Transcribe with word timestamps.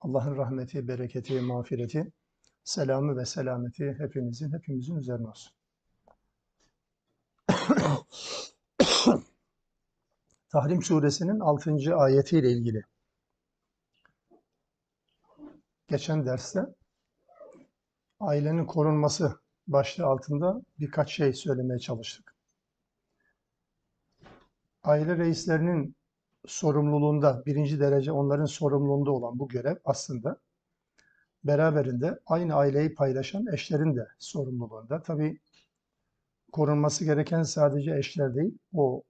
Allah'ın 0.00 0.36
rahmeti, 0.36 0.88
bereketi, 0.88 1.40
mağfireti, 1.40 2.12
selamı 2.64 3.16
ve 3.16 3.26
selameti 3.26 3.96
hepimizin, 3.98 4.52
hepimizin 4.52 4.96
üzerine 4.96 5.28
olsun. 5.28 5.52
Tahrim 10.48 10.82
suresinin 10.82 11.40
6. 11.40 11.96
ayetiyle 11.96 12.52
ilgili 12.52 12.82
geçen 15.88 16.26
derste 16.26 16.60
ailenin 18.20 18.66
korunması 18.66 19.40
başlığı 19.66 20.06
altında 20.06 20.62
birkaç 20.78 21.12
şey 21.12 21.32
söylemeye 21.32 21.78
çalıştık. 21.78 22.36
Aile 24.82 25.16
reislerinin 25.18 25.96
sorumluluğunda, 26.46 27.42
birinci 27.46 27.80
derece 27.80 28.12
onların 28.12 28.44
sorumluluğunda 28.44 29.10
olan 29.10 29.38
bu 29.38 29.48
görev 29.48 29.76
aslında 29.84 30.40
beraberinde 31.44 32.20
aynı 32.26 32.54
aileyi 32.54 32.94
paylaşan 32.94 33.46
eşlerin 33.52 33.96
de 33.96 34.08
sorumluluğunda. 34.18 35.02
Tabii 35.02 35.38
korunması 36.52 37.04
gereken 37.04 37.42
sadece 37.42 37.96
eşler 37.96 38.34
değil, 38.34 38.58
o 38.74 39.02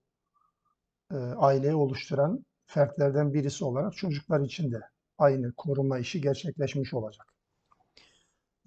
e, 1.13 1.17
aileyi 1.17 1.75
oluşturan 1.75 2.45
fertlerden 2.67 3.35
birisi 3.35 3.65
olarak 3.65 3.97
çocuklar 3.97 4.41
için 4.41 4.73
de 4.73 4.81
aynı 5.19 5.53
koruma 5.53 5.99
işi 5.99 6.21
gerçekleşmiş 6.21 6.95
olacak. 6.95 7.27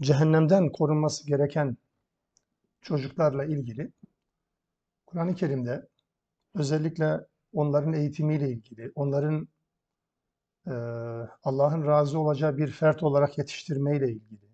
Cehennemden 0.02 0.72
korunması 0.72 1.28
gereken 1.28 1.78
çocuklarla 2.82 3.45
ilgili 3.45 3.92
Kur'an-ı 5.06 5.36
Kerim'de 5.36 5.88
özellikle 6.56 7.20
onların 7.54 7.94
eğitimiyle 7.94 8.50
ilgili, 8.50 8.92
onların 8.96 9.48
e, 10.68 10.72
Allah'ın 11.44 11.86
razı 11.86 12.20
olacağı 12.20 12.58
bir 12.58 12.72
fert 12.72 13.04
olarak 13.04 13.38
yetiştirmeyle 13.38 14.12
ilgili, 14.12 14.50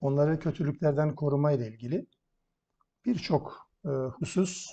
onları 0.00 0.38
kötülüklerden 0.38 1.14
korumayla 1.14 1.66
ilgili 1.66 2.06
birçok 3.04 3.68
e, 3.84 3.88
husus 3.88 4.70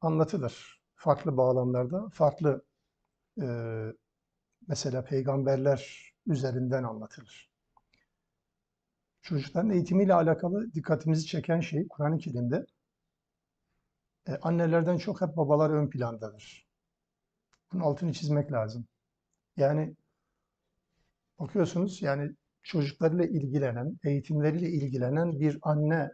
anlatılır. 0.00 0.82
Farklı 0.94 1.36
bağlamlarda, 1.36 2.08
farklı 2.12 2.64
e, 3.42 3.46
mesela 4.68 5.04
peygamberler 5.04 6.12
üzerinden 6.26 6.84
anlatılır. 6.84 7.50
Çocukların 9.22 9.70
eğitimiyle 9.70 10.14
alakalı 10.14 10.74
dikkatimizi 10.74 11.26
çeken 11.26 11.60
şey 11.60 11.88
Kur'an-ı 11.88 12.18
Kerim'de 12.18 12.66
e, 14.28 14.38
annelerden 14.42 14.98
çok 14.98 15.20
hep 15.20 15.36
babalar 15.36 15.70
ön 15.70 15.90
plandadır. 15.90 16.66
Bunun 17.72 17.82
altını 17.82 18.12
çizmek 18.12 18.52
lazım. 18.52 18.86
Yani 19.56 19.96
bakıyorsunuz 21.38 22.02
yani 22.02 22.34
çocuklarıyla 22.62 23.24
ilgilenen, 23.24 23.98
eğitimleriyle 24.04 24.70
ilgilenen 24.70 25.40
bir 25.40 25.58
anne 25.62 26.10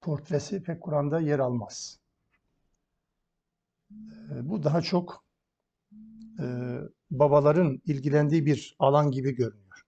portresi 0.00 0.62
pek 0.62 0.80
Kur'an'da 0.80 1.20
yer 1.20 1.38
almaz. 1.38 2.00
E, 4.30 4.48
bu 4.48 4.62
daha 4.62 4.82
çok 4.82 5.24
e, 6.40 6.44
babaların 7.10 7.82
ilgilendiği 7.86 8.46
bir 8.46 8.76
alan 8.78 9.10
gibi 9.10 9.34
görünüyor. 9.34 9.82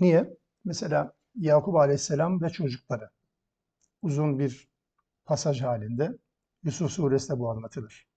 Niye? 0.00 0.36
Mesela 0.64 1.12
Yakup 1.34 1.76
Aleyhisselam 1.76 2.42
ve 2.42 2.50
çocukları 2.50 3.10
uzun 4.02 4.38
bir 4.38 4.71
pasaj 5.24 5.62
halinde 5.62 6.18
Yusuf 6.62 6.90
suresinde 6.90 7.38
bu 7.38 7.50
anlatılır. 7.50 8.08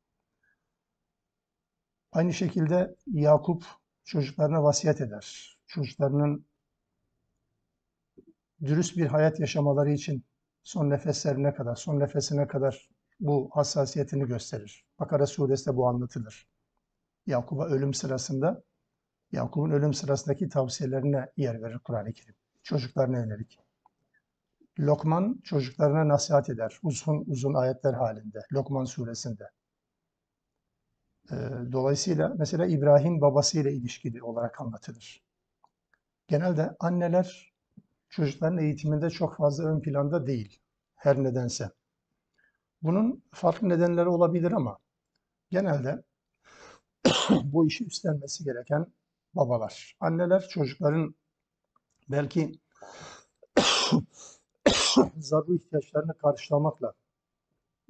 Aynı 2.11 2.33
şekilde 2.33 2.95
Yakup 3.07 3.65
çocuklarına 4.03 4.63
vasiyet 4.63 5.01
eder. 5.01 5.57
Çocuklarının 5.67 6.45
dürüst 8.61 8.97
bir 8.97 9.05
hayat 9.05 9.39
yaşamaları 9.39 9.91
için 9.91 10.23
son 10.63 10.89
nefeslerine 10.89 11.53
kadar, 11.53 11.75
son 11.75 11.99
nefesine 11.99 12.47
kadar 12.47 12.89
bu 13.19 13.49
hassasiyetini 13.53 14.27
gösterir. 14.27 14.85
Bakara 14.99 15.27
suresinde 15.27 15.75
bu 15.75 15.87
anlatılır. 15.87 16.47
Yakup'a 17.27 17.65
ölüm 17.65 17.93
sırasında 17.93 18.63
Yakup'un 19.31 19.71
ölüm 19.71 19.93
sırasındaki 19.93 20.49
tavsiyelerine 20.49 21.31
yer 21.37 21.61
verir 21.61 21.79
Kur'an-ı 21.79 22.13
Kerim. 22.13 22.35
Çocuklarına 22.63 23.17
yönelik. 23.17 23.59
Lokman 24.79 25.41
çocuklarına 25.43 26.07
nasihat 26.07 26.49
eder. 26.49 26.79
Uzun 26.83 27.23
uzun 27.27 27.53
ayetler 27.53 27.93
halinde. 27.93 28.39
Lokman 28.53 28.85
suresinde. 28.85 29.49
Ee, 31.31 31.35
dolayısıyla 31.71 32.33
mesela 32.37 32.65
İbrahim 32.65 33.21
babasıyla 33.21 33.71
ilişkili 33.71 34.23
olarak 34.23 34.61
anlatılır. 34.61 35.23
Genelde 36.27 36.75
anneler 36.79 37.53
çocukların 38.09 38.57
eğitiminde 38.57 39.09
çok 39.09 39.37
fazla 39.37 39.63
ön 39.63 39.81
planda 39.81 40.27
değil. 40.27 40.59
Her 40.95 41.23
nedense. 41.23 41.71
Bunun 42.81 43.23
farklı 43.33 43.69
nedenleri 43.69 44.09
olabilir 44.09 44.51
ama 44.51 44.77
genelde 45.51 46.03
bu 47.43 47.67
işi 47.67 47.85
üstlenmesi 47.85 48.43
gereken 48.43 48.85
babalar. 49.33 49.97
Anneler 49.99 50.47
çocukların 50.47 51.15
belki 52.09 52.59
zaruri 55.17 55.55
ihtiyaçlarını 55.55 56.13
karşılamakla 56.17 56.93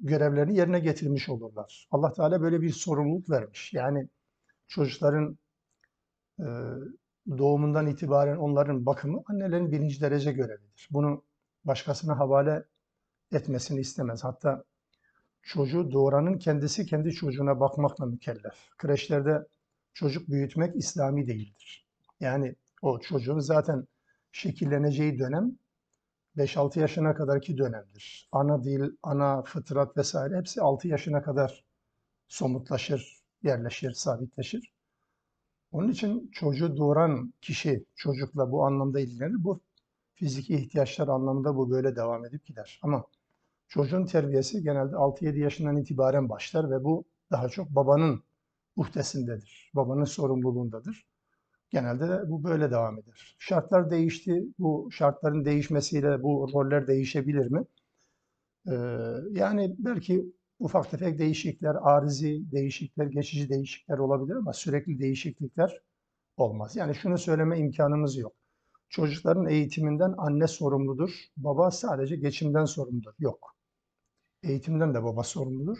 görevlerini 0.00 0.56
yerine 0.56 0.78
getirmiş 0.80 1.28
olurlar. 1.28 1.88
Allah 1.90 2.12
Teala 2.12 2.42
böyle 2.42 2.60
bir 2.60 2.70
sorumluluk 2.70 3.30
vermiş. 3.30 3.72
Yani 3.72 4.08
çocukların 4.68 5.38
e, 6.40 6.46
doğumundan 7.38 7.86
itibaren 7.86 8.36
onların 8.36 8.86
bakımı 8.86 9.22
annelerin 9.26 9.72
birinci 9.72 10.00
derece 10.00 10.32
görevidir. 10.32 10.88
Bunu 10.90 11.22
başkasına 11.64 12.18
havale 12.18 12.64
etmesini 13.32 13.80
istemez. 13.80 14.24
Hatta 14.24 14.64
çocuğu 15.42 15.92
doğuranın 15.92 16.38
kendisi 16.38 16.86
kendi 16.86 17.12
çocuğuna 17.12 17.60
bakmakla 17.60 18.06
mükellef. 18.06 18.70
Kreşlerde 18.78 19.46
çocuk 19.94 20.28
büyütmek 20.28 20.76
İslami 20.76 21.26
değildir. 21.26 21.86
Yani 22.20 22.54
o 22.82 23.00
çocuğun 23.00 23.38
zaten 23.38 23.86
şekilleneceği 24.32 25.18
dönem 25.18 25.58
5-6 26.36 26.80
yaşına 26.80 27.14
kadarki 27.14 27.58
dönemdir. 27.58 28.28
Ana 28.32 28.64
dil, 28.64 28.90
ana 29.02 29.42
fıtrat 29.42 29.96
vesaire 29.96 30.36
hepsi 30.36 30.60
6 30.62 30.88
yaşına 30.88 31.22
kadar 31.22 31.64
somutlaşır, 32.28 33.22
yerleşir, 33.42 33.92
sabitleşir. 33.92 34.72
Onun 35.72 35.88
için 35.90 36.30
çocuğu 36.32 36.76
doğuran 36.76 37.34
kişi 37.40 37.84
çocukla 37.94 38.52
bu 38.52 38.64
anlamda 38.64 39.00
ilgilenir. 39.00 39.44
Bu 39.44 39.60
fiziki 40.14 40.54
ihtiyaçlar 40.54 41.08
anlamında 41.08 41.56
bu 41.56 41.70
böyle 41.70 41.96
devam 41.96 42.24
edip 42.26 42.46
gider. 42.46 42.80
Ama 42.82 43.04
çocuğun 43.68 44.06
terbiyesi 44.06 44.62
genelde 44.62 44.96
6-7 44.96 45.38
yaşından 45.38 45.76
itibaren 45.76 46.28
başlar 46.28 46.70
ve 46.70 46.84
bu 46.84 47.04
daha 47.30 47.48
çok 47.48 47.70
babanın 47.70 48.22
uhdesindedir. 48.76 49.70
Babanın 49.74 50.04
sorumluluğundadır. 50.04 51.06
Genelde 51.70 52.08
de 52.08 52.30
bu 52.30 52.44
böyle 52.44 52.70
devam 52.70 52.98
eder. 52.98 53.36
Şartlar 53.38 53.90
değişti. 53.90 54.44
Bu 54.58 54.88
şartların 54.92 55.44
değişmesiyle 55.44 56.22
bu 56.22 56.48
roller 56.54 56.86
değişebilir 56.86 57.50
mi? 57.50 57.64
Ee, 58.68 58.72
yani 59.32 59.74
belki 59.78 60.24
ufak 60.58 60.90
tefek 60.90 61.18
değişiklikler, 61.18 61.76
arizi 61.82 62.52
değişiklikler, 62.52 63.06
geçici 63.06 63.48
değişiklikler 63.48 63.98
olabilir 63.98 64.36
ama 64.36 64.52
sürekli 64.52 64.98
değişiklikler 64.98 65.80
olmaz. 66.36 66.76
Yani 66.76 66.94
şunu 66.94 67.18
söyleme 67.18 67.58
imkanımız 67.58 68.16
yok. 68.18 68.32
Çocukların 68.88 69.48
eğitiminden 69.48 70.14
anne 70.18 70.46
sorumludur. 70.46 71.10
Baba 71.36 71.70
sadece 71.70 72.16
geçimden 72.16 72.64
sorumludur. 72.64 73.12
Yok. 73.18 73.56
Eğitimden 74.42 74.94
de 74.94 75.04
baba 75.04 75.22
sorumludur. 75.22 75.78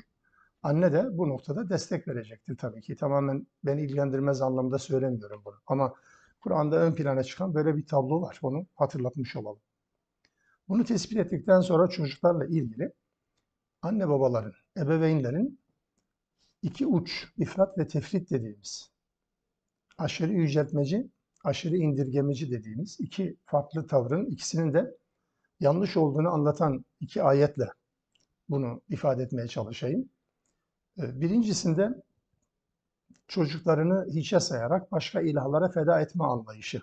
Anne 0.62 0.92
de 0.92 1.18
bu 1.18 1.28
noktada 1.28 1.68
destek 1.70 2.08
verecektir 2.08 2.56
tabii 2.56 2.80
ki. 2.80 2.96
Tamamen 2.96 3.46
beni 3.64 3.82
ilgilendirmez 3.82 4.42
anlamda 4.42 4.78
söylemiyorum 4.78 5.42
bunu. 5.44 5.54
Ama 5.66 5.94
Kur'an'da 6.40 6.76
ön 6.76 6.94
plana 6.94 7.24
çıkan 7.24 7.54
böyle 7.54 7.76
bir 7.76 7.86
tablo 7.86 8.22
var. 8.22 8.38
Onu 8.42 8.66
hatırlatmış 8.74 9.36
olalım. 9.36 9.60
Bunu 10.68 10.84
tespit 10.84 11.18
ettikten 11.18 11.60
sonra 11.60 11.88
çocuklarla 11.88 12.46
ilgili 12.46 12.92
anne 13.82 14.08
babaların, 14.08 14.52
ebeveynlerin 14.76 15.60
iki 16.62 16.86
uç, 16.86 17.28
ifrat 17.38 17.78
ve 17.78 17.86
tefrit 17.86 18.30
dediğimiz, 18.30 18.90
aşırı 19.98 20.32
yüceltmeci, 20.32 21.10
aşırı 21.44 21.76
indirgemeci 21.76 22.50
dediğimiz 22.50 23.00
iki 23.00 23.36
farklı 23.44 23.86
tavrın 23.86 24.26
ikisinin 24.26 24.74
de 24.74 24.96
yanlış 25.60 25.96
olduğunu 25.96 26.28
anlatan 26.28 26.84
iki 27.00 27.22
ayetle 27.22 27.68
bunu 28.48 28.82
ifade 28.88 29.22
etmeye 29.22 29.48
çalışayım. 29.48 30.08
Ee, 30.98 31.20
birincisinde 31.20 32.02
çocuklarını 33.28 34.06
hiçe 34.10 34.40
sayarak 34.40 34.92
başka 34.92 35.20
ilahlara 35.20 35.68
feda 35.68 36.00
etme 36.00 36.24
anlayışı. 36.24 36.82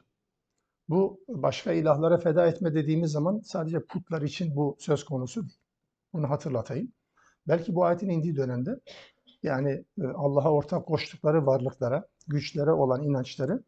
Bu 0.89 1.19
başka 1.27 1.73
ilahlara 1.73 2.17
feda 2.17 2.47
etme 2.47 2.73
dediğimiz 2.73 3.11
zaman 3.11 3.39
sadece 3.39 3.85
putlar 3.85 4.21
için 4.21 4.55
bu 4.55 4.75
söz 4.79 5.05
konusu 5.05 5.41
değil. 5.41 5.59
Bunu 6.13 6.29
hatırlatayım. 6.29 6.91
Belki 7.47 7.75
bu 7.75 7.85
ayetin 7.85 8.09
indiği 8.09 8.35
dönemde 8.35 8.79
yani 9.43 9.85
e, 10.01 10.07
Allah'a 10.07 10.51
ortak 10.51 10.85
koştukları 10.85 11.45
varlıklara, 11.45 12.07
güçlere 12.27 12.71
olan 12.71 13.03
inançları 13.03 13.63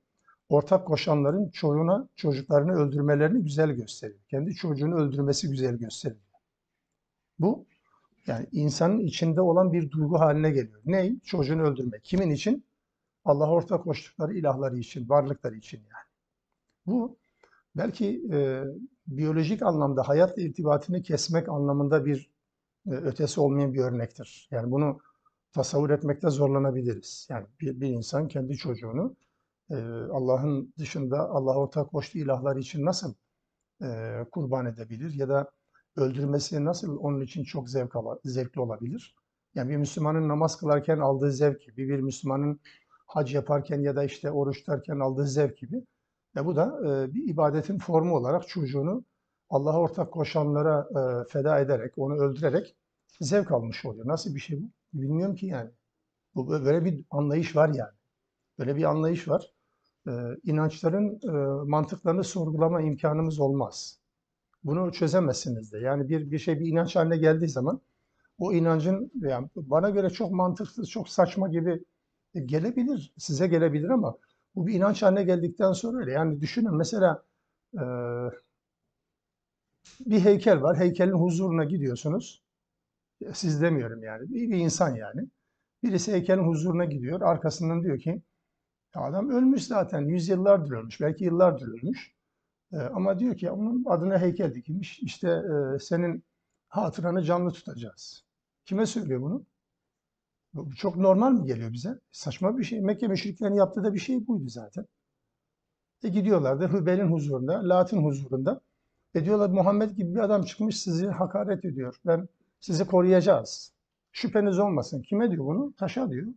ortak 0.50 0.88
koşanların 0.88 1.50
çocuğuna, 1.50 2.09
çocuklarını 2.15 2.71
öldürmelerini 2.71 3.44
güzel 3.44 3.71
gösteriyor. 3.71 4.19
Kendi 4.30 4.56
çocuğunu 4.56 4.95
öldürmesi 4.95 5.50
güzel 5.50 5.75
gösteriyor. 5.75 6.21
Bu 7.39 7.65
yani 8.27 8.48
insanın 8.51 9.00
içinde 9.00 9.42
olan 9.42 9.74
bir 9.74 9.92
duygu 9.92 10.19
haline 10.19 10.51
geliyor. 10.51 10.81
Ne? 10.86 11.19
Çocuğunu 11.24 11.62
öldürmek. 11.62 12.04
Kimin 12.04 12.30
için? 12.30 12.66
Allah'a 13.25 13.51
ortak 13.51 13.83
koştukları 13.83 14.33
ilahları 14.33 14.77
için, 14.77 15.10
varlıkları 15.10 15.56
için 15.56 15.77
yani. 15.77 16.06
Bu 16.86 17.18
belki 17.75 18.22
e, 18.31 18.63
biyolojik 19.07 19.62
anlamda 19.62 20.07
hayatla 20.07 20.42
irtibatını 20.42 21.01
kesmek 21.01 21.50
anlamında 21.50 22.06
bir 22.06 22.31
e, 22.88 22.92
ötesi 22.92 23.42
olmayan 23.42 23.74
bir 23.74 23.80
örnektir. 23.80 24.48
Yani 24.51 24.71
bunu 24.71 25.00
tasavvur 25.54 25.89
etmekte 25.89 26.30
zorlanabiliriz. 26.30 27.28
Yani 27.30 27.48
bir, 27.62 27.81
bir 27.81 27.89
insan 27.89 28.28
kendi 28.28 28.57
çocuğunu 28.57 29.16
e, 29.69 29.75
Allah'ın 30.12 30.74
dışında 30.78 31.30
Allah'a 31.30 31.56
ortak 31.57 31.92
koştuğu 31.92 32.18
ilahlar 32.18 32.56
için 32.56 32.86
nasıl 32.86 33.13
e, 33.81 34.19
kurban 34.31 34.66
edebilir 34.66 35.13
ya 35.13 35.30
da 35.30 35.51
öldürmesi 35.97 36.65
nasıl 36.65 36.97
onun 36.97 37.21
için 37.21 37.44
çok 37.44 37.69
zevk 37.69 37.94
zevkli 38.24 38.62
olabilir? 38.62 39.15
Yani 39.56 39.69
bir 39.69 39.77
Müslümanın 39.77 40.30
namaz 40.30 40.57
kılarken 40.57 41.00
aldığı 41.00 41.31
zevk 41.31 41.62
gibi, 41.62 41.89
bir 41.89 42.00
Müslümanın 42.00 42.59
hac 43.06 43.33
yaparken 43.33 43.81
ya 43.81 43.95
da 43.95 44.03
işte 44.03 44.31
oruç 44.31 44.59
tutarken 44.59 45.00
aldığı 45.00 45.27
zevk 45.27 45.57
gibi. 45.57 45.83
Ve 46.36 46.45
bu 46.45 46.56
da 46.56 46.80
e, 46.86 47.13
bir 47.13 47.30
ibadetin 47.30 47.77
formu 47.80 48.15
olarak 48.15 48.47
çocuğunu 48.47 49.03
Allah'a 49.50 49.80
ortak 49.80 50.12
koşanlara 50.13 50.88
e, 50.92 51.30
feda 51.30 51.59
ederek, 51.59 51.94
onu 51.97 52.15
öldürerek 52.15 52.75
zevk 53.21 53.51
almış 53.51 53.86
oluyor. 53.86 54.07
Nasıl 54.07 54.36
bir 54.36 54.39
şey 54.39 54.62
bu? 54.62 54.69
Bilmiyorum 54.94 55.36
ki 55.36 55.45
yani. 55.45 55.71
Bu 56.36 56.50
böyle 56.50 56.86
bir 56.86 57.06
anlayış 57.12 57.56
var 57.56 57.69
yani. 57.69 57.94
Böyle 58.59 58.75
bir 58.75 58.83
anlayış 58.83 59.27
var. 59.27 59.53
E, 60.07 60.12
inançların 60.44 61.19
e, 61.24 61.31
mantıklarını 61.69 62.24
sorgulama 62.24 62.81
imkanımız 62.81 63.39
olmaz. 63.39 64.00
Bunu 64.65 64.91
çözemezsiniz 64.91 65.73
de. 65.73 65.79
Yani 65.79 66.09
bir 66.09 66.31
bir 66.31 66.39
şey 66.39 66.59
bir 66.59 66.67
inanç 66.67 66.95
haline 66.95 67.17
geldiği 67.17 67.50
zaman 67.50 67.81
o 68.39 68.53
inancın 68.53 69.12
yani 69.15 69.50
bana 69.56 69.89
göre 69.89 70.09
çok 70.09 70.31
mantıksız, 70.31 70.89
çok 70.89 71.09
saçma 71.09 71.50
gibi 71.50 71.83
gelebilir, 72.45 73.13
size 73.17 73.47
gelebilir 73.47 73.89
ama 73.89 74.17
bu 74.56 74.67
bir 74.67 74.73
inanç 74.73 75.03
haline 75.03 75.23
geldikten 75.23 75.71
sonra 75.73 75.97
öyle. 76.00 76.12
Yani 76.12 76.41
düşünün 76.41 76.75
mesela 76.75 77.23
e, 77.73 77.83
bir 80.06 80.19
heykel 80.19 80.62
var. 80.62 80.77
Heykelin 80.77 81.13
huzuruna 81.13 81.63
gidiyorsunuz. 81.63 82.44
Siz 83.33 83.61
demiyorum 83.61 84.03
yani. 84.03 84.29
Bir, 84.29 84.50
bir 84.50 84.57
insan 84.57 84.95
yani. 84.95 85.29
Birisi 85.83 86.13
heykelin 86.13 86.44
huzuruna 86.47 86.85
gidiyor. 86.85 87.21
Arkasından 87.21 87.83
diyor 87.83 88.00
ki 88.00 88.21
adam 88.95 89.29
ölmüş 89.29 89.63
zaten. 89.63 90.01
Yüzyıllardır 90.01 90.71
ölmüş. 90.71 91.01
Belki 91.01 91.23
yıllardır 91.23 91.68
ölmüş. 91.68 92.15
E, 92.73 92.77
ama 92.77 93.19
diyor 93.19 93.38
ki 93.38 93.51
onun 93.51 93.85
adına 93.85 94.19
heykel 94.19 94.56
dikilmiş. 94.56 95.00
İşte 95.00 95.29
e, 95.29 95.79
senin 95.79 96.23
hatıranı 96.67 97.23
canlı 97.23 97.51
tutacağız. 97.51 98.23
Kime 98.65 98.85
söylüyor 98.85 99.21
bunu? 99.21 99.45
Bu 100.53 100.75
çok 100.75 100.97
normal 100.97 101.31
mi 101.31 101.45
geliyor 101.45 101.73
bize? 101.73 102.00
Saçma 102.12 102.57
bir 102.57 102.63
şey. 102.63 102.81
Mekke 102.81 103.07
müşriklerinin 103.07 103.57
yaptığı 103.57 103.83
da 103.83 103.94
bir 103.94 104.00
şey 104.00 104.27
buydu 104.27 104.50
zaten. 104.50 104.85
E 106.03 106.09
gidiyorlardı 106.09 106.67
Hübel'in 106.67 107.12
huzurunda, 107.12 107.69
Lat'ın 107.69 108.03
huzurunda. 108.03 108.62
E 109.15 109.25
diyorlar 109.25 109.50
Muhammed 109.50 109.91
gibi 109.91 110.15
bir 110.15 110.19
adam 110.19 110.44
çıkmış 110.44 110.79
sizi 110.81 111.07
hakaret 111.07 111.65
ediyor. 111.65 112.00
Ben 112.06 112.27
sizi 112.59 112.85
koruyacağız. 112.88 113.73
Şüpheniz 114.11 114.59
olmasın. 114.59 115.01
Kime 115.01 115.31
diyor 115.31 115.45
bunu? 115.45 115.73
Taşa 115.77 116.09
diyor. 116.09 116.27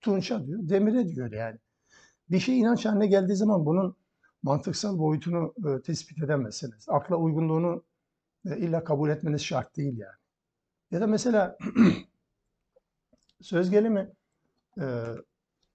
Tunç'a 0.00 0.46
diyor. 0.46 0.58
Demire 0.62 1.08
diyor 1.08 1.32
yani. 1.32 1.58
Bir 2.30 2.38
şey 2.38 2.60
inanç 2.60 2.86
haline 2.86 3.06
geldiği 3.06 3.36
zaman 3.36 3.66
bunun 3.66 3.96
mantıksal 4.44 4.98
boyutunu 4.98 5.54
e, 5.66 5.82
tespit 5.82 6.22
edemezsiniz. 6.22 6.86
Akla 6.88 7.16
uygunluğunu 7.16 7.84
e, 8.46 8.56
illa 8.58 8.84
kabul 8.84 9.10
etmeniz 9.10 9.42
şart 9.42 9.76
değil 9.76 9.98
yani. 9.98 10.16
Ya 10.90 11.00
da 11.00 11.06
mesela 11.06 11.58
söz 13.40 13.70
gelimi 13.70 14.12
e, 14.80 14.84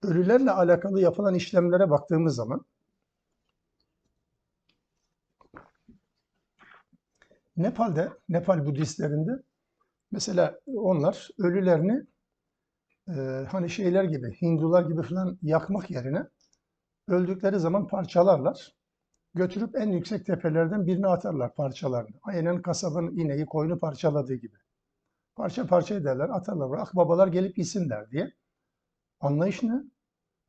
ölülerle 0.02 0.50
alakalı 0.50 1.00
yapılan 1.00 1.34
işlemlere 1.34 1.90
baktığımız 1.90 2.34
zaman 2.34 2.64
Nepal'de, 7.56 8.12
Nepal 8.28 8.66
Budistlerinde 8.66 9.42
mesela 10.12 10.60
onlar 10.66 11.28
ölülerini 11.38 12.02
e, 13.08 13.46
hani 13.50 13.70
şeyler 13.70 14.04
gibi, 14.04 14.40
Hindular 14.42 14.82
gibi 14.82 15.02
falan 15.02 15.38
yakmak 15.42 15.90
yerine 15.90 16.26
öldükleri 17.10 17.58
zaman 17.58 17.86
parçalarlar. 17.86 18.74
Götürüp 19.34 19.76
en 19.76 19.88
yüksek 19.88 20.26
tepelerden 20.26 20.86
birine 20.86 21.06
atarlar 21.06 21.54
parçalarını. 21.54 22.16
Aynen 22.22 22.62
kasabın 22.62 23.16
ineği, 23.16 23.46
koyunu 23.46 23.78
parçaladığı 23.78 24.34
gibi. 24.34 24.56
Parça 25.36 25.66
parça 25.66 25.94
ederler, 25.94 26.28
atarlar. 26.28 26.78
Akbabalar 26.78 27.28
gelip 27.28 27.58
yesinler 27.58 28.10
diye. 28.10 28.32
Anlayış 29.20 29.62
ne? 29.62 29.82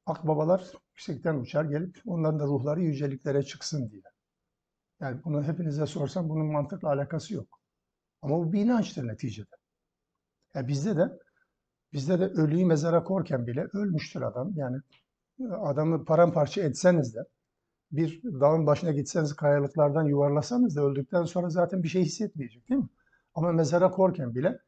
Akbabalar 0.05 0.71
yüksekten 0.89 1.35
uçar 1.35 1.65
gelip 1.65 2.01
onların 2.05 2.39
da 2.39 2.45
ruhları 2.45 2.81
yüceliklere 2.81 3.43
çıksın 3.43 3.89
diye. 3.89 4.01
Yani 4.99 5.23
bunu 5.23 5.43
hepinize 5.43 5.85
sorsam 5.85 6.29
bunun 6.29 6.51
mantıkla 6.51 6.89
alakası 6.89 7.33
yok. 7.33 7.59
Ama 8.21 8.37
bu 8.37 8.53
bir 8.53 8.61
inançtır 8.61 9.07
neticede. 9.07 9.55
Yani 10.55 10.67
bizde 10.67 10.97
de 10.97 11.19
bizde 11.93 12.19
de 12.19 12.25
ölüyü 12.25 12.65
mezara 12.65 13.03
korken 13.03 13.47
bile 13.47 13.67
ölmüştür 13.73 14.21
adam. 14.21 14.51
Yani 14.55 14.77
adamı 15.49 16.05
paramparça 16.05 16.61
etseniz 16.61 17.15
de 17.15 17.19
bir 17.91 18.23
dağın 18.23 18.65
başına 18.65 18.91
gitseniz 18.91 19.33
kayalıklardan 19.33 20.03
yuvarlasanız 20.03 20.75
da 20.75 20.81
öldükten 20.81 21.23
sonra 21.23 21.49
zaten 21.49 21.83
bir 21.83 21.87
şey 21.87 22.03
hissetmeyecek 22.03 22.69
değil 22.69 22.81
mi? 22.81 22.89
Ama 23.35 23.51
mezara 23.51 23.91
korken 23.91 24.35
bile 24.35 24.59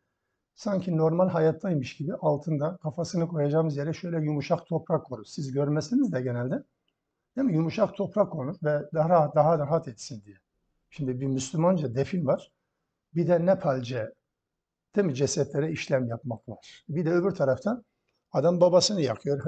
sanki 0.55 0.97
normal 0.97 1.29
hayattaymış 1.29 1.97
gibi 1.97 2.13
altında 2.13 2.77
kafasını 2.77 3.27
koyacağımız 3.27 3.77
yere 3.77 3.93
şöyle 3.93 4.17
yumuşak 4.17 4.67
toprak 4.67 5.05
korur. 5.05 5.25
Siz 5.25 5.51
görmezsiniz 5.51 6.13
de 6.13 6.21
genelde. 6.21 6.63
Değil 7.35 7.47
mi? 7.47 7.53
Yumuşak 7.53 7.95
toprak 7.95 8.31
konur 8.31 8.55
ve 8.63 8.89
daha 8.93 9.09
rahat, 9.09 9.35
daha 9.35 9.59
rahat 9.59 9.87
etsin 9.87 10.23
diye. 10.25 10.37
Şimdi 10.89 11.19
bir 11.21 11.27
Müslümanca 11.27 11.95
defin 11.95 12.25
var. 12.25 12.51
Bir 13.15 13.27
de 13.27 13.45
Nepalce 13.45 14.13
değil 14.95 15.07
mi 15.07 15.15
cesetlere 15.15 15.71
işlem 15.71 16.07
yapmak 16.07 16.49
var. 16.49 16.85
Bir 16.89 17.05
de 17.05 17.11
öbür 17.11 17.31
taraftan 17.31 17.85
adam 18.31 18.61
babasını 18.61 19.01
yakıyor. 19.01 19.43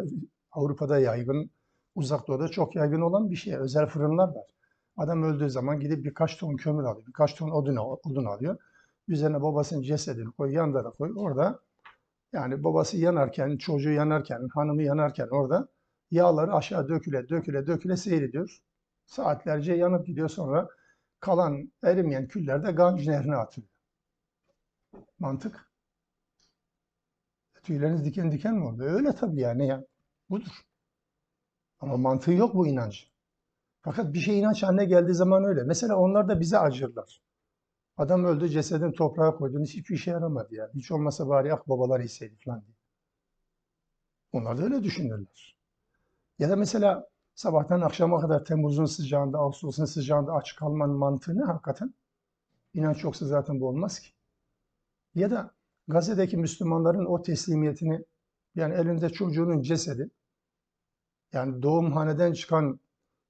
Avrupa'da 0.56 1.00
yaygın, 1.00 1.50
uzak 1.96 2.28
doğuda 2.28 2.48
çok 2.48 2.75
yaygın 2.75 3.02
olan 3.02 3.31
bir 3.31 3.36
şey. 3.36 3.56
Özel 3.56 3.86
fırınlar 3.88 4.28
var. 4.28 4.46
Adam 4.98 5.24
öldüğü 5.24 5.50
zaman 5.50 5.79
gidip 5.79 6.06
birkaç 6.06 6.38
ton 6.38 6.56
kömür 6.56 6.84
alıyor, 6.84 7.08
birkaç 7.08 7.36
ton 7.36 7.50
odun, 7.51 7.75
odun 7.75 8.25
alıyor. 8.25 8.58
Üzerine 9.08 9.41
babasının 9.41 9.82
cesedini 9.82 10.32
koy, 10.32 10.53
yanlara 10.53 10.89
koy. 10.89 11.13
Orada 11.18 11.60
yani 12.34 12.63
babası 12.63 12.98
yanarken, 12.98 13.58
çocuğu 13.58 13.91
yanarken, 13.91 14.48
hanımı 14.53 14.84
yanarken 14.84 15.27
orada 15.27 15.68
yağları 16.12 16.53
aşağı 16.53 16.89
döküle 16.89 17.29
döküle 17.29 17.68
döküle 17.68 17.98
seyrediyor. 17.98 18.62
Saatlerce 19.06 19.74
yanıp 19.74 20.08
gidiyor 20.08 20.29
sonra 20.29 20.70
kalan 21.20 21.72
erimeyen 21.84 22.27
küller 22.27 22.63
de 22.68 22.72
Ganj 22.72 23.08
Nehri'ne 23.08 23.36
atılıyor. 23.36 23.72
Mantık. 25.20 25.70
Tüyleriniz 27.63 28.06
diken 28.06 28.32
diken 28.32 28.56
mi 28.56 28.65
oldu? 28.65 28.84
Öyle 28.84 29.15
tabii 29.15 29.39
yani. 29.39 29.68
Ya. 29.68 29.84
Budur. 30.29 30.65
Ama 31.79 31.98
mantığı 31.98 32.32
yok 32.32 32.55
bu 32.55 32.67
inanç. 32.67 33.12
Fakat 33.82 34.13
bir 34.13 34.20
şey 34.20 34.39
inanç 34.39 34.63
haline 34.63 34.86
geldiği 34.86 35.13
zaman 35.13 35.44
öyle. 35.44 35.63
Mesela 35.63 35.98
onlar 35.98 36.29
da 36.29 36.39
bize 36.39 36.60
acırlar. 36.60 37.22
Adam 37.98 38.25
öldü 38.25 38.50
cesedin 38.50 38.91
toprağa 38.91 39.36
koydunuz 39.36 39.70
hiçbir 39.74 39.96
işe 39.96 40.12
yaramadı 40.12 40.55
yani. 40.55 40.72
Hiç 40.75 40.91
olmasa 40.91 41.27
bari 41.29 41.53
ah 41.53 41.67
babalar 41.67 42.00
iyiseydi 42.00 42.36
falan 42.46 42.62
diye. 42.65 42.75
Onlar 44.32 44.58
da 44.58 44.63
öyle 44.63 44.84
düşünürler. 44.84 45.58
Ya 46.39 46.50
da 46.50 46.55
mesela 46.55 47.10
sabahtan 47.36 47.82
akşama 47.82 48.22
kadar 48.22 48.46
Temmuz'un 48.46 48.86
sıcağında, 48.86 49.38
Ağustos'un 49.38 49.86
sıcağında 49.86 50.34
aç 50.34 50.55
kalmanın 50.55 50.96
mantığı 50.96 51.38
ne 51.38 51.44
hakikaten? 51.44 51.94
İnanç 52.74 53.03
yoksa 53.03 53.25
zaten 53.25 53.60
bu 53.60 53.67
olmaz 53.67 54.00
ki. 54.00 54.10
Ya 55.15 55.32
da 55.32 55.51
Gazze'deki 55.88 56.38
Müslümanların 56.38 57.05
o 57.05 57.22
teslimiyetini 57.22 58.05
yani 58.55 58.74
elinde 58.74 59.09
çocuğunun 59.09 59.62
cesedi 59.62 60.09
yani 61.33 61.62
doğumhaneden 61.62 62.33
çıkan 62.33 62.79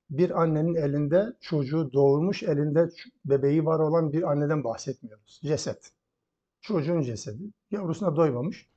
bir 0.09 0.41
annenin 0.41 0.75
elinde 0.75 1.33
çocuğu 1.41 1.93
doğurmuş, 1.93 2.43
elinde 2.43 2.89
bebeği 3.25 3.65
var 3.65 3.79
olan 3.79 4.13
bir 4.13 4.31
anneden 4.31 4.63
bahsetmiyoruz. 4.63 5.39
Ceset. 5.43 5.91
Çocuğun 6.61 7.01
cesedi. 7.01 7.43
Yavrusuna 7.71 8.15
doymamış. 8.15 8.69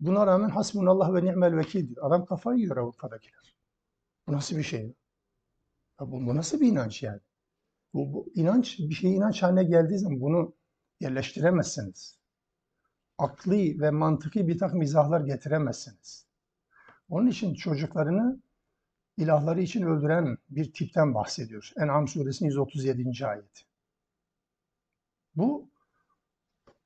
Buna 0.00 0.26
rağmen 0.26 0.48
hasbunallah 0.48 1.14
ve 1.14 1.24
ni'mel 1.24 1.56
vekil 1.56 1.88
diyor. 1.88 2.06
Adam 2.06 2.24
kafayı 2.26 2.58
yiyor 2.58 2.76
Avrupa'dakiler. 2.76 3.54
Bu 4.26 4.32
nasıl 4.32 4.56
bir 4.56 4.62
şey? 4.62 4.94
Ya 6.00 6.06
bu, 6.12 6.26
bu 6.26 6.36
nasıl 6.36 6.60
bir 6.60 6.66
inanç 6.66 7.02
yani? 7.02 7.20
Bu, 7.94 8.12
bu 8.12 8.30
inanç, 8.34 8.78
bir 8.78 8.94
şey 8.94 9.16
inanç 9.16 9.42
haline 9.42 9.64
geldiği 9.64 9.98
zaman 9.98 10.20
bunu 10.20 10.54
yerleştiremezsiniz. 11.00 12.21
Akli 13.22 13.80
ve 13.80 13.90
mantıki 13.90 14.48
bir 14.48 14.58
takım 14.58 14.82
izahlar 14.82 15.20
getiremezsiniz. 15.20 16.26
Onun 17.08 17.26
için 17.26 17.54
çocuklarını 17.54 18.40
ilahları 19.16 19.62
için 19.62 19.82
öldüren 19.82 20.38
bir 20.50 20.72
tipten 20.72 21.14
bahsediyor. 21.14 21.70
En'am 21.76 22.08
suresinin 22.08 22.50
137. 22.50 23.26
ayeti. 23.26 23.62
Bu 25.36 25.70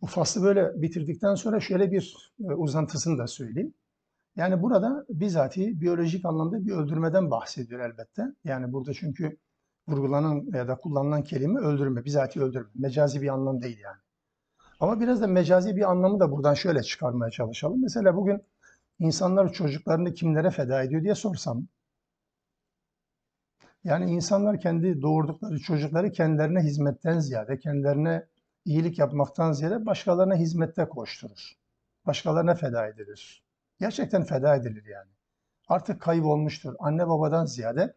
bu 0.00 0.06
faslı 0.06 0.42
böyle 0.42 0.82
bitirdikten 0.82 1.34
sonra 1.34 1.60
şöyle 1.60 1.92
bir 1.92 2.32
e, 2.40 2.52
uzantısını 2.52 3.18
da 3.18 3.26
söyleyeyim. 3.26 3.74
Yani 4.36 4.62
burada 4.62 5.06
bizatihi 5.08 5.80
biyolojik 5.80 6.24
anlamda 6.24 6.66
bir 6.66 6.72
öldürmeden 6.72 7.30
bahsediyor 7.30 7.80
elbette. 7.80 8.22
Yani 8.44 8.72
burada 8.72 8.94
çünkü 8.94 9.36
vurgulanan 9.88 10.44
ya 10.52 10.68
da 10.68 10.76
kullanılan 10.76 11.22
kelime 11.22 11.60
öldürme, 11.60 12.04
bizatihi 12.04 12.44
öldürme. 12.44 12.68
Mecazi 12.74 13.22
bir 13.22 13.28
anlam 13.28 13.62
değil 13.62 13.78
yani. 13.78 14.05
Ama 14.80 15.00
biraz 15.00 15.22
da 15.22 15.26
mecazi 15.26 15.76
bir 15.76 15.90
anlamı 15.90 16.20
da 16.20 16.30
buradan 16.30 16.54
şöyle 16.54 16.82
çıkarmaya 16.82 17.30
çalışalım. 17.30 17.82
Mesela 17.82 18.16
bugün 18.16 18.42
insanlar 18.98 19.52
çocuklarını 19.52 20.14
kimlere 20.14 20.50
feda 20.50 20.82
ediyor 20.82 21.02
diye 21.02 21.14
sorsam. 21.14 21.66
Yani 23.84 24.10
insanlar 24.10 24.60
kendi 24.60 25.02
doğurdukları 25.02 25.58
çocukları 25.58 26.12
kendilerine 26.12 26.60
hizmetten 26.60 27.18
ziyade, 27.18 27.58
kendilerine 27.58 28.26
iyilik 28.64 28.98
yapmaktan 28.98 29.52
ziyade 29.52 29.86
başkalarına 29.86 30.34
hizmette 30.34 30.88
koşturur. 30.88 31.52
Başkalarına 32.06 32.54
feda 32.54 32.86
edilir. 32.86 33.44
Gerçekten 33.80 34.24
feda 34.24 34.56
edilir 34.56 34.84
yani. 34.84 35.10
Artık 35.68 36.00
kaybolmuştur. 36.02 36.74
Anne 36.78 37.08
babadan 37.08 37.44
ziyade 37.44 37.94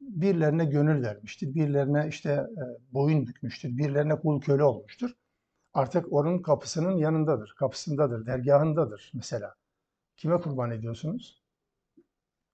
birilerine 0.00 0.64
gönül 0.64 1.02
vermiştir. 1.02 1.54
Birilerine 1.54 2.08
işte 2.08 2.30
e, 2.30 2.92
boyun 2.94 3.26
bükmüştür. 3.26 3.78
Birilerine 3.78 4.16
kul 4.16 4.40
köle 4.40 4.64
olmuştur. 4.64 5.16
Artık 5.76 6.12
onun 6.12 6.42
kapısının 6.42 6.96
yanındadır, 6.96 7.54
kapısındadır, 7.58 8.26
dergahındadır 8.26 9.10
mesela. 9.14 9.54
Kime 10.16 10.40
kurban 10.40 10.70
ediyorsunuz? 10.70 11.42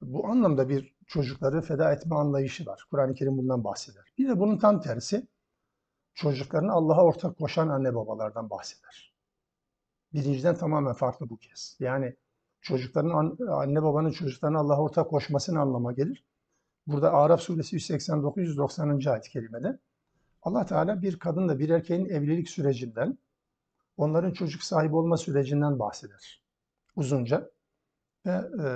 Bu 0.01 0.27
anlamda 0.27 0.69
bir 0.69 0.95
çocukları 1.07 1.63
feda 1.63 1.93
etme 1.93 2.17
anlayışı 2.17 2.67
var. 2.67 2.87
Kur'an-ı 2.91 3.15
Kerim 3.15 3.39
bundan 3.39 3.65
bahseder. 3.65 4.13
Bir 4.19 4.29
de 4.29 4.41
bunun 4.41 4.59
tam 4.59 4.81
tersi 4.81 5.27
çocuklarını 6.15 6.73
Allah'a 6.73 7.05
ortak 7.05 7.39
koşan 7.39 7.69
anne 7.69 7.95
babalardan 7.95 8.51
bahseder. 8.51 9.15
Birinciden 10.13 10.55
tamamen 10.55 10.95
farklı 10.95 11.31
bu 11.31 11.39
kez. 11.39 11.77
Yani 11.81 12.17
çocukların 12.61 13.37
anne 13.49 13.83
babanın 13.83 14.11
çocuklarına 14.11 14.59
Allah'a 14.59 14.81
ortak 14.83 15.11
koşmasını 15.11 15.61
anlama 15.61 15.93
gelir. 15.93 16.25
Burada 16.87 17.13
Araf 17.13 17.41
suresi 17.41 17.77
189-190. 17.77 19.11
ayet-i 19.11 19.31
kerimede 19.31 19.79
Allah 20.43 20.67
Teala 20.67 21.03
bir 21.03 21.19
kadınla 21.19 21.59
bir 21.59 21.69
erkeğin 21.69 22.07
evlilik 22.07 22.49
sürecinden, 22.49 23.19
onların 23.97 24.33
çocuk 24.33 24.63
sahibi 24.63 24.97
olma 24.97 25.17
sürecinden 25.17 25.79
bahseder. 25.79 26.43
Uzunca. 26.97 27.51
Ve 28.27 28.31
e, 28.63 28.67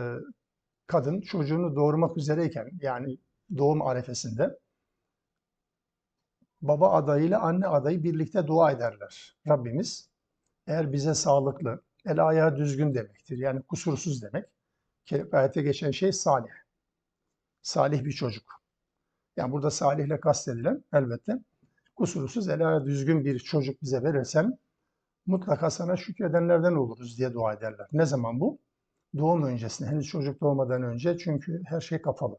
kadın 0.87 1.21
çocuğunu 1.21 1.77
doğurmak 1.77 2.17
üzereyken 2.17 2.71
yani 2.81 3.19
doğum 3.57 3.83
arefesinde 3.83 4.59
baba 6.63 6.93
adayıyla 6.93 7.41
anne 7.41 7.67
adayı 7.67 8.05
birlikte 8.05 8.47
dua 8.47 8.71
ederler. 8.71 9.37
Rabbimiz 9.49 10.11
eğer 10.67 10.93
bize 10.93 11.15
sağlıklı, 11.15 11.83
el 12.05 12.27
ayağı 12.27 12.57
düzgün 12.57 12.95
demektir. 12.95 13.39
Yani 13.39 13.63
kusursuz 13.63 14.23
demek. 14.23 14.45
Ayette 15.33 15.63
geçen 15.63 15.91
şey 15.91 16.13
salih. 16.13 16.53
Salih 17.63 18.05
bir 18.05 18.13
çocuk. 18.13 18.63
Yani 19.37 19.53
burada 19.53 19.71
salihle 19.71 20.21
kastedilen 20.21 20.85
elbette 20.93 21.39
kusursuz, 21.97 22.49
el 22.49 22.69
ayağı 22.69 22.85
düzgün 22.85 23.25
bir 23.25 23.39
çocuk 23.39 23.83
bize 23.83 24.03
verirsen 24.03 24.59
mutlaka 25.27 25.71
sana 25.71 25.97
şükredenlerden 25.97 26.73
oluruz 26.73 27.19
diye 27.19 27.35
dua 27.35 27.53
ederler. 27.53 27.89
Ne 27.93 28.07
zaman 28.07 28.41
bu? 28.41 28.59
Doğum 29.19 29.43
öncesinde, 29.43 29.89
henüz 29.91 30.07
çocuk 30.07 30.41
doğmadan 30.41 30.83
önce 30.83 31.19
çünkü 31.19 31.63
her 31.67 31.81
şey 31.81 32.03
kapalı. 32.03 32.39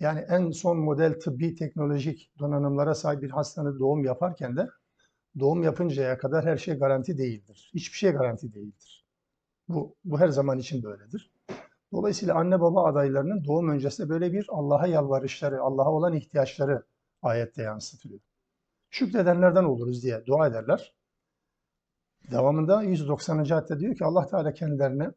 Yani 0.00 0.20
en 0.20 0.50
son 0.50 0.78
model 0.78 1.20
tıbbi 1.20 1.54
teknolojik 1.54 2.32
donanımlara 2.38 2.94
sahip 2.94 3.22
bir 3.22 3.30
hastanede 3.30 3.78
doğum 3.78 4.04
yaparken 4.04 4.56
de 4.56 4.68
doğum 5.38 5.62
yapıncaya 5.62 6.18
kadar 6.18 6.44
her 6.44 6.56
şey 6.56 6.74
garanti 6.74 7.18
değildir. 7.18 7.70
Hiçbir 7.74 7.96
şey 7.96 8.12
garanti 8.12 8.54
değildir. 8.54 9.06
Bu, 9.68 9.96
bu 10.04 10.20
her 10.20 10.28
zaman 10.28 10.58
için 10.58 10.82
böyledir. 10.82 11.32
Dolayısıyla 11.92 12.34
anne 12.34 12.60
baba 12.60 12.84
adaylarının 12.84 13.44
doğum 13.44 13.68
öncesinde 13.68 14.08
böyle 14.08 14.32
bir 14.32 14.46
Allah'a 14.48 14.86
yalvarışları, 14.86 15.62
Allah'a 15.62 15.92
olan 15.92 16.12
ihtiyaçları 16.12 16.82
ayette 17.22 17.62
yansıtılıyor. 17.62 18.20
Şükredenlerden 18.94 19.64
oluruz 19.64 20.02
diye 20.02 20.26
dua 20.26 20.46
ederler. 20.46 20.94
Devamında 22.30 22.82
190. 22.82 23.38
ayette 23.38 23.80
diyor 23.80 23.96
ki 23.96 24.04
Allah 24.04 24.26
Teala 24.26 24.54
kendilerine 24.54 25.10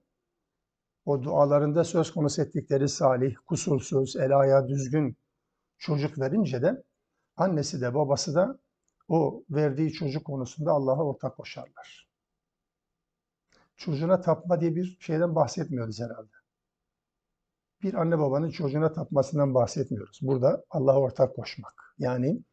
o 1.06 1.24
dualarında 1.24 1.84
söz 1.84 2.12
konusu 2.12 2.42
ettikleri 2.42 2.90
salih, 2.90 3.36
kusursuz, 3.46 4.16
el 4.16 4.40
ayağı 4.40 4.68
düzgün 4.68 5.18
çocuk 5.78 6.20
verince 6.20 6.62
de 6.62 6.84
annesi 7.36 7.82
de 7.82 7.94
babası 7.94 8.36
da 8.36 8.60
o 9.08 9.44
verdiği 9.50 9.92
çocuk 9.92 10.26
konusunda 10.26 10.72
Allah'a 10.72 11.04
ortak 11.04 11.38
koşarlar. 11.38 12.10
Çocuğuna 13.76 14.22
tapma 14.22 14.62
diye 14.62 14.76
bir 14.76 14.98
şeyden 15.00 15.36
bahsetmiyoruz 15.36 16.00
herhalde. 16.00 16.34
Bir 17.82 17.94
anne 17.94 18.20
babanın 18.20 18.50
çocuğuna 18.50 18.92
tapmasından 18.92 19.54
bahsetmiyoruz. 19.54 20.20
Burada 20.22 20.64
Allah'a 20.70 21.00
ortak 21.00 21.36
koşmak. 21.36 21.96
Yani 21.98 22.44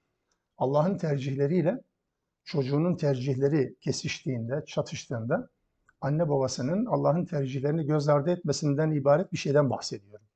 Allah'ın 0.58 0.98
tercihleriyle 0.98 1.80
çocuğunun 2.44 2.96
tercihleri 2.96 3.76
kesiştiğinde, 3.80 4.64
çatıştığında 4.66 5.48
anne 6.00 6.28
babasının 6.28 6.86
Allah'ın 6.86 7.24
tercihlerini 7.24 7.86
göz 7.86 8.08
ardı 8.08 8.30
etmesinden 8.30 8.90
ibaret 8.90 9.32
bir 9.32 9.38
şeyden 9.38 9.70
bahsediyorum. 9.70 10.26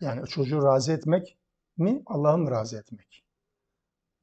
Yani 0.00 0.26
çocuğu 0.26 0.62
razı 0.62 0.92
etmek 0.92 1.38
mi, 1.76 2.02
Allah'ı 2.06 2.38
mı 2.38 2.50
razı 2.50 2.78
etmek? 2.78 3.24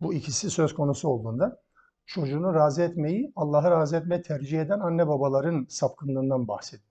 Bu 0.01 0.13
ikisi 0.13 0.49
söz 0.49 0.73
konusu 0.73 1.09
olduğunda 1.09 1.61
çocuğunu 2.05 2.53
razı 2.53 2.81
etmeyi, 2.81 3.33
Allah'ı 3.35 3.71
razı 3.71 3.97
etmeyi 3.97 4.21
tercih 4.21 4.61
eden 4.61 4.79
anne 4.79 5.07
babaların 5.07 5.65
sapkınlığından 5.69 6.47
bahsediyor. 6.47 6.89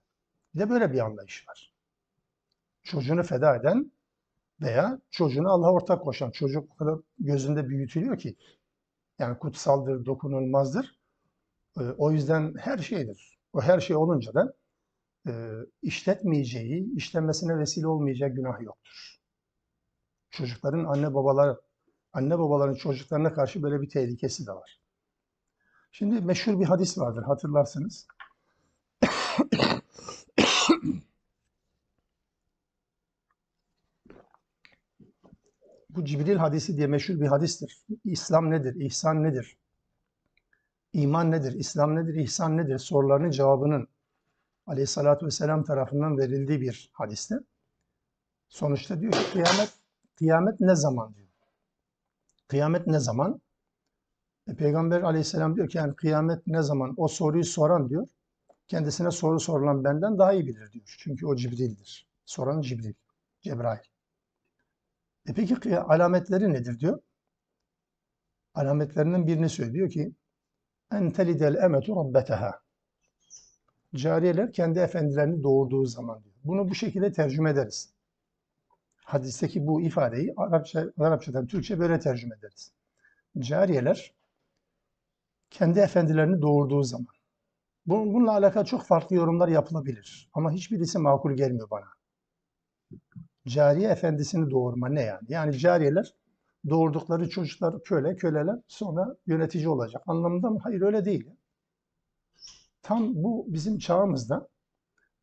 Bir 0.55 0.59
de 0.59 0.69
böyle 0.69 0.93
bir 0.93 0.99
anlayış 0.99 1.47
var. 1.47 1.73
Çocuğunu 2.83 3.23
feda 3.23 3.55
eden 3.55 3.91
veya 4.61 4.99
çocuğunu 5.11 5.51
Allah'a 5.51 5.71
ortak 5.71 6.03
koşan 6.03 6.31
çocuk 6.31 6.71
o 6.73 6.75
kadar 6.75 6.99
gözünde 7.19 7.69
büyütülüyor 7.69 8.17
ki 8.17 8.35
yani 9.19 9.37
kutsaldır, 9.39 10.05
dokunulmazdır. 10.05 10.99
Ee, 11.79 11.81
o 11.81 12.11
yüzden 12.11 12.53
her 12.59 12.77
şeydir. 12.77 13.39
O 13.53 13.61
her 13.61 13.79
şey 13.79 13.95
olunca 13.95 14.33
da 14.33 14.53
e, 15.27 15.31
işletmeyeceği, 15.81 16.95
işlenmesine 16.95 17.57
vesile 17.57 17.87
olmayacağı 17.87 18.29
günah 18.29 18.61
yoktur. 18.61 19.17
Çocukların 20.31 20.85
anne 20.85 21.13
babalar, 21.13 21.57
anne 22.13 22.39
babaların 22.39 22.75
çocuklarına 22.75 23.33
karşı 23.33 23.63
böyle 23.63 23.81
bir 23.81 23.89
tehlikesi 23.89 24.47
de 24.47 24.51
var. 24.51 24.79
Şimdi 25.91 26.21
meşhur 26.21 26.59
bir 26.59 26.65
hadis 26.65 26.97
vardır 26.97 27.23
hatırlarsınız. 27.23 28.07
Bu 35.95 36.05
Cibril 36.05 36.35
hadisi 36.35 36.77
diye 36.77 36.87
meşhur 36.87 37.19
bir 37.19 37.27
hadistir. 37.27 37.85
İslam 38.05 38.51
nedir? 38.51 38.75
İhsan 38.75 39.23
nedir? 39.23 39.57
İman 40.93 41.31
nedir? 41.31 41.53
İslam 41.53 41.95
nedir? 41.95 42.15
İhsan 42.15 42.57
nedir? 42.57 42.77
Sorularının 42.77 43.29
cevabının 43.29 43.87
aleyhissalatü 44.67 45.25
vesselam 45.25 45.63
tarafından 45.63 46.17
verildiği 46.17 46.61
bir 46.61 46.89
hadiste. 46.93 47.35
Sonuçta 48.47 49.01
diyor 49.01 49.13
ki 49.13 49.31
kıyamet, 49.33 49.73
kıyamet 50.15 50.59
ne 50.59 50.75
zaman 50.75 51.15
diyor. 51.15 51.27
Kıyamet 52.47 52.87
ne 52.87 52.99
zaman? 52.99 53.41
E, 54.47 54.55
Peygamber 54.55 55.01
aleyhisselam 55.01 55.55
diyor 55.55 55.69
ki 55.69 55.77
yani 55.77 55.95
kıyamet 55.95 56.47
ne 56.47 56.61
zaman? 56.61 56.93
O 56.97 57.07
soruyu 57.07 57.43
soran 57.43 57.89
diyor. 57.89 58.07
Kendisine 58.67 59.11
soru 59.11 59.39
sorulan 59.39 59.83
benden 59.83 60.19
daha 60.19 60.33
iyi 60.33 60.47
bilir 60.47 60.71
diyor. 60.71 60.95
Çünkü 60.99 61.25
o 61.25 61.35
Cibril'dir. 61.35 62.07
Soran 62.25 62.61
Cibril, 62.61 62.93
Cebrail. 63.41 63.92
E 65.27 65.33
peki 65.33 65.79
alametleri 65.79 66.53
nedir 66.53 66.79
diyor. 66.79 66.99
Alametlerinden 68.53 69.27
birini 69.27 69.49
söylüyor 69.49 69.89
ki 69.89 70.13
en 70.91 71.11
telidel 71.11 71.55
emetu 71.55 71.95
rabbeteha. 71.95 72.61
Cariyeler 73.95 74.53
kendi 74.53 74.79
efendilerini 74.79 75.43
doğurduğu 75.43 75.85
zaman 75.85 76.23
diyor. 76.23 76.35
Bunu 76.43 76.69
bu 76.69 76.75
şekilde 76.75 77.11
tercüme 77.11 77.49
ederiz. 77.49 77.93
Hadisteki 78.95 79.67
bu 79.67 79.81
ifadeyi 79.81 80.33
Arapça, 80.37 80.93
Arapçadan 80.99 81.47
Türkçe 81.47 81.79
böyle 81.79 81.99
tercüme 81.99 82.35
ederiz. 82.35 82.71
Cariyeler 83.39 84.13
kendi 85.49 85.79
efendilerini 85.79 86.41
doğurduğu 86.41 86.83
zaman. 86.83 87.13
Bununla 87.85 88.31
alakalı 88.31 88.65
çok 88.65 88.83
farklı 88.83 89.15
yorumlar 89.15 89.47
yapılabilir. 89.47 90.29
Ama 90.33 90.51
hiçbirisi 90.51 90.99
makul 90.99 91.33
gelmiyor 91.33 91.69
bana. 91.69 91.85
Cariye 93.47 93.89
efendisini 93.89 94.51
doğurma 94.51 94.89
ne 94.89 95.01
yani? 95.01 95.25
Yani 95.29 95.57
cariyeler 95.57 96.13
doğurdukları 96.69 97.29
çocuklar 97.29 97.83
köle, 97.83 98.15
köleler 98.15 98.59
sonra 98.67 99.15
yönetici 99.27 99.69
olacak 99.69 100.03
anlamında 100.07 100.49
mı? 100.49 100.59
Hayır 100.63 100.81
öyle 100.81 101.05
değil. 101.05 101.29
Tam 102.81 103.23
bu 103.23 103.45
bizim 103.47 103.77
çağımızda 103.79 104.49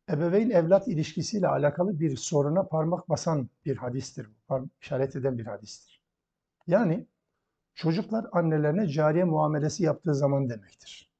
ebeveyn 0.09 0.49
evlat 0.49 0.87
ilişkisiyle 0.87 1.47
alakalı 1.47 1.99
bir 1.99 2.17
soruna 2.17 2.63
parmak 2.63 3.09
basan 3.09 3.49
bir 3.65 3.77
hadistir. 3.77 4.27
işaret 4.81 5.15
eden 5.15 5.37
bir 5.37 5.45
hadistir. 5.45 6.01
Yani 6.67 7.07
çocuklar 7.75 8.27
annelerine 8.31 8.87
cariye 8.89 9.23
muamelesi 9.23 9.83
yaptığı 9.83 10.15
zaman 10.15 10.49
demektir. 10.49 11.11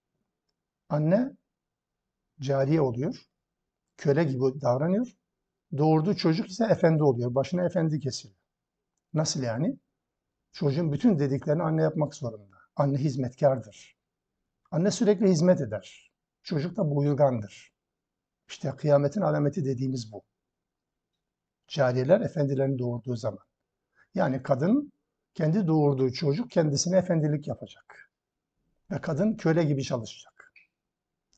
Anne 0.90 1.34
cariye 2.42 2.82
oluyor, 2.82 3.26
köle 3.98 4.24
gibi 4.24 4.62
davranıyor. 4.62 5.18
Doğurduğu 5.78 6.16
çocuk 6.16 6.50
ise 6.50 6.66
efendi 6.66 7.04
oluyor, 7.04 7.36
başına 7.36 7.66
efendi 7.66 8.00
kesiliyor. 8.00 8.40
Nasıl 9.14 9.44
yani? 9.44 9.78
Çocuğun 10.52 10.94
bütün 10.94 11.20
dediklerini 11.20 11.64
anne 11.64 11.82
yapmak 11.82 12.16
zorunda. 12.16 12.58
Anne 12.76 12.98
hizmetkardır. 12.98 13.98
Anne 14.72 14.92
sürekli 14.92 15.28
hizmet 15.30 15.62
eder. 15.62 16.12
Çocuk 16.44 16.78
da 16.78 16.96
buyurgandır. 16.96 17.74
İşte 18.50 18.72
kıyametin 18.78 19.22
alameti 19.22 19.66
dediğimiz 19.66 20.12
bu. 20.12 20.24
Cariyeler 21.68 22.22
efendilerini 22.22 22.80
doğurduğu 22.80 23.16
zaman. 23.16 23.46
Yani 24.16 24.44
kadın 24.44 24.92
kendi 25.34 25.68
doğurduğu 25.68 26.12
çocuk 26.12 26.52
kendisine 26.52 26.98
efendilik 26.98 27.48
yapacak. 27.48 28.12
Ve 28.92 29.02
kadın 29.02 29.34
köle 29.34 29.64
gibi 29.64 29.84
çalışacak. 29.84 30.54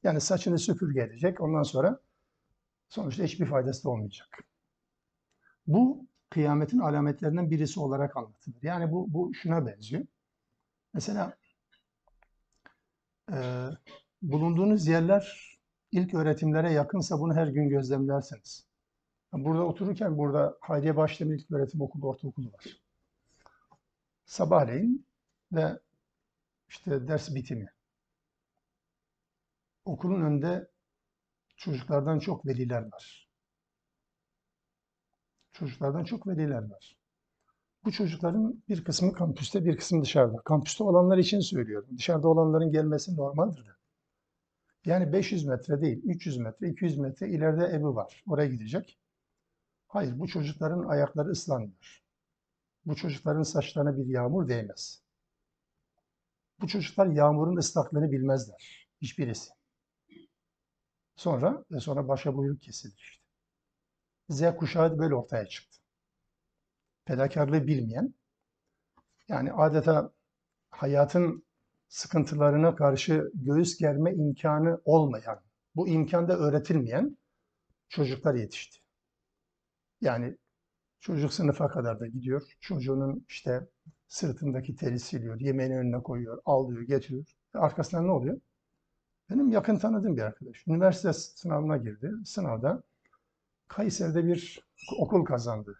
Yani 0.03 0.21
saçını 0.21 0.59
süpürge 0.59 1.01
edecek. 1.01 1.41
Ondan 1.41 1.63
sonra 1.63 1.99
sonuçta 2.93 3.23
hiçbir 3.23 3.45
faydası 3.45 3.83
da 3.83 3.89
olmayacak. 3.89 4.43
Bu 5.67 6.07
kıyametin 6.29 6.79
alametlerinden 6.79 7.51
birisi 7.51 7.79
olarak 7.79 8.17
anlatılır. 8.17 8.57
Yani 8.61 8.91
bu, 8.91 9.13
bu 9.13 9.33
şuna 9.33 9.67
benziyor. 9.67 10.05
Mesela 10.93 11.37
e, 13.31 13.67
bulunduğunuz 14.21 14.87
yerler 14.87 15.57
ilk 15.91 16.13
öğretimlere 16.13 16.71
yakınsa 16.71 17.19
bunu 17.19 17.35
her 17.35 17.47
gün 17.47 17.69
gözlemlersiniz. 17.69 18.67
Burada 19.33 19.65
otururken 19.65 20.17
burada 20.17 20.57
Hayriye 20.61 20.95
Başlemi 20.97 21.35
İlk 21.35 21.51
Öğretim 21.51 21.81
Okulu, 21.81 22.07
Ortaokulu 22.07 22.53
var. 22.53 22.81
Sabahleyin 24.25 25.05
ve 25.51 25.79
işte 26.69 27.07
ders 27.07 27.35
bitimi. 27.35 27.69
Okulun 29.85 30.21
önünde 30.21 30.72
çocuklardan 31.63 32.19
çok 32.19 32.45
veliler 32.45 32.81
var. 32.81 33.29
Çocuklardan 35.53 36.03
çok 36.03 36.27
veliler 36.27 36.69
var. 36.69 36.97
Bu 37.83 37.91
çocukların 37.91 38.63
bir 38.69 38.83
kısmı 38.83 39.13
kampüste, 39.13 39.65
bir 39.65 39.77
kısmı 39.77 40.01
dışarıda. 40.01 40.37
Kampüste 40.37 40.83
olanlar 40.83 41.17
için 41.17 41.39
söylüyorum. 41.39 41.89
Dışarıda 41.97 42.27
olanların 42.27 42.71
gelmesi 42.71 43.17
normaldir 43.17 43.65
de. 43.65 43.69
Yani 44.85 45.13
500 45.13 45.45
metre 45.45 45.81
değil, 45.81 46.01
300 46.03 46.37
metre, 46.37 46.69
200 46.69 46.97
metre 46.97 47.29
ileride 47.29 47.65
evi 47.65 47.83
var. 47.83 48.23
Oraya 48.27 48.47
gidecek. 48.47 48.99
Hayır, 49.87 50.19
bu 50.19 50.27
çocukların 50.27 50.83
ayakları 50.83 51.29
ıslanmıyor. 51.29 52.03
Bu 52.85 52.95
çocukların 52.95 53.43
saçlarına 53.43 53.97
bir 53.97 54.05
yağmur 54.05 54.47
değmez. 54.47 55.03
Bu 56.61 56.67
çocuklar 56.67 57.07
yağmurun 57.07 57.57
ıslaklığını 57.57 58.11
bilmezler. 58.11 58.87
Hiçbirisi. 59.01 59.62
Sonra 61.15 61.65
ve 61.71 61.79
sonra 61.79 62.07
başa 62.07 62.35
buyruk 62.35 62.61
kesilir 62.61 62.95
işte. 62.97 63.23
Z 64.29 64.55
kuşağı 64.57 64.99
böyle 64.99 65.15
ortaya 65.15 65.45
çıktı. 65.45 65.79
Fedakarlığı 67.07 67.67
bilmeyen, 67.67 68.13
yani 69.27 69.53
adeta 69.53 70.11
hayatın 70.69 71.45
sıkıntılarına 71.87 72.75
karşı 72.75 73.31
göğüs 73.33 73.77
germe 73.77 74.13
imkanı 74.13 74.81
olmayan, 74.85 75.41
bu 75.75 75.87
imkanda 75.87 76.37
öğretilmeyen 76.37 77.17
çocuklar 77.89 78.35
yetişti. 78.35 78.79
Yani 80.01 80.37
çocuk 80.99 81.33
sınıfa 81.33 81.67
kadar 81.67 81.99
da 81.99 82.07
gidiyor. 82.07 82.43
Çocuğunun 82.61 83.25
işte 83.29 83.67
sırtındaki 84.07 84.75
teri 84.75 84.99
siliyor, 84.99 85.39
yemeğini 85.39 85.77
önüne 85.77 86.03
koyuyor, 86.03 86.41
alıyor, 86.45 86.81
getiriyor. 86.81 87.25
Arkasından 87.53 88.07
ne 88.07 88.11
oluyor? 88.11 88.41
Benim 89.33 89.49
yakın 89.49 89.75
tanıdığım 89.77 90.17
bir 90.17 90.21
arkadaş. 90.21 90.67
Üniversite 90.67 91.13
sınavına 91.13 91.77
girdi. 91.77 92.11
Sınavda 92.25 92.83
Kayseri'de 93.67 94.25
bir 94.27 94.59
okul 94.99 95.25
kazandı. 95.25 95.75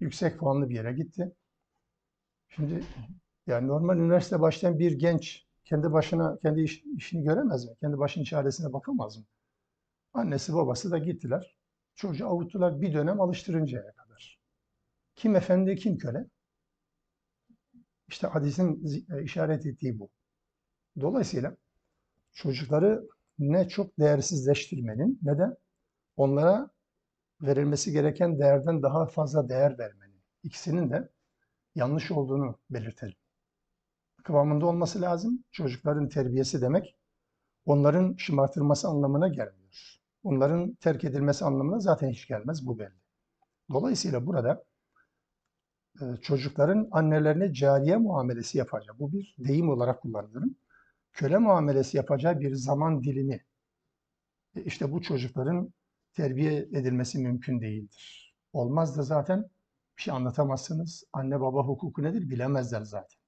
Yüksek 0.00 0.38
puanlı 0.38 0.68
bir 0.68 0.74
yere 0.74 0.92
gitti. 0.92 1.32
Şimdi 2.48 2.84
yani 3.46 3.68
normal 3.68 3.96
üniversite 3.98 4.40
başlayan 4.40 4.78
bir 4.78 4.92
genç 4.92 5.46
kendi 5.64 5.92
başına 5.92 6.38
kendi 6.38 6.60
iş- 6.62 6.84
işini 6.96 7.24
göremez 7.24 7.64
mi? 7.68 7.74
Kendi 7.80 7.98
başının 7.98 8.24
çaresine 8.24 8.72
bakamaz 8.72 9.16
mı? 9.18 9.24
Annesi 10.14 10.54
babası 10.54 10.90
da 10.90 10.98
gittiler. 10.98 11.56
Çocuğu 11.94 12.26
avuttular 12.28 12.80
bir 12.80 12.94
dönem 12.94 13.20
alıştırıncaya 13.20 13.92
kadar. 13.94 14.40
Kim 15.16 15.36
efendi 15.36 15.76
kim 15.76 15.98
köle? 15.98 16.26
İşte 18.08 18.26
hadisin 18.26 18.84
e, 19.10 19.22
işaret 19.22 19.66
ettiği 19.66 19.98
bu. 19.98 20.10
Dolayısıyla 21.00 21.56
çocukları 22.38 23.08
ne 23.38 23.68
çok 23.68 23.98
değersizleştirmenin 23.98 25.18
ne 25.22 25.38
de 25.38 25.56
onlara 26.16 26.70
verilmesi 27.42 27.92
gereken 27.92 28.38
değerden 28.38 28.82
daha 28.82 29.06
fazla 29.06 29.48
değer 29.48 29.78
vermenin 29.78 30.22
ikisinin 30.42 30.90
de 30.90 31.08
yanlış 31.74 32.10
olduğunu 32.10 32.58
belirtelim. 32.70 33.14
Kıvamında 34.24 34.66
olması 34.66 35.00
lazım. 35.00 35.44
Çocukların 35.50 36.08
terbiyesi 36.08 36.60
demek 36.60 36.96
onların 37.66 38.14
şımartılması 38.18 38.88
anlamına 38.88 39.28
gelmiyor. 39.28 39.98
Onların 40.22 40.74
terk 40.74 41.04
edilmesi 41.04 41.44
anlamına 41.44 41.80
zaten 41.80 42.10
hiç 42.10 42.28
gelmez 42.28 42.66
bu 42.66 42.78
belli. 42.78 43.00
Dolayısıyla 43.72 44.26
burada 44.26 44.64
e, 46.00 46.04
çocukların 46.22 46.88
annelerine 46.90 47.52
cariye 47.52 47.96
muamelesi 47.96 48.58
yapacağı, 48.58 48.98
bu 48.98 49.12
bir 49.12 49.34
deyim 49.38 49.68
olarak 49.68 50.02
kullanıyorum. 50.02 50.56
Köle 51.18 51.38
muamelesi 51.38 51.96
yapacağı 51.96 52.40
bir 52.40 52.54
zaman 52.54 53.02
dilimi. 53.02 53.44
e, 54.56 54.64
işte 54.64 54.92
bu 54.92 55.02
çocukların 55.02 55.72
terbiye 56.12 56.58
edilmesi 56.58 57.18
mümkün 57.18 57.60
değildir. 57.60 58.34
Olmaz 58.52 58.98
da 58.98 59.02
zaten 59.02 59.50
bir 59.96 60.02
şey 60.02 60.14
anlatamazsınız. 60.14 61.04
Anne 61.12 61.40
baba 61.40 61.62
hukuku 61.66 62.02
nedir 62.02 62.30
bilemezler 62.30 62.82
zaten. 62.82 63.18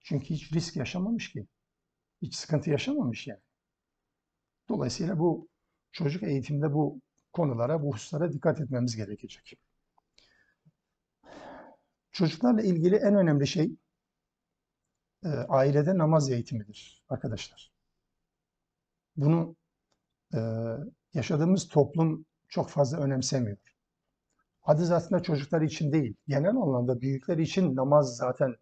Çünkü 0.00 0.26
hiç 0.26 0.52
risk 0.52 0.76
yaşamamış 0.76 1.32
ki. 1.32 1.46
Hiç 2.22 2.34
sıkıntı 2.34 2.70
yaşamamış 2.70 3.26
yani. 3.26 3.40
Dolayısıyla 4.68 5.18
bu 5.18 5.48
çocuk 5.92 6.22
eğitimde 6.22 6.72
bu 6.72 7.00
konulara, 7.32 7.82
bu 7.82 7.92
hususlara 7.92 8.32
dikkat 8.32 8.60
etmemiz 8.60 8.96
gerekecek. 8.96 9.58
Çocuklarla 12.12 12.62
ilgili 12.62 12.96
en 12.96 13.14
önemli 13.14 13.46
şey 13.46 13.76
e, 15.24 15.28
ailede 15.28 15.98
namaz 15.98 16.30
eğitimidir 16.30 17.04
arkadaşlar. 17.08 17.72
Bunu 19.16 19.56
e, 20.34 20.38
yaşadığımız 21.14 21.68
toplum 21.68 22.26
çok 22.48 22.70
fazla 22.70 22.98
önemsemiyor. 22.98 23.58
Adı 24.62 24.86
zaten 24.86 25.18
çocuklar 25.18 25.62
için 25.62 25.92
değil, 25.92 26.16
genel 26.28 26.50
anlamda 26.56 27.00
büyükler 27.00 27.38
için 27.38 27.76
namaz 27.76 28.16
zaten 28.16 28.56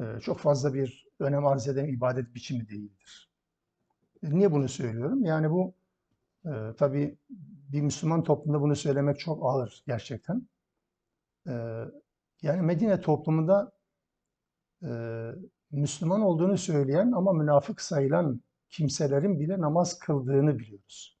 e, 0.00 0.20
çok 0.20 0.38
fazla 0.38 0.74
bir 0.74 1.06
önem 1.20 1.46
arz 1.46 1.68
eden 1.68 1.86
ibadet 1.86 2.34
biçimi 2.34 2.68
değildir. 2.68 3.30
E, 4.22 4.30
Niye 4.30 4.52
bunu 4.52 4.68
söylüyorum? 4.68 5.24
Yani 5.24 5.50
bu 5.50 5.74
e, 6.46 6.50
tabii 6.78 7.18
bir 7.72 7.80
Müslüman 7.82 8.24
toplumda 8.24 8.60
bunu 8.60 8.76
söylemek 8.76 9.18
çok 9.20 9.44
ağır 9.46 9.82
gerçekten. 9.86 10.48
E, 11.48 11.84
yani 12.42 12.62
Medine 12.62 13.00
toplumunda 13.00 13.72
e, 14.82 14.90
Müslüman 15.70 16.20
olduğunu 16.20 16.58
söyleyen 16.58 17.12
ama 17.12 17.32
münafık 17.32 17.80
sayılan 17.80 18.40
kimselerin 18.68 19.40
bile 19.40 19.60
namaz 19.60 19.98
kıldığını 19.98 20.58
biliyoruz. 20.58 21.18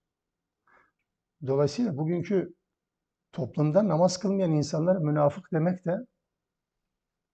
Dolayısıyla 1.46 1.96
bugünkü 1.96 2.54
toplumda 3.32 3.88
namaz 3.88 4.18
kılmayan 4.18 4.52
insanlar 4.52 4.96
münafık 4.96 5.52
demek 5.52 5.84
de 5.84 6.06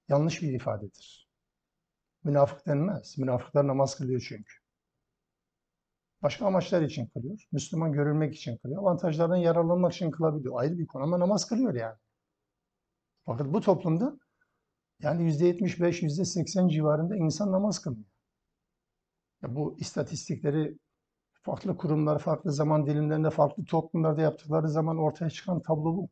yanlış 0.09 0.43
bir 0.43 0.53
ifadedir. 0.53 1.29
Münafık 2.25 2.67
denmez. 2.67 3.19
Münafıklar 3.19 3.67
namaz 3.67 3.97
kılıyor 3.97 4.27
çünkü. 4.29 4.55
Başka 6.23 6.47
amaçlar 6.47 6.83
için 6.83 7.07
kılıyor. 7.07 7.49
Müslüman 7.53 7.93
görülmek 7.93 8.35
için 8.35 8.57
kılıyor. 8.57 8.83
Avantajlardan 8.83 9.37
yararlanmak 9.37 9.93
için 9.93 10.11
kılabiliyor. 10.11 10.61
Ayrı 10.61 10.79
bir 10.79 10.87
konu 10.87 11.03
ama 11.03 11.21
namaz 11.21 11.49
kılıyor 11.49 11.75
yani. 11.75 11.97
Fakat 13.27 13.47
bu 13.47 13.61
toplumda 13.61 14.19
yani 15.03 15.23
%75, 15.23 16.03
%80 16.03 16.69
civarında 16.71 17.17
insan 17.17 17.53
namaz 17.53 17.79
kılmıyor. 17.79 18.07
Ya 19.43 19.55
bu 19.55 19.77
istatistikleri 19.79 20.79
farklı 21.43 21.77
kurumlar, 21.77 22.19
farklı 22.19 22.53
zaman 22.53 22.87
dilimlerinde, 22.87 23.31
farklı 23.31 23.65
toplumlarda 23.65 24.23
yaptıkları 24.23 24.69
zaman 24.69 24.99
ortaya 24.99 25.31
çıkan 25.31 25.63
tablo 25.63 25.97
bu. 25.97 26.09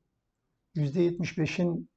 %75'in 0.76 1.90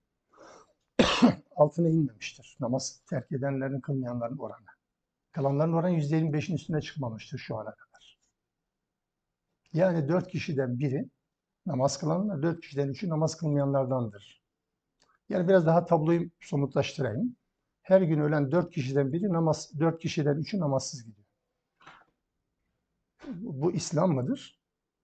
altına 1.56 1.90
inmemiştir. 1.90 2.58
Namaz 2.60 3.02
terk 3.10 3.32
edenlerin, 3.32 3.82
kılmayanların 3.82 4.38
oranı. 4.38 4.66
Kalanların 5.32 5.74
oranı 5.74 5.98
%25'in 5.98 6.56
üstüne 6.56 6.82
çıkmamıştır 6.82 7.38
şu 7.38 7.58
ana 7.58 7.76
kadar. 7.76 8.20
Yani 9.74 10.10
dört 10.10 10.28
kişiden 10.28 10.80
biri 10.80 11.10
namaz 11.66 12.00
kılanlar, 12.00 12.44
dört 12.44 12.62
kişiden 12.62 12.88
üçü 12.90 13.10
namaz 13.10 13.38
kılmayanlardandır. 13.38 14.43
Yani 15.30 15.48
biraz 15.48 15.66
daha 15.66 15.86
tabloyu 15.86 16.30
somutlaştırayım. 16.40 17.36
Her 17.82 18.02
gün 18.02 18.20
ölen 18.20 18.52
dört 18.52 18.74
kişiden 18.74 19.14
biri 19.14 19.34
namaz, 19.34 19.72
dört 19.80 20.02
kişiden 20.02 20.38
üçü 20.38 20.60
namazsız 20.60 21.06
gidiyor. 21.06 21.28
Bu 23.38 23.72
İslam 23.72 24.16
mıdır? 24.16 24.60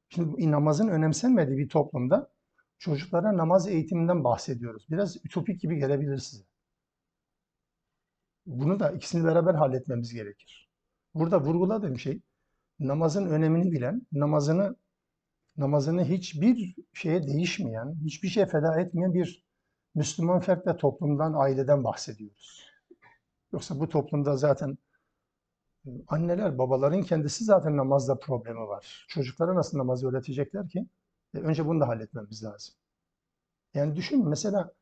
Şimdi 0.09 0.51
namazın 0.51 0.87
önemsenmediği 0.87 1.57
bir 1.57 1.69
toplumda 1.69 2.31
çocuklara 2.77 3.37
namaz 3.37 3.67
eğitiminden 3.67 4.23
bahsediyoruz. 4.23 4.87
Biraz 4.89 5.25
ütopik 5.25 5.61
gibi 5.61 5.77
gelebilir 5.77 6.17
size. 6.17 6.43
Bunu 8.45 8.79
da 8.79 8.91
ikisini 8.91 9.23
beraber 9.23 9.53
halletmemiz 9.53 10.13
gerekir. 10.13 10.69
Burada 11.13 11.41
vurguladığım 11.41 11.99
şey 11.99 12.21
namazın 12.79 13.25
önemini 13.25 13.71
bilen, 13.71 14.01
namazını 14.11 14.75
namazını 15.57 16.05
hiçbir 16.05 16.75
şeye 16.93 17.27
değişmeyen, 17.27 17.95
hiçbir 18.03 18.27
şeye 18.27 18.45
feda 18.45 18.79
etmeyen 18.79 19.13
bir 19.13 19.48
Müslüman 19.95 20.39
fert 20.39 20.67
ve 20.67 20.77
toplumdan, 20.77 21.33
aileden 21.33 21.83
bahsediyoruz. 21.83 22.65
Yoksa 23.53 23.79
bu 23.79 23.89
toplumda 23.89 24.37
zaten 24.37 24.77
e, 25.85 25.89
anneler, 26.07 26.57
babaların 26.57 27.01
kendisi 27.01 27.43
zaten 27.43 27.77
namazda 27.77 28.19
problemi 28.19 28.59
var. 28.59 29.05
Çocuklara 29.09 29.55
nasıl 29.55 29.77
namazı 29.77 30.09
öğretecekler 30.09 30.69
ki? 30.69 30.87
E, 31.33 31.37
önce 31.37 31.65
bunu 31.65 31.79
da 31.79 31.87
halletmemiz 31.87 32.43
lazım. 32.43 32.75
Yani 33.73 33.95
düşünün 33.95 34.27
mesela 34.29 34.73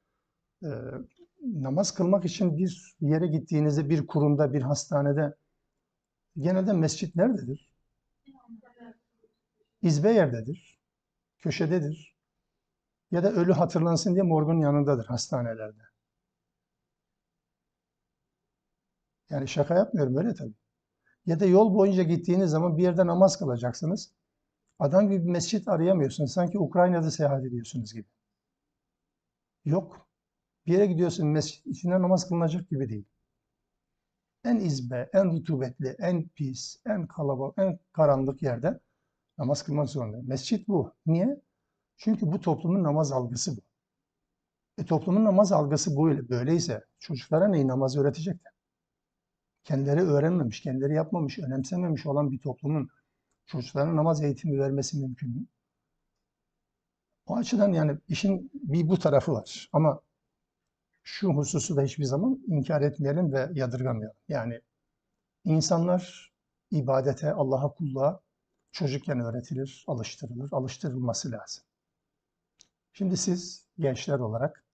e, 0.63 0.69
namaz 1.43 1.93
kılmak 1.93 2.25
için 2.25 2.57
bir 2.57 2.95
yere 3.01 3.27
gittiğinizde, 3.27 3.89
bir 3.89 4.07
kurumda, 4.07 4.53
bir 4.53 4.61
hastanede 4.61 5.35
genelde 6.37 6.73
mescit 6.73 7.15
nerededir? 7.15 7.73
İzbe 9.81 10.11
yerdedir, 10.11 10.79
köşededir. 11.39 12.16
Ya 13.11 13.23
da 13.23 13.31
ölü 13.31 13.53
hatırlansın 13.53 14.13
diye 14.13 14.23
morgun 14.23 14.57
yanındadır 14.59 15.05
hastanelerde. 15.05 15.81
Yani 19.29 19.47
şaka 19.47 19.75
yapmıyorum 19.75 20.17
öyle 20.17 20.33
tabii. 20.33 20.53
Ya 21.25 21.39
da 21.39 21.45
yol 21.45 21.75
boyunca 21.75 22.03
gittiğiniz 22.03 22.51
zaman 22.51 22.77
bir 22.77 22.83
yerde 22.83 23.07
namaz 23.07 23.39
kılacaksınız. 23.39 24.13
Adam 24.79 25.09
gibi 25.09 25.25
bir 25.25 25.31
mescit 25.31 25.67
arayamıyorsunuz. 25.67 26.33
Sanki 26.33 26.59
Ukrayna'da 26.59 27.11
seyahat 27.11 27.45
ediyorsunuz 27.45 27.93
gibi. 27.93 28.07
Yok. 29.65 30.07
Bir 30.67 30.73
yere 30.73 30.85
gidiyorsun 30.87 31.27
mescit 31.27 31.67
içinde 31.67 32.01
namaz 32.01 32.29
kılınacak 32.29 32.69
gibi 32.69 32.89
değil. 32.89 33.05
En 34.43 34.59
izbe, 34.59 35.09
en 35.13 35.29
rutubetli, 35.31 35.95
en 35.99 36.27
pis, 36.35 36.77
en 36.85 37.07
kalabalık, 37.07 37.57
en 37.57 37.79
karanlık 37.93 38.41
yerde 38.43 38.79
namaz 39.37 39.63
kılmak 39.63 39.89
zorunda. 39.89 40.21
Mescit 40.23 40.67
bu. 40.67 40.93
Niye? 41.05 41.41
Çünkü 41.97 42.31
bu 42.31 42.41
toplumun 42.41 42.83
namaz 42.83 43.11
algısı 43.11 43.57
bu. 43.57 43.61
E 44.77 44.85
toplumun 44.85 45.25
namaz 45.25 45.51
algısı 45.51 45.97
böyle. 45.97 46.29
Böyleyse 46.29 46.85
çocuklara 46.99 47.47
neyi 47.47 47.67
namaz 47.67 47.97
öğretecekler? 47.97 48.53
Kendileri 49.63 50.01
öğrenmemiş, 50.01 50.61
kendileri 50.61 50.93
yapmamış, 50.93 51.39
önemsememiş 51.39 52.05
olan 52.05 52.31
bir 52.31 52.39
toplumun 52.39 52.89
çocuklarına 53.45 53.95
namaz 53.95 54.23
eğitimi 54.23 54.59
vermesi 54.59 54.97
mümkün 54.97 55.29
mü? 55.29 55.45
O 57.25 57.35
açıdan 57.35 57.73
yani 57.73 57.97
işin 58.07 58.51
bir 58.53 58.89
bu 58.89 58.99
tarafı 58.99 59.33
var. 59.33 59.69
Ama 59.73 60.01
şu 61.03 61.29
hususu 61.29 61.75
da 61.77 61.81
hiçbir 61.81 62.03
zaman 62.03 62.43
inkar 62.47 62.81
etmeyelim 62.81 63.33
ve 63.33 63.49
yadırgamayalım. 63.53 64.17
Yani 64.27 64.61
insanlar 65.45 66.33
ibadete, 66.71 67.33
Allah'a 67.33 67.73
kulluğa 67.73 68.21
çocukken 68.71 69.19
öğretilir, 69.19 69.85
alıştırılır, 69.87 70.49
alıştırılması 70.51 71.31
lazım. 71.31 71.63
Şimdi 72.97 73.17
siz 73.17 73.67
gençler 73.79 74.19
olarak 74.19 74.65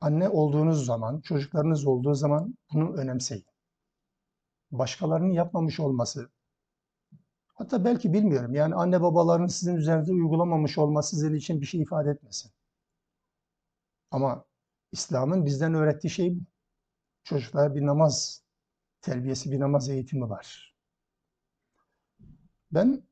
anne 0.00 0.28
olduğunuz 0.28 0.86
zaman, 0.86 1.20
çocuklarınız 1.20 1.86
olduğu 1.86 2.14
zaman 2.14 2.54
bunu 2.72 2.96
önemseyin. 2.96 3.46
Başkalarının 4.70 5.30
yapmamış 5.32 5.80
olması, 5.80 6.30
hatta 7.54 7.84
belki 7.84 8.12
bilmiyorum 8.12 8.54
yani 8.54 8.74
anne 8.74 9.02
babaların 9.02 9.46
sizin 9.46 9.76
üzerinde 9.76 10.12
uygulamamış 10.12 10.78
olması 10.78 11.16
sizin 11.16 11.34
için 11.34 11.60
bir 11.60 11.66
şey 11.66 11.82
ifade 11.82 12.10
etmesin. 12.10 12.52
Ama 14.10 14.44
İslam'ın 14.92 15.46
bizden 15.46 15.74
öğrettiği 15.74 16.10
şey 16.10 16.36
bu. 16.36 16.40
Çocuklara 17.24 17.74
bir 17.74 17.86
namaz 17.86 18.42
terbiyesi, 19.00 19.52
bir 19.52 19.60
namaz 19.60 19.88
eğitimi 19.88 20.30
var. 20.30 20.74
Ben 22.72 23.02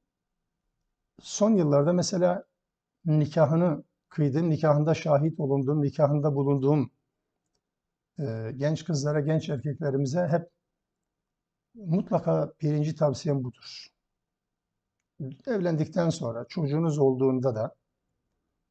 son 1.21 1.51
yıllarda 1.51 1.92
mesela 1.92 2.45
nikahını 3.07 3.85
kıydım, 4.09 4.51
nikahında 4.51 4.95
şahit 4.95 5.40
olunduğum, 5.40 5.83
nikahında 5.83 6.35
bulunduğum 6.35 6.90
e, 8.19 8.53
genç 8.57 8.85
kızlara, 8.85 9.21
genç 9.21 9.49
erkeklerimize 9.49 10.27
hep 10.29 10.51
mutlaka 11.75 12.53
birinci 12.62 12.95
tavsiyem 12.95 13.45
budur. 13.45 13.87
Evlendikten 15.47 16.11
sonra, 16.11 16.45
çocuğunuz 16.49 16.99
olduğunda 16.99 17.55
da 17.55 17.75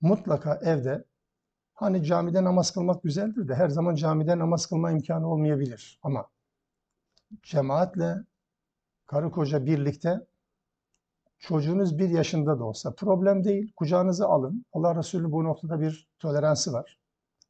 mutlaka 0.01 0.55
evde 0.63 1.05
hani 1.73 2.03
camide 2.03 2.43
namaz 2.43 2.71
kılmak 2.71 3.03
güzeldir 3.03 3.47
de 3.47 3.55
her 3.55 3.69
zaman 3.69 3.95
camide 3.95 4.39
namaz 4.39 4.65
kılma 4.65 4.91
imkanı 4.91 5.27
olmayabilir. 5.27 5.99
Ama 6.03 6.27
cemaatle, 7.43 8.15
karı 9.05 9.31
koca 9.31 9.65
birlikte 9.65 10.27
Çocuğunuz 11.39 11.97
bir 11.99 12.09
yaşında 12.09 12.59
da 12.59 12.63
olsa 12.63 12.95
problem 12.95 13.43
değil. 13.43 13.73
Kucağınıza 13.75 14.27
alın. 14.27 14.65
Allah 14.73 14.95
Resulü 14.95 15.31
bu 15.31 15.43
noktada 15.43 15.81
bir 15.81 16.07
toleransı 16.19 16.73
var. 16.73 16.99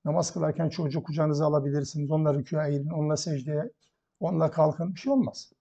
Namaz 0.06 0.34
kılarken 0.34 0.69
çocuğu 0.69 1.04
kucağınıza 1.04 1.45
alabilirsiniz. 1.45 2.12
Onunla 2.12 2.34
rükûa 2.34 2.67
eğilin, 2.67 2.89
onunla 2.89 3.17
secdeye, 3.17 3.71
onunla 4.19 4.52
kalkın. 4.52 4.93
Bir 4.93 5.00
şey 5.00 5.13
olmaz. 5.13 5.54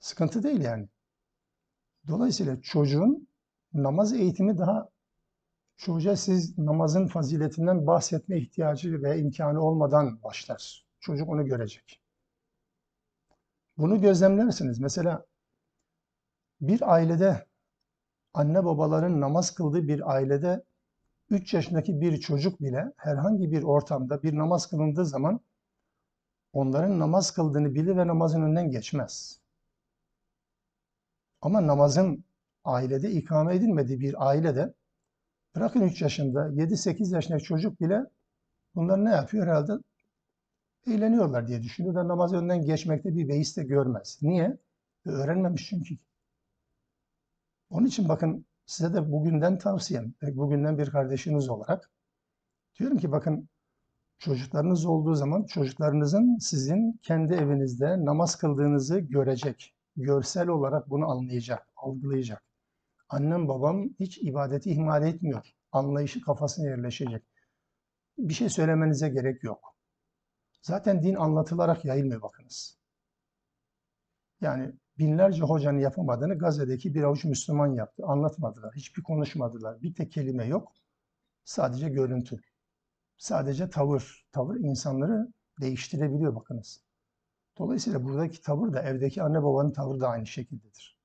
Sıkıntı 0.00 0.42
değil 0.42 0.60
yani. 0.60 0.88
Dolayısıyla 2.08 2.60
çocuğun 2.60 3.28
namaz 3.74 4.12
eğitimi 4.12 4.58
daha 4.58 4.88
çocuğa 5.76 6.16
siz 6.16 6.58
namazın 6.58 7.06
faziletinden 7.06 7.86
bahsetme 7.86 8.38
ihtiyacı 8.38 9.02
ve 9.02 9.20
imkanı 9.20 9.60
olmadan 9.60 10.22
başlar. 10.22 10.86
Çocuk 11.00 11.28
onu 11.28 11.46
görecek. 11.46 12.00
Bunu 13.78 14.00
gözlemlersiniz. 14.00 14.80
Mesela 14.80 15.26
bir 16.60 16.94
ailede 16.94 17.46
anne 18.34 18.64
babaların 18.64 19.20
namaz 19.20 19.54
kıldığı 19.54 19.88
bir 19.88 20.14
ailede 20.14 20.64
3 21.30 21.54
yaşındaki 21.54 22.00
bir 22.00 22.20
çocuk 22.20 22.60
bile 22.60 22.92
herhangi 22.96 23.52
bir 23.52 23.62
ortamda 23.62 24.22
bir 24.22 24.36
namaz 24.36 24.66
kılındığı 24.66 25.06
zaman 25.06 25.40
onların 26.52 26.98
namaz 26.98 27.30
kıldığını 27.30 27.74
bilir 27.74 27.96
ve 27.96 28.06
namazın 28.06 28.42
önünden 28.42 28.70
geçmez. 28.70 29.40
Ama 31.42 31.66
namazın 31.66 32.24
ailede 32.64 33.10
ikame 33.10 33.56
edilmediği 33.56 34.00
bir 34.00 34.28
ailede 34.28 34.74
bırakın 35.56 35.80
3 35.80 36.02
yaşında 36.02 36.48
7-8 36.48 37.14
yaşındaki 37.14 37.44
çocuk 37.44 37.80
bile 37.80 38.04
bunlar 38.74 39.04
ne 39.04 39.10
yapıyor 39.10 39.46
herhalde? 39.46 39.72
Eğleniyorlar 40.86 41.48
diye 41.48 41.62
düşünüyor 41.62 41.94
ve 41.94 42.08
namaz 42.08 42.32
önünden 42.32 42.64
geçmekte 42.64 43.16
bir 43.16 43.28
beis 43.28 43.56
de 43.56 43.64
görmez. 43.64 44.18
Niye? 44.22 44.58
Öğrenmemiş 45.04 45.68
çünkü. 45.68 46.07
Onun 47.70 47.86
için 47.86 48.08
bakın 48.08 48.46
size 48.66 48.94
de 48.94 49.12
bugünden 49.12 49.58
tavsiyem, 49.58 50.14
bugünden 50.22 50.78
bir 50.78 50.90
kardeşiniz 50.90 51.48
olarak 51.48 51.90
diyorum 52.78 52.98
ki 52.98 53.12
bakın 53.12 53.48
çocuklarınız 54.18 54.86
olduğu 54.86 55.14
zaman 55.14 55.44
çocuklarınızın 55.44 56.38
sizin 56.38 57.00
kendi 57.02 57.34
evinizde 57.34 58.04
namaz 58.04 58.36
kıldığınızı 58.36 58.98
görecek. 58.98 59.74
Görsel 59.96 60.48
olarak 60.48 60.90
bunu 60.90 61.10
anlayacak, 61.10 61.68
algılayacak. 61.76 62.42
Annem 63.08 63.48
babam 63.48 63.88
hiç 64.00 64.18
ibadeti 64.18 64.70
ihmal 64.70 65.06
etmiyor. 65.06 65.54
Anlayışı 65.72 66.20
kafasına 66.20 66.68
yerleşecek. 66.68 67.22
Bir 68.18 68.34
şey 68.34 68.48
söylemenize 68.48 69.08
gerek 69.08 69.44
yok. 69.44 69.76
Zaten 70.62 71.02
din 71.02 71.14
anlatılarak 71.14 71.84
yayılmıyor 71.84 72.22
bakınız. 72.22 72.78
Yani 74.40 74.72
binlerce 74.98 75.42
hocanın 75.42 75.78
yapamadığını 75.78 76.38
Gazze'deki 76.38 76.94
bir 76.94 77.02
avuç 77.02 77.24
Müslüman 77.24 77.74
yaptı. 77.74 78.02
Anlatmadılar, 78.06 78.74
hiçbir 78.76 79.02
konuşmadılar. 79.02 79.82
Bir 79.82 79.94
tek 79.94 80.12
kelime 80.12 80.46
yok. 80.46 80.72
Sadece 81.44 81.88
görüntü. 81.88 82.40
Sadece 83.18 83.70
tavır. 83.70 84.26
Tavır 84.32 84.56
insanları 84.56 85.32
değiştirebiliyor 85.60 86.34
bakınız. 86.34 86.80
Dolayısıyla 87.58 88.04
buradaki 88.04 88.42
tavır 88.42 88.72
da 88.72 88.82
evdeki 88.82 89.22
anne 89.22 89.42
babanın 89.42 89.70
tavrı 89.70 90.00
da 90.00 90.08
aynı 90.08 90.26
şekildedir. 90.26 90.98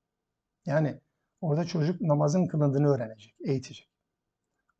Yani 0.66 1.00
orada 1.40 1.64
çocuk 1.64 2.00
namazın 2.00 2.46
kılındığını 2.46 2.88
öğrenecek, 2.88 3.36
eğitecek. 3.44 3.90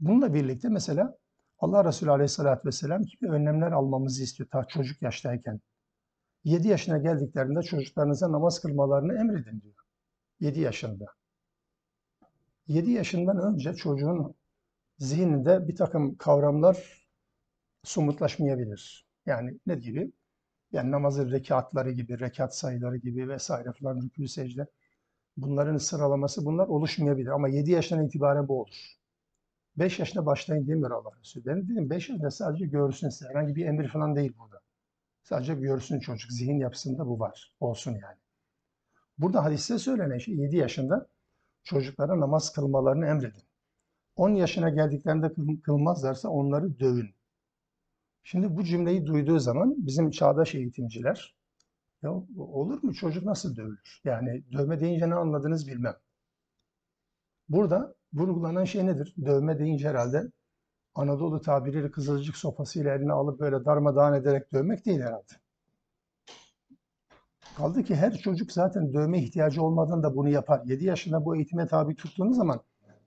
Bununla 0.01 0.35
birlikte 0.35 0.69
mesela 0.69 1.19
Allah 1.59 1.85
Resulü 1.85 2.11
Aleyhisselatü 2.11 2.69
Vesselam 2.69 3.03
gibi 3.03 3.31
önlemler 3.31 3.73
almamızı 3.73 4.23
istiyor 4.23 4.49
ta 4.51 4.65
çocuk 4.65 5.03
yaştayken. 5.03 5.61
7 6.45 6.69
yaşına 6.69 6.99
geldiklerinde 6.99 7.63
çocuklarınıza 7.63 8.33
namaz 8.33 8.61
kılmalarını 8.61 9.19
emredin 9.19 9.61
diyor. 9.61 9.75
7 10.41 10.61
yaşında. 10.61 11.07
7 12.69 12.91
yaşından 12.91 13.39
önce 13.39 13.75
çocuğun 13.75 14.35
zihninde 14.99 15.69
bir 15.69 15.77
takım 15.77 16.17
kavramlar 16.17 17.07
somutlaşmayabilir. 17.85 19.07
Yani 19.27 19.59
ne 19.67 19.75
gibi? 19.75 20.13
Yani 20.73 20.91
namazın 20.91 21.31
rekatları 21.31 21.91
gibi, 21.91 22.21
rekat 22.21 22.57
sayıları 22.57 22.97
gibi 22.97 23.29
vesaire 23.29 23.73
falan, 23.73 23.99
rükû, 24.01 24.29
secde. 24.29 24.67
Bunların 25.37 25.77
sıralaması 25.77 26.47
bunlar 26.47 26.69
oluşmayabilir. 26.69 27.29
Ama 27.29 27.49
7 27.49 27.71
yaşından 27.71 28.07
itibaren 28.07 28.49
bu 28.49 28.61
olur. 28.63 28.97
5 29.77 29.99
yaşında 29.99 30.27
başlayın 30.27 30.67
demiyor 30.69 30.91
Allah 30.91 31.11
Resulü. 31.21 31.45
Ben 31.47 31.69
dedim 31.69 31.91
5 31.91 32.09
yaşında 32.09 32.31
sadece 32.31 32.67
görsün 32.67 33.09
size. 33.09 33.31
Herhangi 33.31 33.57
bir 33.57 33.67
emir 33.67 33.89
falan 33.89 34.17
değil 34.17 34.33
burada. 34.39 34.64
Sadece 35.25 35.55
görsün 35.55 36.01
çocuk. 36.01 36.33
Zihin 36.33 36.59
yapısında 36.59 37.07
bu 37.07 37.21
var. 37.21 37.55
Olsun 37.61 37.93
yani. 37.93 38.19
Burada 39.19 39.45
hadiste 39.45 39.79
söylenen 39.79 40.19
şey 40.19 40.35
7 40.35 40.57
yaşında 40.57 41.09
çocuklara 41.65 42.21
namaz 42.21 42.53
kılmalarını 42.53 43.07
emredin. 43.07 43.43
10 44.17 44.31
yaşına 44.31 44.71
geldiklerinde 44.71 45.27
kıl- 45.27 45.61
kılmazlarsa 45.63 46.29
onları 46.29 46.79
dövün. 46.81 47.15
Şimdi 48.23 48.57
bu 48.57 48.65
cümleyi 48.65 49.07
duyduğu 49.07 49.39
zaman 49.39 49.75
bizim 49.79 50.11
çağdaş 50.11 50.55
eğitimciler 50.55 51.37
ya 52.03 52.13
olur 52.39 52.83
mu 52.83 52.95
çocuk 52.95 53.25
nasıl 53.25 53.57
dövülür? 53.57 54.01
Yani 54.05 54.45
dövme 54.53 54.81
deyince 54.81 55.11
ne 55.11 55.15
anladınız 55.15 55.69
bilmem. 55.69 55.97
Burada 57.49 57.95
vurgulanan 58.13 58.65
şey 58.65 58.87
nedir? 58.87 59.15
Dövme 59.25 59.59
deyince 59.59 59.89
herhalde 59.89 60.23
Anadolu 60.95 61.41
tabiriyle 61.41 61.91
kızılcık 61.91 62.37
sopasıyla 62.37 62.95
eline 62.95 63.13
alıp 63.13 63.41
böyle 63.41 63.65
darmadağın 63.65 64.15
ederek 64.15 64.53
dövmek 64.53 64.87
değil 64.87 65.01
herhalde. 65.01 65.33
Kaldı 67.57 67.83
ki 67.85 67.95
her 67.95 68.17
çocuk 68.17 68.53
zaten 68.53 68.95
dövme 68.95 69.19
ihtiyacı 69.19 69.63
olmadan 69.63 70.03
da 70.03 70.17
bunu 70.17 70.29
yapar. 70.29 70.63
7 70.65 70.85
yaşında 70.85 71.25
bu 71.25 71.37
eğitime 71.37 71.67
tabi 71.67 71.97
tuttuğunuz 71.97 72.37
zaman 72.37 72.61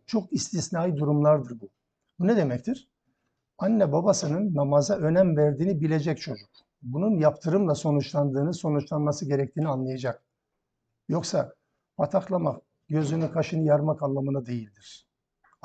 çok 0.05 0.33
istisnai 0.33 0.97
durumlardır 0.97 1.59
bu. 1.59 1.69
Bu 2.19 2.27
ne 2.27 2.37
demektir? 2.37 2.89
Anne 3.57 3.91
babasının 3.91 4.55
namaza 4.55 4.95
önem 4.95 5.37
verdiğini 5.37 5.81
bilecek 5.81 6.21
çocuk. 6.21 6.49
Bunun 6.81 7.17
yaptırımla 7.17 7.75
sonuçlandığını, 7.75 8.53
sonuçlanması 8.53 9.25
gerektiğini 9.25 9.67
anlayacak. 9.67 10.23
Yoksa 11.09 11.53
pataklamak, 11.97 12.61
gözünü 12.89 13.31
kaşını 13.31 13.63
yarmak 13.63 14.03
anlamına 14.03 14.45
değildir. 14.45 15.06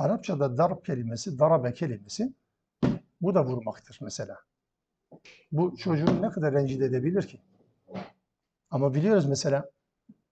Arapçada 0.03 0.59
darp 0.59 0.85
kelimesi, 0.85 1.39
darabe 1.39 1.75
kelimesi 1.75 2.33
bu 3.21 3.35
da 3.35 3.45
vurmaktır 3.45 3.99
mesela. 4.01 4.39
Bu 5.53 5.77
çocuğu 5.77 6.23
ne 6.23 6.31
kadar 6.31 6.55
rencide 6.55 6.85
edebilir 6.85 7.23
ki? 7.23 7.41
Ama 8.71 8.95
biliyoruz 8.95 9.27
mesela 9.27 9.71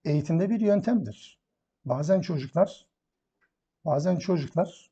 eğitimde 0.05 0.49
bir 0.49 0.59
yöntemdir. 0.59 1.39
Bazen 1.85 2.21
çocuklar 2.21 2.87
bazen 3.85 4.15
çocuklar 4.15 4.91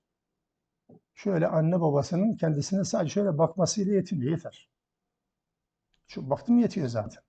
şöyle 1.16 1.48
anne 1.48 1.82
babasının 1.82 2.36
kendisine 2.36 2.84
sadece 2.84 3.14
şöyle 3.14 3.38
bakmasıyla 3.38 3.94
yetiniyor, 3.94 4.32
yeter. 4.32 4.70
Şu 6.08 6.30
baktım 6.30 6.60
yetiyor 6.60 6.88
zaten. 6.88 7.24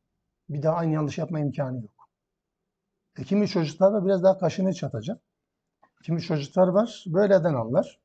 Bir 0.49 0.63
daha 0.63 0.77
aynı 0.77 0.93
yanlış 0.93 1.19
yapma 1.19 1.41
imkanı 1.41 1.83
yok. 1.83 2.09
E, 3.19 3.25
kimi 3.25 3.49
çocuklar 3.49 3.93
da 3.93 4.05
biraz 4.07 4.23
daha 4.23 4.39
kaşını 4.39 4.75
çatacak. 4.75 5.30
Kimi 6.03 6.23
çocuklar 6.23 6.69
var 6.69 7.05
böyleden 7.07 7.55
anlar. 7.55 8.01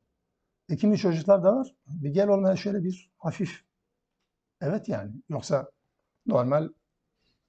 E, 0.70 0.76
kimi 0.76 0.98
çocuklar 0.98 1.44
da 1.44 1.56
var. 1.56 1.76
Bir 1.88 2.10
gel 2.10 2.28
olmaya 2.28 2.56
şöyle 2.56 2.84
bir 2.84 3.12
hafif. 3.18 3.62
Evet 4.62 4.90
yani. 4.90 5.12
Yoksa 5.30 5.72
normal 6.26 6.70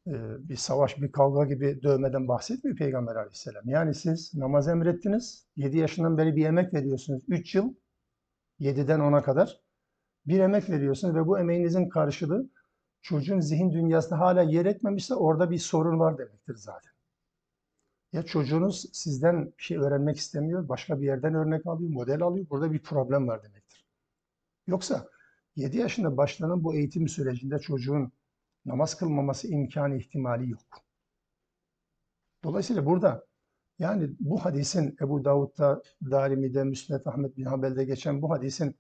e, 0.07 0.13
bir 0.49 0.57
savaş, 0.57 1.03
bir 1.03 1.13
kavga 1.13 1.45
gibi 1.45 1.83
dövmeden 1.83 2.29
bahsetmiyor 2.29 2.77
Peygamber 2.77 3.17
Aleyhisselam. 3.17 3.69
Yani 3.69 3.95
siz 3.95 4.35
namaz 4.35 4.69
emrettiniz. 4.69 5.47
7 5.57 5.79
yaşından 5.79 6.19
beri 6.19 6.37
bir 6.37 6.47
emek 6.47 6.75
veriyorsunuz. 6.75 7.23
3 7.29 7.55
yıl 7.55 7.75
7'den 8.61 9.01
10'a 9.01 9.23
kadar 9.23 9.61
bir 10.27 10.41
emek 10.41 10.71
veriyorsunuz 10.71 11.15
ve 11.15 11.27
bu 11.27 11.39
emeğinizin 11.39 11.89
karşılığı 11.89 12.51
çocuğun 13.03 13.41
zihin 13.41 13.73
dünyasında 13.73 14.21
hala 14.21 14.43
yer 14.43 14.67
etmemişse 14.67 15.15
orada 15.15 15.51
bir 15.51 15.59
sorun 15.59 15.99
var 15.99 16.19
demektir 16.19 16.55
zaten. 16.55 16.96
Ya 18.13 18.23
çocuğunuz 18.23 18.87
sizden 18.93 19.47
bir 19.47 19.63
şey 19.63 19.77
öğrenmek 19.77 20.17
istemiyor, 20.17 20.69
başka 20.69 21.01
bir 21.01 21.07
yerden 21.07 21.35
örnek 21.35 21.67
alıyor, 21.67 21.91
model 21.91 22.23
alıyor. 22.23 22.47
Burada 22.51 22.73
bir 22.73 22.79
problem 22.83 23.29
var 23.29 23.43
demektir. 23.43 23.87
Yoksa 24.67 25.09
7 25.57 25.79
yaşında 25.79 26.17
başlanan 26.17 26.65
bu 26.65 26.75
eğitim 26.75 27.09
sürecinde 27.09 27.59
çocuğun 27.59 28.13
namaz 28.67 28.97
kılmaması 28.97 29.49
imkanı 29.49 29.97
ihtimali 29.97 30.51
yok. 30.51 30.85
Dolayısıyla 32.45 32.87
burada 32.87 33.27
yani 33.79 34.11
bu 34.21 34.45
hadisin 34.45 34.97
Ebu 35.03 35.25
Davud'da, 35.25 35.83
Darimi'de, 36.11 36.65
Müsned 36.65 37.07
Ahmet 37.07 37.37
bin 37.37 37.45
Hanbel'de 37.45 37.85
geçen 37.85 38.23
bu 38.23 38.31
hadisin 38.31 38.77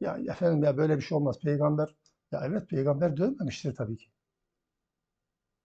ya 0.00 0.18
efendim 0.18 0.64
ya 0.64 0.76
böyle 0.76 0.96
bir 0.96 1.02
şey 1.02 1.18
olmaz. 1.18 1.40
Peygamber 1.42 1.96
ya 2.32 2.42
evet 2.46 2.70
peygamber 2.70 3.16
dövmemiştir 3.16 3.74
tabii 3.74 3.96
ki. 3.96 4.06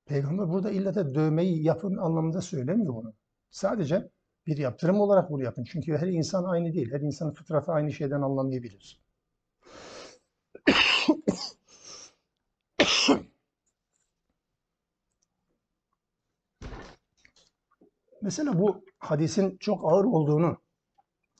Peygamber 0.08 0.50
burada 0.50 0.72
illa 0.72 0.96
da 0.96 1.16
dövmeyi 1.16 1.64
yapın 1.64 1.98
anlamında 1.98 2.42
söylemiyor 2.42 2.94
bunu. 2.94 3.14
Sadece 3.50 4.10
bir 4.48 4.58
yaptırım 4.58 5.00
olarak 5.00 5.32
bunu 5.32 5.44
yapın. 5.44 5.64
Çünkü 5.64 5.98
her 5.98 6.08
insan 6.08 6.44
aynı 6.44 6.74
değil. 6.74 6.92
Her 6.92 7.02
insanın 7.02 7.32
fıtratı 7.32 7.72
aynı 7.72 7.92
şeyden 7.92 8.22
anlamayabilir. 8.22 9.02
Mesela 18.22 18.60
bu 18.60 18.84
hadisin 19.00 19.58
çok 19.58 19.86
ağır 19.94 20.06
olduğunu 20.06 20.58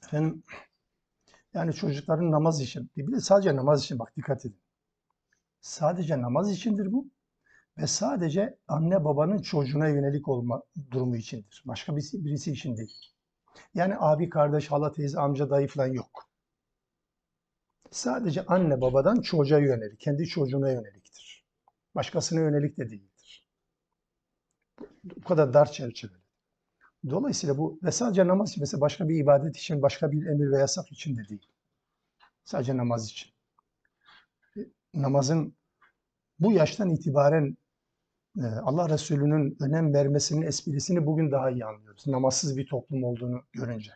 efendim 0.04 0.44
yani 1.54 1.74
çocukların 1.74 2.32
namaz 2.32 2.62
için 2.62 2.92
bir 2.98 3.12
de 3.12 3.20
sadece 3.20 3.56
namaz 3.56 3.84
için 3.84 4.00
bak 4.00 4.18
dikkat 4.18 4.46
edin. 4.46 4.62
Sadece 5.62 6.22
namaz 6.22 6.52
içindir 6.52 6.92
bu 6.92 7.08
ve 7.78 7.88
sadece 7.88 8.58
anne 8.68 9.04
babanın 9.06 9.38
çocuğuna 9.42 9.88
yönelik 9.88 10.28
olma 10.28 10.64
durumu 10.92 11.16
içindir. 11.16 11.64
Başka 11.66 11.96
birisi, 11.96 12.26
birisi 12.26 12.52
için 12.52 12.78
değil. 12.78 12.96
Yani 13.74 13.96
abi, 14.00 14.30
kardeş, 14.30 14.72
hala, 14.72 14.92
teyze, 14.92 15.20
amca, 15.20 15.50
dayı 15.50 15.68
falan 15.68 15.88
yok. 15.88 16.30
Sadece 17.92 18.46
anne 18.46 18.82
babadan 18.82 19.22
çocuğa 19.22 19.60
yönelik, 19.60 20.00
kendi 20.00 20.28
çocuğuna 20.28 20.72
yöneliktir. 20.72 21.46
Başkasına 21.96 22.40
yönelik 22.40 22.78
de 22.78 22.90
değildir. 22.90 23.46
Bu 25.04 25.24
kadar 25.24 25.54
dar 25.54 25.72
çerçeveli. 25.72 26.18
Dolayısıyla 27.10 27.58
bu 27.58 27.80
ve 27.84 27.92
sadece 27.92 28.28
namaz 28.28 28.50
için 28.50 28.62
mesela 28.62 28.82
başka 28.82 29.10
bir 29.10 29.16
ibadet 29.16 29.58
için, 29.58 29.82
başka 29.82 30.12
bir 30.12 30.26
emir 30.26 30.52
ve 30.52 30.58
yasak 30.60 30.92
için 30.92 31.18
de 31.18 31.30
değil. 31.30 31.48
Sadece 32.44 32.78
namaz 32.78 33.10
için. 33.10 33.32
E, 34.58 34.60
Namazın 34.94 35.56
bu 36.40 36.52
yaştan 36.52 36.90
itibaren 36.90 37.58
Allah 38.46 38.90
Resulü'nün 38.90 39.58
önem 39.60 39.94
vermesinin 39.94 40.42
esprisini 40.42 41.06
bugün 41.06 41.32
daha 41.32 41.50
iyi 41.50 41.66
anlıyoruz. 41.66 42.08
Namazsız 42.08 42.58
bir 42.58 42.68
toplum 42.68 43.04
olduğunu 43.04 43.44
görünce. 43.54 43.92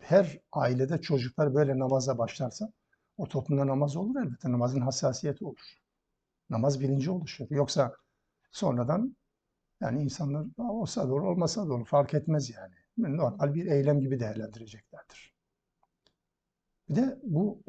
Her 0.00 0.38
ailede 0.52 1.00
çocuklar 1.00 1.54
böyle 1.54 1.78
namaza 1.78 2.18
başlarsa 2.18 2.72
o 3.16 3.28
toplumda 3.28 3.66
namaz 3.66 3.96
olur 3.96 4.20
elbette. 4.20 4.52
Namazın 4.52 4.80
hassasiyeti 4.80 5.44
olur. 5.44 5.78
Namaz 6.50 6.80
bilinci 6.80 7.10
oluşur. 7.10 7.46
Yoksa 7.50 7.96
sonradan 8.50 9.16
yani 9.80 10.02
insanlar 10.02 10.46
olsa 10.58 11.06
olur, 11.06 11.20
olmasa 11.20 11.62
olur. 11.62 11.86
Fark 11.86 12.14
etmez 12.14 12.50
yani. 12.50 12.74
Normal 12.98 13.54
bir 13.54 13.66
eylem 13.66 14.00
gibi 14.00 14.20
değerlendireceklerdir. 14.20 15.34
Bir 16.88 16.96
de 16.96 17.18
bu 17.22 17.62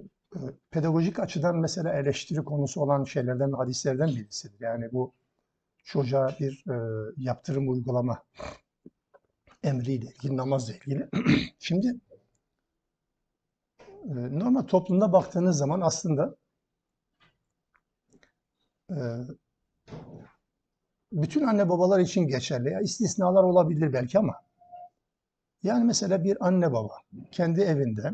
pedagojik 0.71 1.19
açıdan 1.19 1.57
mesela 1.57 1.93
eleştiri 1.93 2.43
konusu 2.43 2.81
olan 2.81 3.03
şeylerden, 3.03 3.51
hadislerden 3.51 4.09
birisidir. 4.09 4.59
Yani 4.59 4.91
bu 4.91 5.13
çocuğa 5.83 6.35
bir 6.39 6.63
e, 6.69 6.75
yaptırım 7.17 7.69
uygulama 7.69 8.23
emriyle 9.63 10.05
ilgili, 10.05 10.37
namazla 10.37 10.73
ilgili. 10.73 11.09
Şimdi 11.59 11.95
e, 13.89 14.39
normal 14.39 14.61
toplumda 14.61 15.13
baktığınız 15.13 15.57
zaman 15.57 15.81
aslında 15.81 16.35
e, 18.89 18.97
bütün 21.11 21.47
anne 21.47 21.69
babalar 21.69 21.99
için 21.99 22.27
geçerli. 22.27 22.69
Ya 22.69 22.81
istisnalar 22.81 23.43
olabilir 23.43 23.93
belki 23.93 24.19
ama 24.19 24.41
yani 25.63 25.83
mesela 25.83 26.23
bir 26.23 26.47
anne 26.47 26.73
baba 26.73 26.93
kendi 27.31 27.61
evinde 27.61 28.13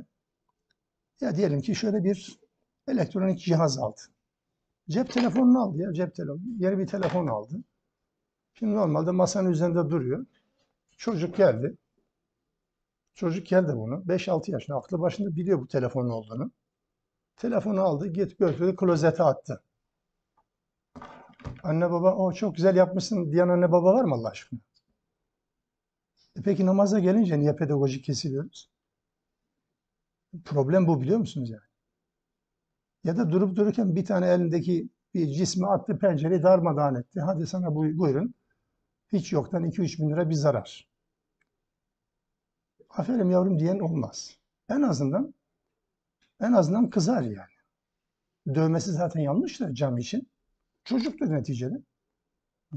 ya 1.21 1.35
diyelim 1.35 1.61
ki 1.61 1.75
şöyle 1.75 2.03
bir 2.03 2.39
elektronik 2.87 3.39
cihaz 3.39 3.77
aldı. 3.79 4.01
Cep 4.89 5.13
telefonunu 5.13 5.61
aldı 5.61 5.77
ya 5.77 5.93
cep 5.93 6.15
telefonu. 6.15 6.41
Yeni 6.57 6.77
bir 6.77 6.87
telefon 6.87 7.27
aldı. 7.27 7.55
Şimdi 8.53 8.75
normalde 8.75 9.11
masanın 9.11 9.51
üzerinde 9.51 9.89
duruyor. 9.89 10.25
Çocuk 10.97 11.37
geldi. 11.37 11.77
Çocuk 13.13 13.47
geldi 13.47 13.71
bunu. 13.75 13.95
5-6 13.95 14.51
yaşında 14.51 14.77
aklı 14.77 14.99
başında 14.99 15.35
biliyor 15.35 15.61
bu 15.61 15.67
telefonun 15.67 16.09
olduğunu. 16.09 16.51
Telefonu 17.37 17.81
aldı, 17.81 18.07
git 18.07 18.39
götürdü, 18.39 18.75
klozete 18.75 19.23
attı. 19.23 19.63
Anne 21.63 21.91
baba 21.91 22.15
o 22.15 22.33
çok 22.33 22.55
güzel 22.55 22.75
yapmışsın 22.75 23.31
diyen 23.31 23.47
anne 23.47 23.71
baba 23.71 23.93
var 23.93 24.03
mı 24.03 24.15
Allah 24.15 24.29
aşkına? 24.29 24.59
E 26.37 26.41
peki 26.41 26.65
namaza 26.65 26.99
gelince 26.99 27.39
niye 27.39 27.55
pedagojik 27.55 28.05
kesiliyoruz? 28.05 28.69
Problem 30.45 30.87
bu 30.87 31.01
biliyor 31.01 31.19
musunuz 31.19 31.49
yani? 31.49 31.61
Ya 33.03 33.17
da 33.17 33.31
durup 33.31 33.55
dururken 33.55 33.95
bir 33.95 34.05
tane 34.05 34.27
elindeki 34.27 34.89
bir 35.13 35.27
cismi 35.27 35.67
attı 35.67 35.99
pencereyi 35.99 36.43
darmadağın 36.43 36.95
etti. 36.95 37.19
Hadi 37.21 37.47
sana 37.47 37.75
buy- 37.75 37.97
buyurun. 37.97 38.33
Hiç 39.13 39.33
yoktan 39.33 39.65
2-3 39.65 39.99
bin 39.99 40.09
lira 40.09 40.29
bir 40.29 40.35
zarar. 40.35 40.89
Aferin 42.89 43.29
yavrum 43.29 43.59
diyen 43.59 43.79
olmaz. 43.79 44.37
En 44.69 44.81
azından 44.81 45.33
en 46.39 46.51
azından 46.53 46.89
kızar 46.89 47.21
yani. 47.21 47.55
Dövmesi 48.55 48.91
zaten 48.91 49.21
yanlış 49.21 49.59
da 49.59 49.73
cam 49.75 49.97
için. 49.97 50.29
Çocuktur 50.83 51.31
neticede. 51.31 51.81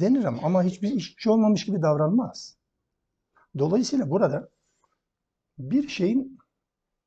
Denir 0.00 0.24
ama, 0.24 0.42
ama 0.42 0.62
hiçbir 0.62 1.14
şey 1.18 1.32
olmamış 1.32 1.64
gibi 1.66 1.82
davranmaz. 1.82 2.56
Dolayısıyla 3.58 4.10
burada 4.10 4.48
bir 5.58 5.88
şeyin 5.88 6.38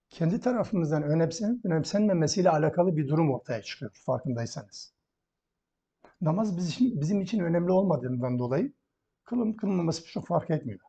kendi 0.10 0.39
tarafımızdan 0.39 1.04
önemsenip 1.04 1.65
önemsenmemesiyle 1.65 2.50
alakalı 2.50 2.98
bir 2.98 3.08
durum 3.08 3.32
ortaya 3.34 3.62
çıkıyor 3.62 3.91
farkındaysanız. 4.06 4.94
Namaz 6.22 6.58
bizim 6.58 7.02
bizim 7.02 7.22
için 7.22 7.39
önemli 7.39 7.72
olmadığından 7.72 8.39
dolayı 8.39 8.74
kılım 9.24 9.58
kılmaması 9.58 10.06
çok 10.06 10.28
fark 10.28 10.50
etmiyor. 10.50 10.80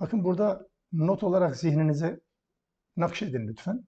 Bakın 0.00 0.24
burada 0.24 0.68
not 0.92 1.22
olarak 1.22 1.56
zihninize 1.56 2.20
nakşedin 2.96 3.48
lütfen. 3.48 3.84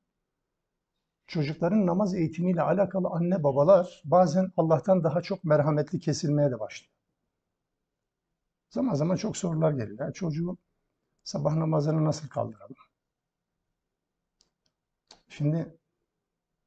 Çocukların 1.26 1.86
namaz 1.86 2.14
eğitimiyle 2.14 2.62
alakalı 2.62 3.08
anne 3.08 3.42
babalar 3.42 4.02
bazen 4.04 4.52
Allah'tan 4.56 5.04
daha 5.04 5.22
çok 5.22 5.44
merhametli 5.44 6.00
kesilmeye 6.00 6.50
de 6.50 6.60
başlıyor. 6.60 6.92
Zaman 8.70 8.94
zaman 8.94 9.16
çok 9.16 9.36
sorular 9.36 9.72
geliyor. 9.72 9.98
Ya 10.00 10.12
çocuğu 10.12 10.58
sabah 11.24 11.54
namazını 11.56 12.04
nasıl 12.04 12.28
kaldıralım? 12.28 12.76
Şimdi 15.30 15.78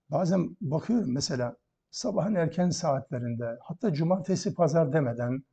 bazen 0.09 0.57
bakıyorum 0.61 1.13
mesela 1.13 1.57
sabahın 1.91 2.35
erken 2.35 2.69
saatlerinde 2.69 3.57
hatta 3.61 3.93
cumartesi 3.93 4.53
pazar 4.53 4.93
demeden 4.93 5.43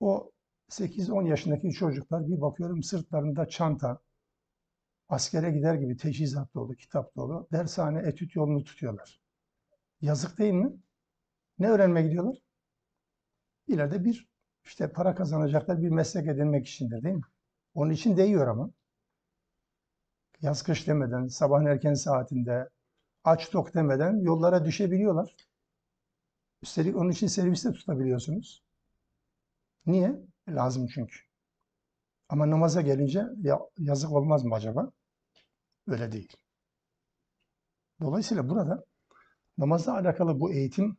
o 0.00 0.32
8-10 0.68 1.28
yaşındaki 1.28 1.70
çocuklar 1.70 2.28
bir 2.28 2.40
bakıyorum 2.40 2.82
sırtlarında 2.82 3.48
çanta, 3.48 4.00
askere 5.08 5.50
gider 5.50 5.74
gibi 5.74 5.96
teçhizat 5.96 6.54
dolu, 6.54 6.74
kitap 6.74 7.16
dolu, 7.16 7.48
dershane, 7.52 7.98
etüt 7.98 8.36
yolunu 8.36 8.64
tutuyorlar. 8.64 9.20
Yazık 10.00 10.38
değil 10.38 10.52
mi? 10.52 10.72
Ne 11.58 11.68
öğrenmeye 11.68 12.06
gidiyorlar? 12.06 12.38
İleride 13.66 14.04
bir 14.04 14.28
işte 14.64 14.92
para 14.92 15.14
kazanacaklar, 15.14 15.82
bir 15.82 15.88
meslek 15.88 16.26
edinmek 16.28 16.66
içindir 16.66 17.02
değil 17.02 17.14
mi? 17.14 17.22
Onun 17.74 17.90
için 17.90 18.16
değiyor 18.16 18.48
ama. 18.48 18.70
Yaz 20.42 20.62
kış 20.62 20.86
demeden, 20.86 21.26
sabahın 21.26 21.66
erken 21.66 21.94
saatinde, 21.94 22.68
aç 23.24 23.50
tok 23.50 23.74
demeden 23.74 24.16
yollara 24.20 24.64
düşebiliyorlar. 24.64 25.36
Üstelik 26.62 26.96
onun 26.96 27.10
için 27.10 27.26
serviste 27.26 27.72
tutabiliyorsunuz. 27.72 28.62
Niye? 29.86 30.20
Lazım 30.48 30.86
çünkü. 30.94 31.16
Ama 32.28 32.50
namaza 32.50 32.80
gelince 32.80 33.24
ya, 33.42 33.60
yazık 33.78 34.12
olmaz 34.12 34.44
mı 34.44 34.54
acaba? 34.54 34.92
Öyle 35.88 36.12
değil. 36.12 36.32
Dolayısıyla 38.00 38.48
burada 38.50 38.84
namazla 39.58 39.94
alakalı 39.94 40.40
bu 40.40 40.52
eğitim 40.52 40.96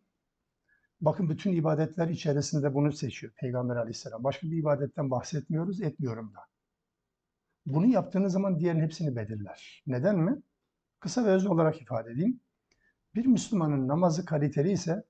bakın 1.02 1.30
bütün 1.30 1.54
ibadetler 1.54 2.08
içerisinde 2.08 2.74
bunu 2.74 2.92
seçiyor 2.94 3.34
Peygamber 3.34 3.76
Aleyhisselam. 3.76 4.24
Başka 4.24 4.48
bir 4.48 4.58
ibadetten 4.58 5.12
bahsetmiyoruz, 5.12 5.82
etmiyorum 5.82 6.34
da. 6.34 6.55
Bunu 7.66 7.86
yaptığınız 7.86 8.34
zaman 8.34 8.60
diğerin 8.60 8.82
hepsini 8.82 9.16
belirler. 9.16 9.84
Neden 9.88 10.18
mi? 10.18 10.42
Kısa 11.00 11.26
ve 11.26 11.30
öz 11.30 11.46
olarak 11.46 11.82
ifade 11.82 12.12
edeyim. 12.12 12.40
Bir 13.16 13.26
Müslümanın 13.26 13.88
namazı 13.88 14.26
kaliteli 14.26 14.72
ise 14.72 15.04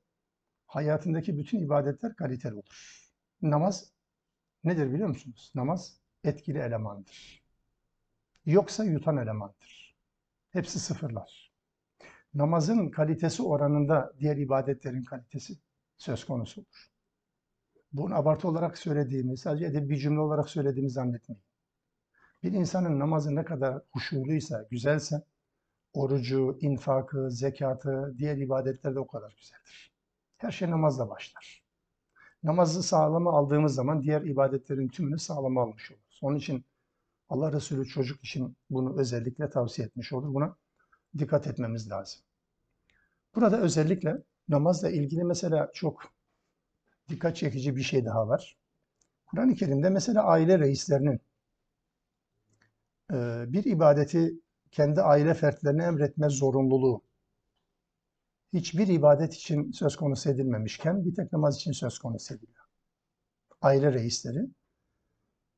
hayatındaki 0.65 1.37
bütün 1.37 1.59
ibadetler 1.59 2.15
kaliteli 2.15 2.53
olur. 2.53 3.09
Namaz 3.41 3.91
nedir 4.63 4.93
biliyor 4.93 5.09
musunuz? 5.09 5.51
Namaz 5.55 5.99
etkili 6.23 6.57
elemandır. 6.57 7.43
Yoksa 8.45 8.83
yutan 8.83 9.17
elemandır. 9.17 9.95
Hepsi 10.51 10.79
sıfırlar. 10.79 11.51
Namazın 12.33 12.89
kalitesi 12.89 13.43
oranında 13.43 14.13
diğer 14.19 14.37
ibadetlerin 14.37 15.03
kalitesi 15.03 15.53
söz 15.97 16.25
konusu 16.25 16.61
olur. 16.61 16.91
Bunu 17.93 18.15
abartı 18.15 18.47
olarak 18.47 18.77
söylediğimi, 18.77 19.37
sadece 19.37 19.65
edebi 19.65 19.89
bir 19.89 19.97
cümle 19.97 20.19
olarak 20.19 20.49
söylediğimi 20.49 20.89
zannetmeyin. 20.89 21.43
Bir 22.45 22.51
insanın 22.51 22.99
namazı 22.99 23.35
ne 23.35 23.45
kadar 23.45 23.81
huşuluysa, 23.91 24.67
güzelse, 24.71 25.23
orucu, 25.93 26.57
infakı, 26.61 27.31
zekatı, 27.31 28.15
diğer 28.17 28.37
ibadetler 28.37 28.95
de 28.95 28.99
o 28.99 29.07
kadar 29.07 29.35
güzeldir. 29.39 29.91
Her 30.37 30.51
şey 30.51 30.71
namazla 30.71 31.09
başlar. 31.09 31.63
Namazı 32.43 32.83
sağlama 32.83 33.33
aldığımız 33.33 33.75
zaman 33.75 34.03
diğer 34.03 34.21
ibadetlerin 34.21 34.87
tümünü 34.87 35.19
sağlama 35.19 35.61
almış 35.61 35.91
oluruz. 35.91 36.19
Onun 36.21 36.37
için 36.37 36.65
Allah 37.29 37.53
Resulü 37.53 37.87
çocuk 37.87 38.23
için 38.23 38.57
bunu 38.69 38.99
özellikle 38.99 39.49
tavsiye 39.49 39.87
etmiş 39.87 40.13
olur. 40.13 40.33
Buna 40.33 40.55
dikkat 41.17 41.47
etmemiz 41.47 41.91
lazım. 41.91 42.21
Burada 43.35 43.61
özellikle 43.61 44.23
namazla 44.49 44.89
ilgili 44.89 45.23
mesela 45.23 45.71
çok 45.73 46.03
dikkat 47.09 47.35
çekici 47.35 47.75
bir 47.75 47.83
şey 47.83 48.05
daha 48.05 48.27
var. 48.27 48.57
Kur'an-ı 49.25 49.55
Kerim'de 49.55 49.89
mesela 49.89 50.23
aile 50.23 50.59
reislerinin 50.59 51.21
bir 53.53 53.65
ibadeti 53.65 54.33
kendi 54.71 55.01
aile 55.01 55.33
fertlerine 55.33 55.83
emretme 55.83 56.29
zorunluluğu 56.29 57.01
hiçbir 58.53 58.87
ibadet 58.87 59.33
için 59.33 59.71
söz 59.71 59.95
konusu 59.95 60.29
edilmemişken 60.29 61.05
bir 61.05 61.15
tek 61.15 61.31
namaz 61.31 61.55
için 61.55 61.71
söz 61.71 61.99
konusu 61.99 62.33
ediliyor. 62.33 62.65
Aile 63.61 63.93
reisleri. 63.93 64.45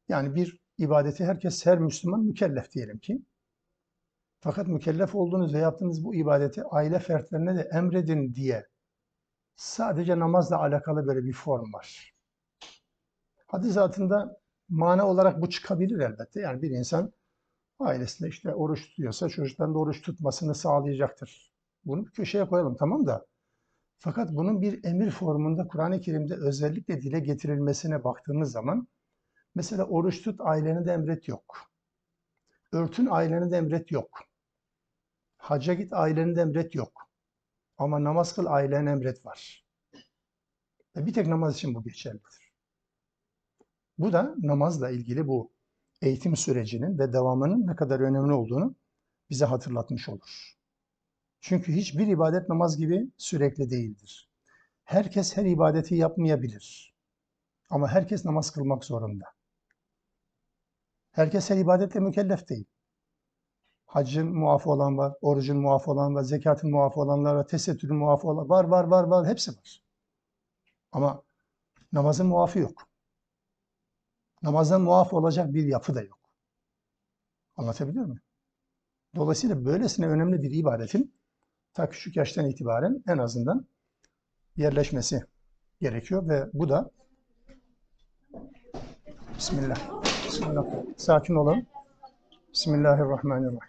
Yani 0.09 0.35
bir 0.35 0.59
ibadeti 0.77 1.25
herkes, 1.25 1.65
her 1.65 1.79
Müslüman 1.79 2.19
mükellef 2.23 2.71
diyelim 2.71 2.99
ki. 2.99 3.21
Fakat 4.39 4.67
mükellef 4.67 5.15
olduğunuz 5.15 5.53
ve 5.53 5.57
yaptığınız 5.57 6.03
bu 6.03 6.15
ibadeti 6.15 6.63
aile 6.63 6.99
fertlerine 6.99 7.55
de 7.57 7.69
emredin 7.73 8.35
diye 8.35 8.67
sadece 9.55 10.19
namazla 10.19 10.59
alakalı 10.59 11.07
böyle 11.07 11.23
bir 11.23 11.33
form 11.33 11.73
var. 11.73 12.13
Hadis 13.47 13.73
zatında 13.73 14.39
mana 14.69 15.07
olarak 15.07 15.41
bu 15.41 15.49
çıkabilir 15.49 15.99
elbette. 15.99 16.41
Yani 16.41 16.61
bir 16.61 16.69
insan 16.69 17.13
ailesinde 17.79 18.29
işte 18.29 18.53
oruç 18.53 18.89
tutuyorsa 18.89 19.29
çocukların 19.29 19.73
da 19.73 19.79
oruç 19.79 20.01
tutmasını 20.01 20.55
sağlayacaktır. 20.55 21.53
Bunu 21.85 22.05
bir 22.05 22.11
köşeye 22.11 22.45
koyalım 22.45 22.75
tamam 22.77 23.07
da. 23.07 23.25
Fakat 23.99 24.31
bunun 24.31 24.61
bir 24.61 24.83
emir 24.83 25.11
formunda 25.11 25.67
Kur'an-ı 25.67 26.01
Kerim'de 26.01 26.35
özellikle 26.35 27.01
dile 27.01 27.19
getirilmesine 27.19 28.03
baktığımız 28.03 28.51
zaman 28.51 28.87
mesela 29.55 29.85
oruç 29.85 30.21
tut 30.21 30.41
aileni 30.41 30.85
de 30.85 30.91
emret 30.91 31.27
yok. 31.27 31.57
Örtün 32.71 33.07
aileni 33.11 33.51
de 33.51 33.57
emret 33.57 33.91
yok. 33.91 34.19
Hacca 35.37 35.73
git 35.73 35.93
aileni 35.93 36.35
de 36.35 36.41
emret 36.41 36.75
yok. 36.75 37.09
Ama 37.77 38.03
namaz 38.03 38.35
kıl 38.35 38.45
ailene 38.45 38.91
emret 38.91 39.25
var. 39.25 39.65
Ve 40.95 41.05
bir 41.05 41.13
tek 41.13 41.27
namaz 41.27 41.55
için 41.55 41.75
bu 41.75 41.83
geçerlidir. 41.83 42.53
Bu 43.97 44.13
da 44.13 44.35
namazla 44.37 44.89
ilgili 44.89 45.27
bu 45.27 45.51
eğitim 46.01 46.35
sürecinin 46.35 46.99
ve 46.99 47.13
devamının 47.13 47.67
ne 47.67 47.75
kadar 47.75 47.99
önemli 47.99 48.33
olduğunu 48.33 48.75
bize 49.29 49.45
hatırlatmış 49.45 50.09
olur. 50.09 50.57
Çünkü 51.41 51.73
hiçbir 51.73 52.07
ibadet 52.07 52.49
namaz 52.49 52.77
gibi 52.77 53.11
sürekli 53.17 53.69
değildir. 53.69 54.29
Herkes 54.83 55.37
her 55.37 55.45
ibadeti 55.45 55.95
yapmayabilir. 55.95 56.95
Ama 57.69 57.87
herkes 57.87 58.25
namaz 58.25 58.51
kılmak 58.51 58.85
zorunda. 58.85 59.25
Herkes 61.11 61.49
her 61.49 61.57
ibadetle 61.57 61.99
mükellef 61.99 62.49
değil. 62.49 62.65
Haccın 63.85 64.27
muafı 64.27 64.69
olan 64.69 64.97
var, 64.97 65.13
orucun 65.21 65.57
muafı 65.57 65.91
olan 65.91 66.15
var, 66.15 66.23
zekatın 66.23 66.71
muafı 66.71 66.99
olanlar 66.99 67.35
var, 67.35 67.47
tesettürün 67.47 67.95
muafı 67.95 68.27
olan 68.27 68.49
var, 68.49 68.63
var, 68.63 68.83
var, 68.83 69.03
var, 69.03 69.27
hepsi 69.27 69.51
var. 69.51 69.83
Ama 70.91 71.23
namazın 71.93 72.27
muafı 72.27 72.59
yok. 72.59 72.86
Namazdan 74.43 74.81
muaf 74.81 75.13
olacak 75.13 75.53
bir 75.53 75.65
yapı 75.65 75.95
da 75.95 76.01
yok. 76.01 76.19
Anlatabiliyor 77.57 78.05
muyum? 78.05 78.21
Dolayısıyla 79.15 79.65
böylesine 79.65 80.07
önemli 80.07 80.43
bir 80.43 80.51
ibadetin 80.51 81.13
ta 81.73 81.89
küçük 81.89 82.15
yaştan 82.15 82.49
itibaren 82.49 83.03
en 83.07 83.17
azından 83.17 83.65
yerleşmesi 84.55 85.23
gerekiyor 85.81 86.29
ve 86.29 86.49
bu 86.53 86.69
da 86.69 86.91
Bismillah. 89.37 90.03
Bismillah. 90.27 90.65
Sakin 90.97 91.35
olun. 91.35 91.67
Bismillahirrahmanirrahim. 92.53 93.59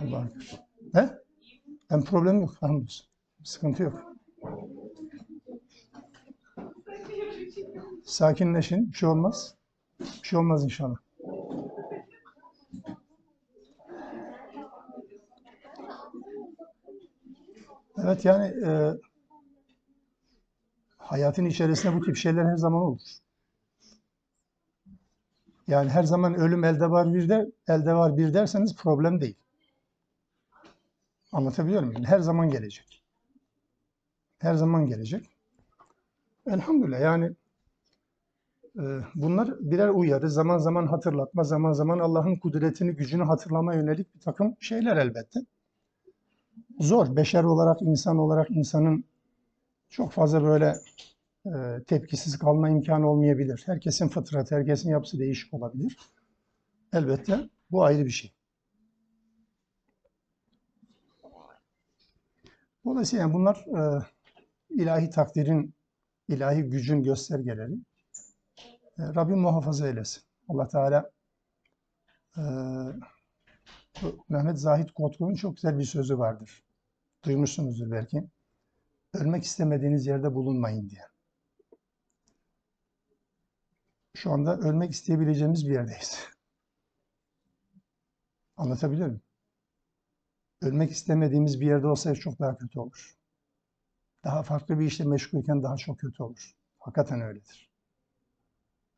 Allah'a. 0.00 0.24
He? 0.94 1.19
Hem 1.90 2.04
problem 2.04 2.40
yok. 2.40 2.54
Hamdolsun. 2.60 3.06
Sıkıntı 3.44 3.82
yok. 3.82 4.14
Sakinleşin. 8.04 8.92
Bir 8.92 8.96
şey 8.96 9.08
olmaz. 9.08 9.54
Bir 10.00 10.28
şey 10.28 10.38
olmaz 10.38 10.64
inşallah. 10.64 10.96
Evet 18.04 18.24
yani 18.24 18.46
e, 18.66 18.92
hayatın 20.98 21.44
içerisinde 21.44 21.96
bu 21.96 22.00
tip 22.04 22.16
şeyler 22.16 22.44
her 22.44 22.56
zaman 22.56 22.82
olur. 22.82 23.00
Yani 25.66 25.90
her 25.90 26.02
zaman 26.02 26.34
ölüm 26.34 26.64
elde 26.64 26.90
var 26.90 27.14
bir 27.14 27.28
de 27.28 27.52
elde 27.68 27.94
var 27.94 28.16
bir 28.16 28.34
derseniz 28.34 28.76
problem 28.76 29.20
değil. 29.20 29.36
Anlatabiliyor 31.32 31.82
muyum? 31.82 32.04
Her 32.04 32.20
zaman 32.20 32.50
gelecek. 32.50 33.02
Her 34.38 34.54
zaman 34.54 34.86
gelecek. 34.86 35.26
Elhamdülillah 36.46 37.00
yani 37.00 37.32
e, 38.76 38.82
bunlar 39.14 39.60
birer 39.60 39.88
uyarı, 39.88 40.30
zaman 40.30 40.58
zaman 40.58 40.86
hatırlatma, 40.86 41.44
zaman 41.44 41.72
zaman 41.72 41.98
Allah'ın 41.98 42.36
kudretini, 42.36 42.92
gücünü 42.92 43.22
hatırlama 43.22 43.74
yönelik 43.74 44.14
bir 44.14 44.20
takım 44.20 44.56
şeyler 44.60 44.96
elbette. 44.96 45.40
Zor. 46.80 47.16
Beşer 47.16 47.44
olarak, 47.44 47.82
insan 47.82 48.18
olarak 48.18 48.50
insanın 48.50 49.04
çok 49.90 50.12
fazla 50.12 50.44
böyle 50.44 50.74
e, 51.46 51.82
tepkisiz 51.86 52.38
kalma 52.38 52.70
imkanı 52.70 53.10
olmayabilir. 53.10 53.62
Herkesin 53.66 54.08
fıtratı, 54.08 54.54
herkesin 54.54 54.90
yapısı 54.90 55.18
değişik 55.18 55.54
olabilir. 55.54 55.98
Elbette 56.92 57.48
bu 57.70 57.84
ayrı 57.84 58.04
bir 58.04 58.10
şey. 58.10 58.32
Dolayısıyla 62.84 63.32
bunlar 63.32 63.56
e, 63.56 64.02
ilahi 64.70 65.10
takdirin, 65.10 65.74
ilahi 66.28 66.62
gücün 66.62 67.02
göstergeleri. 67.02 67.74
E, 68.98 69.02
Rabbim 69.14 69.38
muhafaza 69.38 69.88
eylesin. 69.88 70.22
Allah 70.48 70.68
Teala 70.68 71.10
e, 72.36 72.42
Mehmet 74.28 74.58
Zahid 74.58 74.88
Kotku'nun 74.88 75.34
çok 75.34 75.56
güzel 75.56 75.78
bir 75.78 75.84
sözü 75.84 76.18
vardır. 76.18 76.64
Duymuşsunuzdur 77.24 77.90
belki. 77.90 78.24
Ölmek 79.14 79.44
istemediğiniz 79.44 80.06
yerde 80.06 80.34
bulunmayın 80.34 80.90
diye. 80.90 81.02
Şu 84.16 84.32
anda 84.32 84.58
ölmek 84.58 84.90
isteyebileceğimiz 84.90 85.68
bir 85.68 85.72
yerdeyiz. 85.72 86.28
Anlatabiliyor 88.56 89.06
muyum? 89.06 89.22
Ölmek 90.62 90.90
istemediğimiz 90.90 91.60
bir 91.60 91.66
yerde 91.66 91.86
olsaydı 91.86 92.18
çok 92.18 92.38
daha 92.38 92.56
kötü 92.56 92.80
olur. 92.80 93.16
Daha 94.24 94.42
farklı 94.42 94.78
bir 94.78 94.84
işle 94.86 95.04
meşgulken 95.04 95.62
daha 95.62 95.76
çok 95.76 95.98
kötü 95.98 96.22
olur. 96.22 96.56
Hakikaten 96.78 97.20
öyledir. 97.20 97.70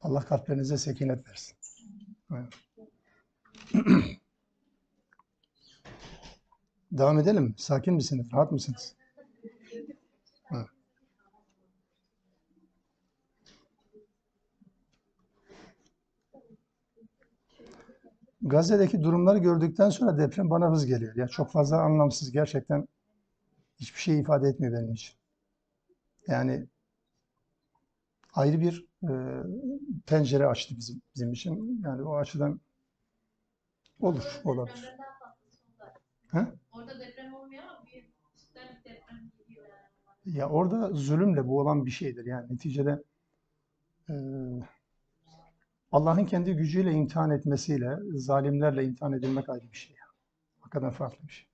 Allah 0.01 0.21
kalplerinize 0.21 0.79
sekinet 0.79 1.29
versin. 1.29 1.57
Devam 6.93 7.19
edelim. 7.19 7.55
Sakin 7.59 7.95
misiniz? 7.95 8.27
Rahat 8.33 8.53
mısınız? 8.53 8.95
Gazze'deki 18.43 19.03
durumları 19.03 19.38
gördükten 19.38 19.90
sonra 19.90 20.18
deprem 20.18 20.51
bana 20.51 20.70
hız 20.70 20.86
geliyor. 20.86 21.16
Ya 21.16 21.28
çok 21.28 21.53
fazla 21.53 21.80
anlamsız 21.82 22.30
gerçekten 22.32 22.88
hiçbir 23.80 24.01
şey 24.01 24.20
ifade 24.20 24.49
etmiyor 24.49 24.72
benim 24.72 24.93
için. 24.93 25.14
Yani 26.28 26.66
ayrı 28.34 28.61
bir 28.61 28.86
e, 29.03 29.11
pencere 30.07 30.47
açtı 30.47 30.74
bizim 30.76 31.03
bizim 31.14 31.32
için. 31.32 31.80
Yani 31.84 32.03
o 32.03 32.16
açıdan 32.16 32.61
olur, 34.01 34.40
olabilir. 34.45 34.97
He? 36.32 36.38
Orada 36.72 37.01
deprem 37.01 37.34
olmuyor 37.34 37.62
ama 37.64 37.86
bir 37.86 38.05
deprem 38.84 39.30
geliyor 39.38 39.66
yani. 39.66 40.36
Ya 40.38 40.49
orada 40.49 40.90
zulümle 40.93 41.49
bu 41.49 41.61
olan 41.61 41.86
bir 41.86 41.90
şeydir. 41.90 42.26
Yani 42.26 42.53
neticede 42.53 43.03
e, 44.09 44.14
Allah'ın 45.93 46.24
kendi 46.24 46.53
gücüyle 46.55 46.93
imtihan 46.93 47.30
etmesiyle 47.30 47.99
zalimlerle 48.14 48.84
imtihan 48.84 49.12
edilmek 49.12 49.49
ayrı 49.49 49.70
bir 49.72 49.76
şey. 49.76 49.97
Hakikaten 50.61 50.90
farklı 50.90 51.28
bir 51.28 51.32
şey. 51.32 51.47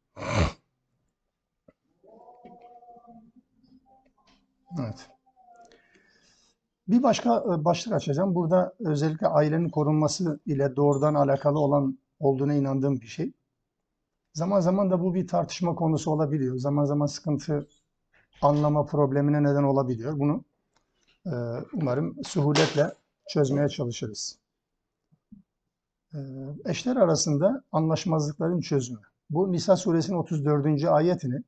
Evet. 4.80 5.08
Bir 6.88 7.02
başka 7.02 7.36
e, 7.36 7.64
başlık 7.64 7.94
açacağım. 7.94 8.34
Burada 8.34 8.74
özellikle 8.80 9.26
ailenin 9.26 9.68
korunması 9.68 10.40
ile 10.46 10.76
doğrudan 10.76 11.14
alakalı 11.14 11.58
olan 11.58 11.98
olduğuna 12.20 12.54
inandığım 12.54 13.00
bir 13.00 13.06
şey. 13.06 13.32
Zaman 14.34 14.60
zaman 14.60 14.90
da 14.90 15.00
bu 15.00 15.14
bir 15.14 15.26
tartışma 15.26 15.74
konusu 15.74 16.10
olabiliyor. 16.10 16.56
Zaman 16.56 16.84
zaman 16.84 17.06
sıkıntı 17.06 17.68
anlama 18.42 18.86
problemine 18.86 19.42
neden 19.42 19.62
olabiliyor. 19.62 20.18
Bunu 20.18 20.44
e, 21.26 21.32
umarım 21.72 22.24
suhuletle 22.24 22.92
çözmeye 23.28 23.68
çalışırız. 23.68 24.38
E, 26.14 26.18
eşler 26.64 26.96
arasında 26.96 27.62
anlaşmazlıkların 27.72 28.60
çözümü. 28.60 29.00
Bu 29.30 29.52
Nisa 29.52 29.76
suresinin 29.76 30.16
34. 30.16 30.84
ayetini 30.84 31.42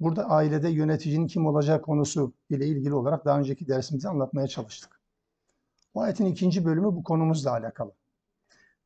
burada 0.00 0.24
ailede 0.24 0.68
yöneticinin 0.68 1.26
kim 1.26 1.46
olacağı 1.46 1.82
konusu 1.82 2.32
ile 2.50 2.66
ilgili 2.66 2.94
olarak 2.94 3.24
daha 3.24 3.38
önceki 3.38 3.68
dersimizde 3.68 4.08
anlatmaya 4.08 4.48
çalıştık. 4.48 5.00
Bu 5.94 6.02
ayetin 6.02 6.26
ikinci 6.26 6.64
bölümü 6.64 6.86
bu 6.86 7.04
konumuzla 7.04 7.50
alakalı. 7.50 7.92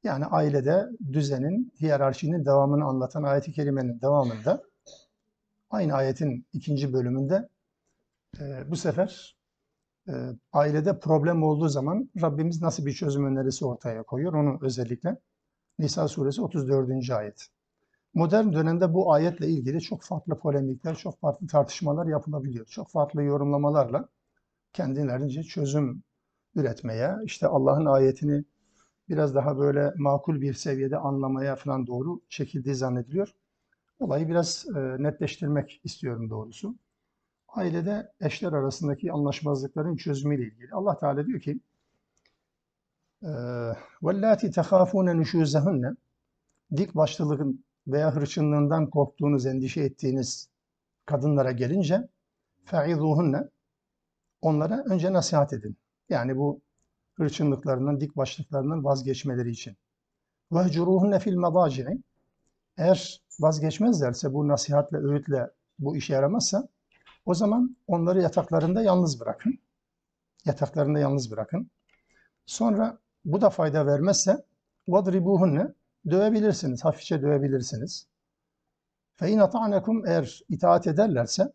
Yani 0.04 0.26
ailede 0.26 0.88
düzenin, 1.12 1.72
hiyerarşinin 1.80 2.44
devamını 2.44 2.84
anlatan 2.84 3.22
ayeti 3.22 3.52
kerimenin 3.52 4.00
devamında 4.00 4.62
aynı 5.70 5.94
ayetin 5.94 6.46
ikinci 6.52 6.92
bölümünde 6.92 7.48
e, 8.40 8.70
bu 8.70 8.76
sefer 8.76 9.36
e, 10.08 10.12
ailede 10.52 10.98
problem 10.98 11.42
olduğu 11.42 11.68
zaman 11.68 12.10
Rabbimiz 12.22 12.62
nasıl 12.62 12.86
bir 12.86 12.92
çözüm 12.92 13.26
önerisi 13.26 13.66
ortaya 13.66 14.02
koyuyor 14.02 14.32
onu 14.32 14.58
özellikle 14.62 15.16
Nisa 15.78 16.08
suresi 16.08 16.42
34. 16.42 17.10
ayet. 17.10 17.48
Modern 18.14 18.52
dönemde 18.52 18.94
bu 18.94 19.12
ayetle 19.12 19.48
ilgili 19.48 19.80
çok 19.80 20.02
farklı 20.02 20.38
polemikler, 20.38 20.94
çok 20.94 21.20
farklı 21.20 21.46
tartışmalar 21.46 22.06
yapılabiliyor. 22.06 22.66
Çok 22.66 22.90
farklı 22.90 23.22
yorumlamalarla 23.22 24.08
kendilerince 24.72 25.42
çözüm 25.42 26.02
üretmeye, 26.54 27.16
işte 27.24 27.46
Allah'ın 27.46 27.86
ayetini 27.86 28.44
biraz 29.08 29.34
daha 29.34 29.58
böyle 29.58 29.92
makul 29.96 30.40
bir 30.40 30.54
seviyede 30.54 30.96
anlamaya 30.98 31.56
falan 31.56 31.86
doğru 31.86 32.20
çekildiği 32.28 32.74
zannediliyor. 32.74 33.34
Olayı 34.00 34.28
biraz 34.28 34.66
netleştirmek 34.98 35.80
istiyorum 35.84 36.30
doğrusu 36.30 36.76
Ailede 37.51 38.11
eşler 38.21 38.53
arasındaki 38.53 39.11
anlaşmazlıkların 39.11 39.95
çözümüyle 39.95 40.43
ilgili. 40.43 40.73
Allah 40.73 40.97
Teala 40.99 41.25
diyor 41.25 41.39
ki 41.39 41.59
وَاللّٰتِ 44.01 44.51
تَخَافُونَ 44.51 45.21
نُشُوزَهُنَّ 45.21 45.95
Dik 46.77 46.95
başlılığın 46.95 47.63
veya 47.87 48.15
hırçınlığından 48.15 48.89
korktuğunuz, 48.89 49.45
endişe 49.45 49.81
ettiğiniz 49.81 50.49
kadınlara 51.05 51.51
gelince 51.51 52.07
فَعِذُوهُنَّ 52.65 53.49
Onlara 54.41 54.83
önce 54.83 55.13
nasihat 55.13 55.53
edin. 55.53 55.77
Yani 56.09 56.37
bu 56.37 56.61
hırçınlıklarından, 57.13 58.01
dik 58.01 58.17
başlıklarından 58.17 58.83
vazgeçmeleri 58.83 59.49
için. 59.49 59.77
وَهْجُرُوهُنَّ 60.51 61.19
fil 61.19 61.33
الْمَضَاجِعِ 61.33 62.01
Eğer 62.77 63.21
vazgeçmezlerse, 63.39 64.33
bu 64.33 64.47
nasihatle, 64.47 64.97
öğütle 64.97 65.49
bu 65.79 65.97
işe 65.97 66.13
yaramazsa, 66.13 66.67
o 67.24 67.34
zaman 67.34 67.76
onları 67.86 68.22
yataklarında 68.22 68.82
yalnız 68.82 69.20
bırakın. 69.20 69.58
Yataklarında 70.44 70.98
yalnız 70.98 71.30
bırakın. 71.30 71.70
Sonra 72.46 72.98
bu 73.24 73.40
da 73.40 73.50
fayda 73.50 73.86
vermezse 73.86 74.44
vadribuhunne 74.88 75.74
dövebilirsiniz, 76.10 76.84
hafifçe 76.84 77.22
dövebilirsiniz. 77.22 78.06
Fe 79.14 79.30
in 79.30 79.38
ata'nekum 79.38 80.06
eğer 80.06 80.42
itaat 80.48 80.86
ederlerse 80.86 81.52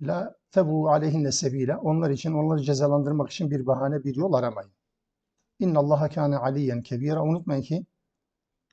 la 0.00 0.34
tebu 0.50 0.90
aleyhinne 0.90 1.32
sebile 1.32 1.76
onlar 1.76 2.10
için 2.10 2.32
onları 2.32 2.62
cezalandırmak 2.62 3.30
için 3.30 3.50
bir 3.50 3.66
bahane 3.66 4.04
bir 4.04 4.16
yol 4.16 4.32
aramayın. 4.32 4.72
İnna 5.58 5.78
Allaha 5.78 6.08
kana 6.08 6.40
aliyen 6.40 6.82
kebira 6.82 7.22
unutmayın 7.22 7.62
ki 7.62 7.86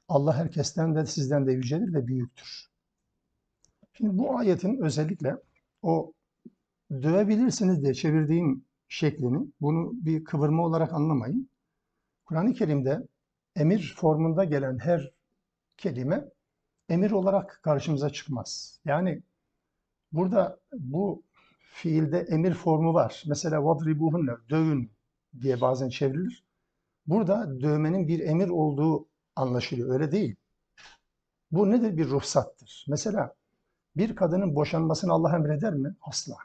Allah 0.08 0.36
herkesten 0.36 0.96
de 0.96 1.06
sizden 1.06 1.48
de 1.48 1.52
yücedir 1.52 1.94
ve 1.94 2.08
büyüktür. 2.08 2.72
Şimdi 3.94 4.18
bu 4.18 4.38
ayetin 4.38 4.82
özellikle 4.82 5.38
o 5.82 6.14
dövebilirsiniz 6.92 7.84
diye 7.84 7.94
çevirdiğim 7.94 8.66
şeklini, 8.90 9.48
bunu 9.62 9.92
bir 9.94 10.24
kıvırma 10.24 10.66
olarak 10.66 10.94
anlamayın. 10.94 11.50
Kur'an-ı 12.26 12.54
Kerim'de 12.54 13.08
emir 13.56 13.96
formunda 13.98 14.44
gelen 14.44 14.80
her 14.80 15.12
kelime 15.78 16.26
emir 16.90 17.12
olarak 17.12 17.60
karşımıza 17.64 18.10
çıkmaz. 18.10 18.80
Yani 18.86 19.22
Burada 20.12 20.60
bu 20.74 21.24
fiilde 21.74 22.20
emir 22.20 22.54
formu 22.54 22.94
var. 22.94 23.24
Mesela 23.28 23.66
vadribuhunne 23.66 24.32
dövün 24.50 24.92
diye 25.42 25.62
bazen 25.62 25.90
çevrilir. 25.90 26.44
Burada 27.08 27.62
dövmenin 27.62 28.08
bir 28.08 28.20
emir 28.20 28.50
olduğu 28.50 29.08
anlaşılıyor. 29.36 29.94
Öyle 29.94 30.12
değil. 30.12 30.36
Bu 31.52 31.72
nedir? 31.72 31.98
Bir 31.98 32.08
ruhsattır. 32.10 32.86
Mesela 32.90 33.36
bir 33.96 34.16
kadının 34.16 34.56
boşanmasını 34.56 35.14
Allah 35.14 35.36
emreder 35.36 35.74
mi? 35.74 35.96
Asla. 36.02 36.36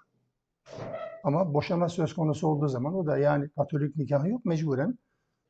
Ama 1.24 1.54
boşanma 1.54 1.88
söz 1.88 2.14
konusu 2.14 2.48
olduğu 2.48 2.68
zaman 2.68 2.94
o 2.94 3.06
da 3.06 3.18
yani 3.18 3.48
Katolik 3.48 3.96
nikahı 3.96 4.28
yok 4.28 4.44
mecburen 4.44 4.98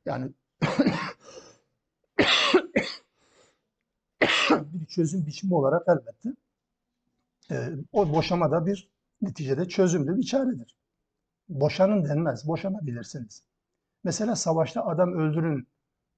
yani 0.07 0.33
bir 4.51 4.87
çözüm 4.87 5.27
biçimi 5.27 5.55
olarak 5.55 5.83
elbette 5.89 6.31
e, 7.51 7.71
o 7.93 8.13
boşama 8.13 8.51
da 8.51 8.67
bir 8.67 8.91
neticede 9.23 9.69
çözümdür, 9.69 10.17
bir 10.17 10.23
çaredir. 10.23 10.77
Boşanın 11.49 12.05
denmez, 12.05 12.49
boşanabilirsiniz. 12.49 13.43
Mesela 14.05 14.37
savaşta 14.37 14.87
adam 14.87 15.13
öldürün, 15.13 15.69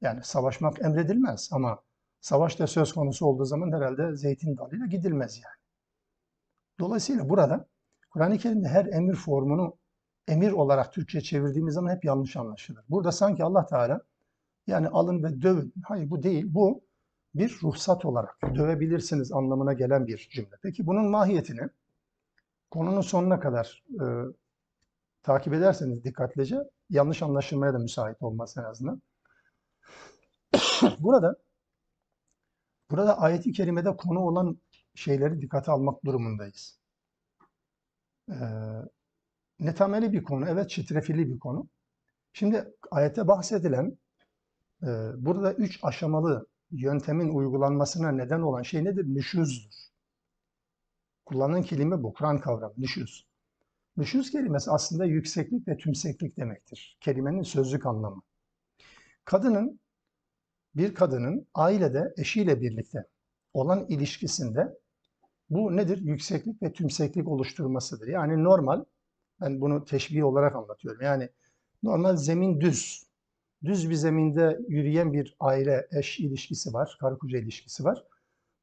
yani 0.01 0.25
savaşmak 0.25 0.83
emredilmez 0.83 1.49
ama 1.53 1.83
savaşta 2.21 2.67
söz 2.67 2.93
konusu 2.93 3.27
olduğu 3.27 3.45
zaman 3.45 3.73
herhalde 3.73 4.17
zeytin 4.17 4.57
dalıyla 4.57 4.87
gidilmez 4.87 5.37
yani. 5.37 5.68
Dolayısıyla 6.81 7.29
burada 7.29 7.69
Kur'an-ı 8.11 8.39
Kerim'de 8.39 8.69
her 8.69 8.87
emir 8.87 9.15
formunu 9.15 9.77
emir 10.29 10.53
olarak 10.53 10.93
Türkçe 10.93 11.21
çevirdiğimiz 11.21 11.75
zaman 11.75 11.97
hep 11.97 12.05
yanlış 12.05 12.37
anlaşılır. 12.37 12.85
Burada 12.89 13.13
sanki 13.13 13.45
Allah 13.45 13.67
Teala 13.67 14.01
yani 14.67 14.89
alın 14.89 15.23
ve 15.23 15.43
dövün. 15.43 15.75
Hayır 15.85 16.11
bu 16.11 16.23
değil. 16.23 16.45
Bu 16.49 16.83
bir 17.35 17.59
ruhsat 17.63 18.05
olarak 18.05 18.43
dövebilirsiniz 18.55 19.33
anlamına 19.33 19.73
gelen 19.73 20.07
bir 20.07 20.29
cümle. 20.31 20.57
Peki 20.63 20.87
bunun 20.87 21.11
mahiyetini 21.11 21.69
konunun 22.71 23.01
sonuna 23.01 23.41
kadar 23.41 23.85
e, 24.01 24.05
takip 25.23 25.55
ederseniz 25.55 26.05
dikkatlice 26.05 26.57
yanlış 26.91 27.23
anlaşılmaya 27.23 27.75
da 27.75 27.79
müsait 27.79 28.23
olmaz 28.23 28.55
en 28.59 28.63
azından. 28.63 29.03
burada 30.99 31.37
burada 32.91 33.19
ayeti 33.19 33.53
kerimede 33.53 33.97
konu 33.97 34.21
olan 34.21 34.59
şeyleri 34.99 35.41
dikkate 35.41 35.73
almak 35.73 36.05
durumundayız. 36.05 36.79
Ee, 38.31 38.35
netameli 39.61 40.13
bir 40.13 40.23
konu, 40.23 40.49
evet 40.49 40.71
çetrefilli 40.71 41.29
bir 41.35 41.39
konu. 41.39 41.69
Şimdi 42.33 42.75
ayette 42.91 43.29
bahsedilen 43.29 43.99
e, 44.83 44.87
burada 45.17 45.53
üç 45.55 45.79
aşamalı 45.83 46.47
yöntemin 46.71 47.29
uygulanmasına 47.29 48.13
neden 48.13 48.41
olan 48.41 48.63
şey 48.63 48.85
nedir? 48.85 49.05
Nüşüzdür. 49.05 49.75
Kullanılan 51.25 51.63
kelime 51.63 52.03
bu, 52.03 52.13
Kur'an 52.13 52.41
kavramı, 52.41 52.75
nüşüz. 52.79 53.27
Nüşüz 53.97 54.31
kelimesi 54.31 54.71
aslında 54.71 55.05
yükseklik 55.05 55.69
ve 55.69 55.77
tümseklik 55.77 56.37
demektir. 56.37 56.99
Kelimenin 57.01 57.43
sözlük 57.43 57.87
anlamı. 57.87 58.23
Kadının, 59.25 59.81
bir 60.75 60.95
kadının 60.95 61.47
ailede 61.55 62.15
eşiyle 62.17 62.61
birlikte 62.61 63.07
olan 63.55 63.87
ilişkisinde 63.89 64.79
bu 65.51 65.77
nedir? 65.77 65.99
Yükseklik 65.99 66.63
ve 66.63 66.73
tümseklik 66.73 67.29
oluşturmasıdır. 67.29 68.09
Yani 68.09 68.45
normal, 68.45 68.85
ben 69.41 69.61
bunu 69.61 69.85
teşbih 69.85 70.25
olarak 70.25 70.57
anlatıyorum. 70.57 71.01
Yani 71.03 71.29
normal 71.83 72.17
zemin 72.17 72.61
düz. 72.61 73.09
Düz 73.65 73.91
bir 73.91 73.95
zeminde 73.95 74.61
yürüyen 74.69 75.13
bir 75.13 75.37
aile 75.41 75.89
eş 75.93 76.21
ilişkisi 76.21 76.75
var, 76.75 76.97
karı 77.01 77.19
koca 77.19 77.39
ilişkisi 77.39 77.85
var. 77.85 78.05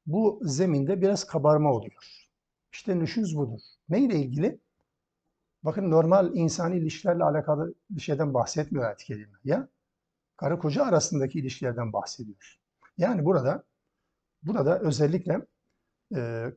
Bu 0.05 0.39
zeminde 0.43 1.01
biraz 1.01 1.23
kabarma 1.27 1.73
oluyor. 1.73 2.27
İşte 2.71 2.99
nüşüz 2.99 3.38
budur. 3.38 3.59
Ne 3.89 4.01
ile 4.01 4.15
ilgili? 4.15 4.59
Bakın 5.63 5.91
normal 5.91 6.36
insani 6.36 6.77
ilişkilerle 6.77 7.23
alakalı 7.23 7.73
bir 7.89 8.01
şeyden 8.01 8.33
bahsetmiyor 8.33 8.86
ayet-i 8.86 9.05
kerime. 9.05 9.38
Ya 9.43 9.69
karı 10.38 10.59
koca 10.59 10.83
arasındaki 10.83 11.39
ilişkilerden 11.39 11.93
bahsediyor. 11.93 12.59
Yani 12.97 13.25
burada 13.25 13.63
burada 14.43 14.79
özellikle 14.79 15.45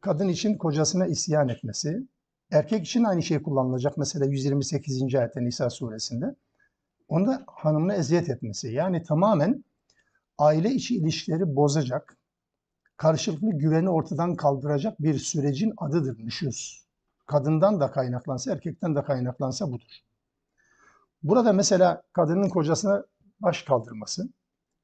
kadın 0.03 0.29
için 0.29 0.59
kocasına 0.59 1.07
isyan 1.07 1.49
etmesi, 1.49 2.07
erkek 2.51 2.87
için 2.87 3.05
aynı 3.05 3.23
şey 3.23 3.43
kullanılacak. 3.43 3.99
Mesela 3.99 4.27
128. 4.27 5.15
ayette 5.15 5.45
Nisa 5.45 5.71
suresinde. 5.71 6.35
Onda 7.09 7.45
hanımına 7.47 7.95
eziyet 7.95 8.29
etmesi. 8.29 8.69
Yani 8.69 9.03
tamamen 9.03 9.65
aile 10.39 10.71
içi 10.71 10.97
ilişkileri 10.97 11.57
bozacak, 11.57 12.17
karşılıklı 12.97 13.51
güveni 13.51 13.91
ortadan 13.91 14.37
kaldıracak 14.37 15.03
bir 15.03 15.19
sürecin 15.19 15.73
adıdır 15.77 16.19
nüşüz. 16.19 16.85
Kadından 17.27 17.81
da 17.81 17.91
kaynaklansa, 17.91 18.53
erkekten 18.53 18.97
de 18.97 19.03
kaynaklansa 19.03 19.73
budur. 19.73 19.99
Burada 21.23 21.53
mesela 21.53 22.03
kadının 22.13 22.49
kocasına 22.49 23.05
baş 23.41 23.63
kaldırması, 23.63 24.29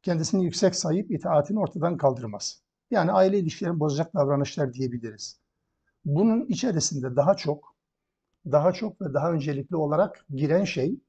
kendisini 0.02 0.44
yüksek 0.44 0.74
sayıp 0.74 1.10
itaatini 1.10 1.58
ortadan 1.58 1.96
kaldırması. 1.96 2.63
Yani 2.90 3.12
aile 3.12 3.38
ilişkilerini 3.38 3.80
bozacak 3.80 4.14
davranışlar 4.14 4.72
diyebiliriz. 4.72 5.40
Bunun 6.04 6.44
içerisinde 6.46 7.16
daha 7.16 7.34
çok, 7.36 7.74
daha 8.52 8.72
çok 8.72 9.00
ve 9.00 9.14
daha 9.14 9.32
öncelikli 9.32 9.76
olarak 9.76 10.26
giren 10.34 10.64
şey 10.64 11.00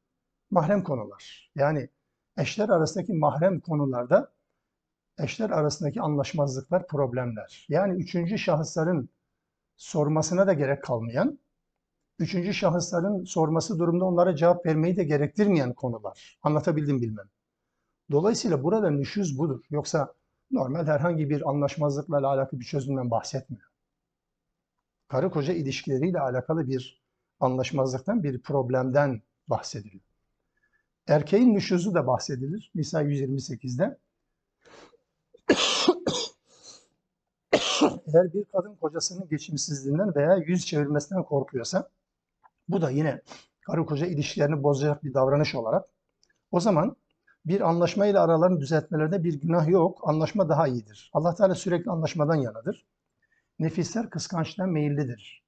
mahrem 0.52 0.84
konular. 0.84 1.52
Yani 1.56 1.90
eşler 2.38 2.70
arasındaki 2.70 3.14
mahrem 3.14 3.60
konularda 3.60 4.34
eşler 5.20 5.50
arasındaki 5.50 6.02
anlaşmazlıklar, 6.02 6.88
problemler. 6.88 7.66
Yani 7.70 8.02
üçüncü 8.02 8.38
şahısların 8.38 9.10
sormasına 9.78 10.48
da 10.48 10.54
gerek 10.54 10.84
kalmayan, 10.84 11.40
üçüncü 12.20 12.54
şahısların 12.54 13.24
sorması 13.24 13.80
durumda 13.80 14.06
onlara 14.06 14.36
cevap 14.36 14.66
vermeyi 14.66 14.98
de 14.98 15.04
gerektirmeyen 15.04 15.74
konular. 15.74 16.40
Anlatabildim 16.44 17.02
bilmem. 17.02 17.30
Dolayısıyla 18.12 18.64
burada 18.64 18.90
nüşüz 18.90 19.40
budur. 19.40 19.64
Yoksa 19.70 20.14
normal 20.56 20.88
herhangi 20.88 21.30
bir 21.30 21.50
anlaşmazlıkla 21.50 22.28
alakalı 22.28 22.60
bir 22.60 22.66
çözümden 22.66 23.12
bahsetmiyor. 23.12 23.66
Karı 25.08 25.32
koca 25.32 25.54
ilişkileriyle 25.54 26.20
alakalı 26.20 26.68
bir 26.68 27.04
anlaşmazlıktan, 27.40 28.24
bir 28.24 28.42
problemden 28.42 29.22
bahsediliyor. 29.48 30.04
Erkeğin 31.08 31.54
nüşuzu 31.54 31.94
da 31.94 32.08
bahsedilir. 32.08 32.72
Nisa 32.76 33.04
128'de. 33.04 33.98
Eğer 38.14 38.34
bir 38.34 38.46
kadın 38.46 38.76
kocasının 38.76 39.30
geçimsizliğinden 39.30 40.16
veya 40.16 40.36
yüz 40.36 40.66
çevirmesinden 40.66 41.24
korkuyorsa, 41.24 41.90
bu 42.70 42.82
da 42.82 42.90
yine 42.90 43.22
karı 43.62 43.86
koca 43.86 44.06
ilişkilerini 44.06 44.64
bozacak 44.64 45.04
bir 45.04 45.14
davranış 45.14 45.56
olarak, 45.56 45.86
o 46.52 46.60
zaman 46.60 46.96
bir 47.46 47.62
anlaşma 47.62 48.06
ile 48.06 48.20
aralarını 48.20 48.60
düzeltmelerinde 48.60 49.24
bir 49.24 49.42
günah 49.42 49.68
yok. 49.68 50.02
Anlaşma 50.04 50.50
daha 50.50 50.68
iyidir. 50.68 51.10
Allah 51.14 51.36
Teala 51.36 51.56
sürekli 51.56 51.92
anlaşmadan 51.92 52.36
yanadır. 52.36 52.86
Nefisler 53.60 54.10
kıskançtan 54.10 54.70
meyillidir. 54.70 55.44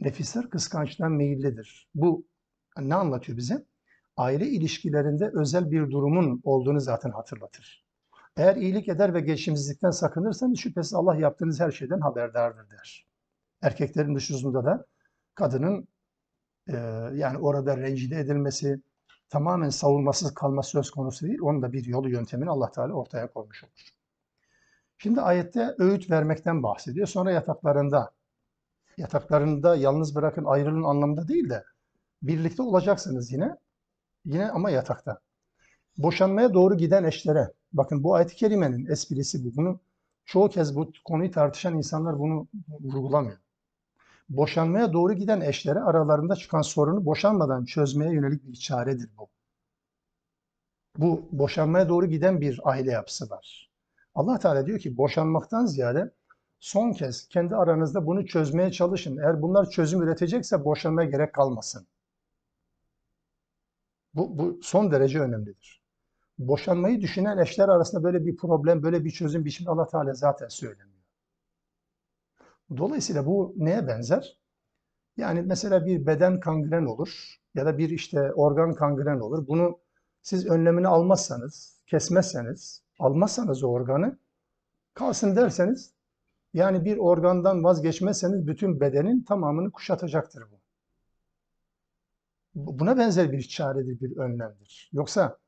Nefisler 0.00 0.50
kıskançtan 0.50 1.12
meyillidir. 1.12 1.88
Bu 1.94 2.26
ne 2.78 2.94
anlatıyor 2.94 3.38
bize? 3.38 3.66
Aile 4.16 4.46
ilişkilerinde 4.46 5.30
özel 5.34 5.70
bir 5.70 5.90
durumun 5.90 6.40
olduğunu 6.44 6.80
zaten 6.80 7.10
hatırlatır. 7.10 7.84
Eğer 8.36 8.56
iyilik 8.56 8.88
eder 8.88 9.14
ve 9.14 9.20
geçimsizlikten 9.20 9.90
sakınırsanız 9.90 10.58
şüphesiz 10.58 10.94
Allah 10.94 11.16
yaptığınız 11.16 11.60
her 11.60 11.70
şeyden 11.70 12.00
haberdardır 12.00 12.70
der. 12.70 13.06
Erkeklerin 13.62 14.14
nüshuzunda 14.14 14.64
da 14.64 14.86
kadının 15.34 15.88
e, 16.68 16.76
yani 17.14 17.38
orada 17.38 17.76
rencide 17.76 18.20
edilmesi, 18.20 18.80
tamamen 19.30 19.68
savunmasız 19.70 20.34
kalması 20.34 20.70
söz 20.70 20.90
konusu 20.90 21.26
değil. 21.26 21.38
Onun 21.42 21.62
da 21.62 21.72
bir 21.72 21.84
yolu 21.84 22.08
yöntemini 22.10 22.50
Allah 22.50 22.70
Teala 22.70 22.92
ortaya 22.92 23.32
koymuş 23.32 23.64
olur. 23.64 23.90
Şimdi 24.98 25.20
ayette 25.20 25.74
öğüt 25.78 26.10
vermekten 26.10 26.62
bahsediyor. 26.62 27.06
Sonra 27.06 27.30
yataklarında, 27.32 28.10
yataklarında 28.96 29.76
yalnız 29.76 30.14
bırakın 30.14 30.44
ayrılın 30.44 30.82
anlamda 30.82 31.28
değil 31.28 31.50
de 31.50 31.64
birlikte 32.22 32.62
olacaksınız 32.62 33.32
yine. 33.32 33.56
Yine 34.24 34.50
ama 34.50 34.70
yatakta. 34.70 35.20
Boşanmaya 35.98 36.54
doğru 36.54 36.76
giden 36.76 37.04
eşlere, 37.04 37.52
bakın 37.72 38.04
bu 38.04 38.14
ayet-i 38.14 38.36
kerimenin 38.36 38.86
esprisi 38.86 39.44
bu. 39.44 39.56
Bunu 39.56 39.80
çoğu 40.24 40.48
kez 40.48 40.76
bu 40.76 40.92
konuyu 41.04 41.30
tartışan 41.30 41.74
insanlar 41.76 42.18
bunu 42.18 42.48
vurgulamıyor. 42.68 43.38
Boşanmaya 44.30 44.92
doğru 44.92 45.12
giden 45.12 45.40
eşlere 45.40 45.80
aralarında 45.80 46.36
çıkan 46.36 46.62
sorunu 46.62 47.04
boşanmadan 47.04 47.64
çözmeye 47.64 48.12
yönelik 48.12 48.44
bir 48.44 48.56
çaredir 48.56 49.10
bu. 49.18 49.28
Bu 50.98 51.28
boşanmaya 51.32 51.88
doğru 51.88 52.06
giden 52.06 52.40
bir 52.40 52.60
aile 52.64 52.90
yapısı 52.90 53.30
var. 53.30 53.70
Allah 54.14 54.38
Teala 54.38 54.66
diyor 54.66 54.78
ki 54.78 54.96
boşanmaktan 54.96 55.66
ziyade 55.66 56.14
son 56.60 56.92
kez 56.92 57.28
kendi 57.28 57.56
aranızda 57.56 58.06
bunu 58.06 58.26
çözmeye 58.26 58.72
çalışın. 58.72 59.16
Eğer 59.16 59.42
bunlar 59.42 59.70
çözüm 59.70 60.02
üretecekse 60.02 60.64
boşanmaya 60.64 61.10
gerek 61.10 61.34
kalmasın. 61.34 61.86
Bu, 64.14 64.38
bu 64.38 64.60
son 64.62 64.90
derece 64.90 65.20
önemlidir. 65.20 65.82
Boşanmayı 66.38 67.00
düşünen 67.00 67.38
eşler 67.38 67.68
arasında 67.68 68.02
böyle 68.04 68.26
bir 68.26 68.36
problem, 68.36 68.82
böyle 68.82 69.04
bir 69.04 69.10
çözüm 69.10 69.44
biçimi 69.44 69.70
Allah 69.70 69.86
Teala 69.86 70.14
zaten 70.14 70.48
söylemiyor. 70.48 70.89
Dolayısıyla 72.76 73.26
bu 73.26 73.54
neye 73.56 73.86
benzer? 73.86 74.38
Yani 75.16 75.42
mesela 75.42 75.86
bir 75.86 76.06
beden 76.06 76.40
kangren 76.40 76.86
olur 76.86 77.36
ya 77.54 77.66
da 77.66 77.78
bir 77.78 77.90
işte 77.90 78.32
organ 78.34 78.74
kangren 78.74 79.20
olur. 79.20 79.48
Bunu 79.48 79.78
siz 80.22 80.46
önlemini 80.46 80.88
almazsanız, 80.88 81.82
kesmezseniz, 81.86 82.82
almazsanız 83.00 83.64
o 83.64 83.68
organı 83.68 84.18
kalsın 84.94 85.36
derseniz 85.36 85.94
yani 86.54 86.86
bir 86.86 86.98
organdan 86.98 87.64
vazgeçmezseniz 87.64 88.48
bütün 88.48 88.80
bedenin 88.80 89.22
tamamını 89.24 89.72
kuşatacaktır 89.72 90.42
bu. 90.52 90.60
Bu- 92.54 92.78
Buna 92.78 92.98
benzer 92.98 93.32
bir 93.32 93.42
çaredir, 93.42 94.00
bir 94.00 94.16
önlemdir. 94.16 94.90
Yoksa 94.92 95.38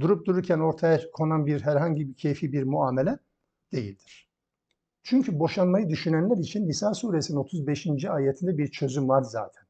durup 0.00 0.26
dururken 0.26 0.58
ortaya 0.60 1.00
konan 1.12 1.46
bir 1.46 1.60
herhangi 1.60 2.08
bir 2.08 2.14
keyfi 2.14 2.52
bir 2.52 2.62
muamele 2.62 3.18
değildir. 3.72 4.25
Çünkü 5.08 5.38
boşanmayı 5.38 5.88
düşünenler 5.88 6.36
için 6.36 6.68
Nisa 6.68 6.94
suresinin 6.94 7.38
35. 7.38 8.04
ayetinde 8.04 8.58
bir 8.58 8.70
çözüm 8.70 9.08
var 9.08 9.22
zaten. 9.22 9.64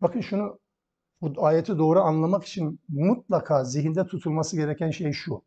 Bakın 0.00 0.20
şunu 0.20 0.58
bu 1.20 1.46
ayeti 1.46 1.78
doğru 1.78 2.00
anlamak 2.00 2.44
için 2.44 2.80
mutlaka 2.88 3.64
zihinde 3.64 4.06
tutulması 4.06 4.56
gereken 4.56 4.90
şey 4.90 5.12
şu. 5.12 5.42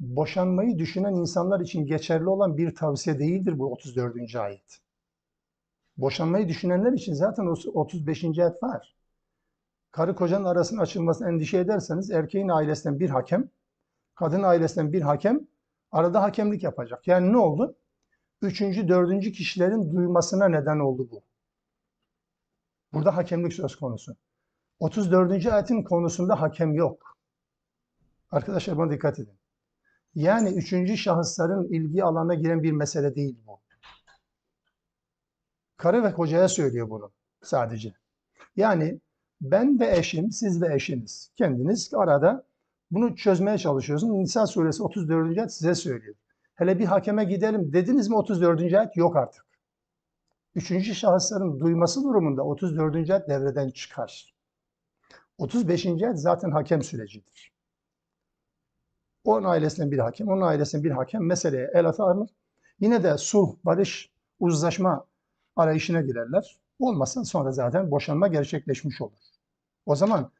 Boşanmayı 0.00 0.78
düşünen 0.78 1.14
insanlar 1.14 1.60
için 1.60 1.86
geçerli 1.86 2.28
olan 2.28 2.56
bir 2.56 2.74
tavsiye 2.74 3.18
değildir 3.18 3.58
bu 3.58 3.72
34. 3.72 4.36
ayet. 4.36 4.78
Boşanmayı 5.96 6.48
düşünenler 6.48 6.92
için 6.92 7.14
zaten 7.14 7.46
o 7.46 7.54
35. 7.80 8.24
ayet 8.24 8.62
var. 8.62 8.96
Karı 9.90 10.14
kocanın 10.14 10.44
arasının 10.44 10.80
açılmasını 10.80 11.28
endişe 11.28 11.58
ederseniz 11.58 12.10
erkeğin 12.10 12.48
ailesinden 12.48 13.00
bir 13.00 13.10
hakem, 13.10 13.48
kadın 14.14 14.42
ailesinden 14.42 14.92
bir 14.92 15.02
hakem 15.02 15.51
arada 15.92 16.22
hakemlik 16.22 16.62
yapacak. 16.62 17.08
Yani 17.08 17.32
ne 17.32 17.36
oldu? 17.36 17.76
Üçüncü, 18.42 18.88
dördüncü 18.88 19.32
kişilerin 19.32 19.96
duymasına 19.96 20.48
neden 20.48 20.78
oldu 20.78 21.08
bu. 21.10 21.22
Burada 22.92 23.16
hakemlik 23.16 23.52
söz 23.52 23.76
konusu. 23.76 24.16
34. 24.78 25.46
ayetin 25.46 25.82
konusunda 25.82 26.40
hakem 26.40 26.74
yok. 26.74 27.16
Arkadaşlar 28.30 28.76
buna 28.76 28.90
dikkat 28.90 29.18
edin. 29.18 29.38
Yani 30.14 30.48
üçüncü 30.48 30.96
şahısların 30.96 31.64
ilgi 31.64 32.04
alanına 32.04 32.34
giren 32.34 32.62
bir 32.62 32.72
mesele 32.72 33.14
değil 33.14 33.36
bu. 33.46 33.60
Karı 35.76 36.04
ve 36.04 36.12
kocaya 36.12 36.48
söylüyor 36.48 36.90
bunu 36.90 37.12
sadece. 37.42 37.94
Yani 38.56 39.00
ben 39.40 39.80
ve 39.80 39.96
eşim, 39.96 40.32
siz 40.32 40.62
ve 40.62 40.74
eşiniz. 40.74 41.30
Kendiniz 41.36 41.94
arada 41.94 42.46
bunu 42.92 43.16
çözmeye 43.16 43.58
çalışıyorsunuz. 43.58 44.18
Nisa 44.18 44.46
suresi 44.46 44.82
34. 44.82 45.38
ayet 45.38 45.52
size 45.52 45.74
söylüyor. 45.74 46.14
Hele 46.54 46.78
bir 46.78 46.84
hakeme 46.84 47.24
gidelim 47.24 47.72
dediniz 47.72 48.08
mi 48.08 48.16
34. 48.16 48.60
ayet 48.60 48.96
yok 48.96 49.16
artık. 49.16 49.44
Üçüncü 50.54 50.94
şahısların 50.94 51.60
duyması 51.60 52.02
durumunda 52.04 52.42
34. 52.42 52.94
ayet 52.94 53.28
devreden 53.28 53.70
çıkar. 53.70 54.34
35. 55.38 55.86
ayet 55.86 56.20
zaten 56.20 56.50
hakem 56.50 56.82
sürecidir. 56.82 57.52
Onun 59.24 59.44
ailesinden 59.44 59.90
bir 59.90 59.98
hakem, 59.98 60.28
onun 60.28 60.40
ailesinden 60.40 60.84
bir 60.84 60.90
hakem 60.90 61.26
meseleye 61.26 61.70
el 61.74 61.86
atarlar. 61.86 62.28
Yine 62.80 63.02
de 63.02 63.18
sulh, 63.18 63.56
barış, 63.64 64.12
uzlaşma 64.40 65.06
arayışına 65.56 66.00
girerler. 66.00 66.60
Olmazsa 66.78 67.24
sonra 67.24 67.52
zaten 67.52 67.90
boşanma 67.90 68.28
gerçekleşmiş 68.28 69.00
olur. 69.00 69.18
O 69.86 69.96
zaman 69.96 70.32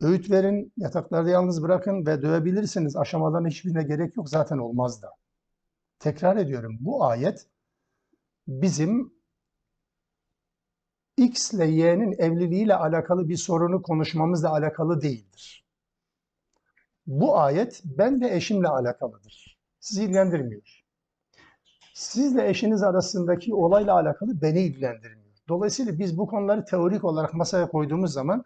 öğüt 0.00 0.30
verin, 0.30 0.72
yataklarda 0.76 1.30
yalnız 1.30 1.62
bırakın 1.62 2.06
ve 2.06 2.22
dövebilirsiniz. 2.22 2.96
Aşamaların 2.96 3.48
hiçbirine 3.48 3.82
gerek 3.82 4.16
yok. 4.16 4.28
Zaten 4.28 4.58
olmaz 4.58 5.02
da. 5.02 5.10
Tekrar 5.98 6.36
ediyorum. 6.36 6.76
Bu 6.80 7.04
ayet 7.04 7.46
bizim 8.48 9.12
X 11.16 11.52
ile 11.52 11.66
Y'nin 11.66 12.12
evliliğiyle 12.18 12.74
alakalı 12.74 13.28
bir 13.28 13.36
sorunu 13.36 13.82
konuşmamızla 13.82 14.50
alakalı 14.50 15.02
değildir. 15.02 15.64
Bu 17.06 17.38
ayet 17.38 17.82
ben 17.84 18.20
ve 18.20 18.34
eşimle 18.34 18.68
alakalıdır. 18.68 19.58
Sizi 19.80 20.04
ilgilendirmiyor. 20.04 20.84
Sizle 21.94 22.48
eşiniz 22.48 22.82
arasındaki 22.82 23.54
olayla 23.54 23.94
alakalı 23.94 24.42
beni 24.42 24.60
ilgilendirmiyor. 24.60 25.34
Dolayısıyla 25.48 25.98
biz 25.98 26.18
bu 26.18 26.26
konuları 26.26 26.64
teorik 26.64 27.04
olarak 27.04 27.34
masaya 27.34 27.68
koyduğumuz 27.68 28.12
zaman 28.12 28.44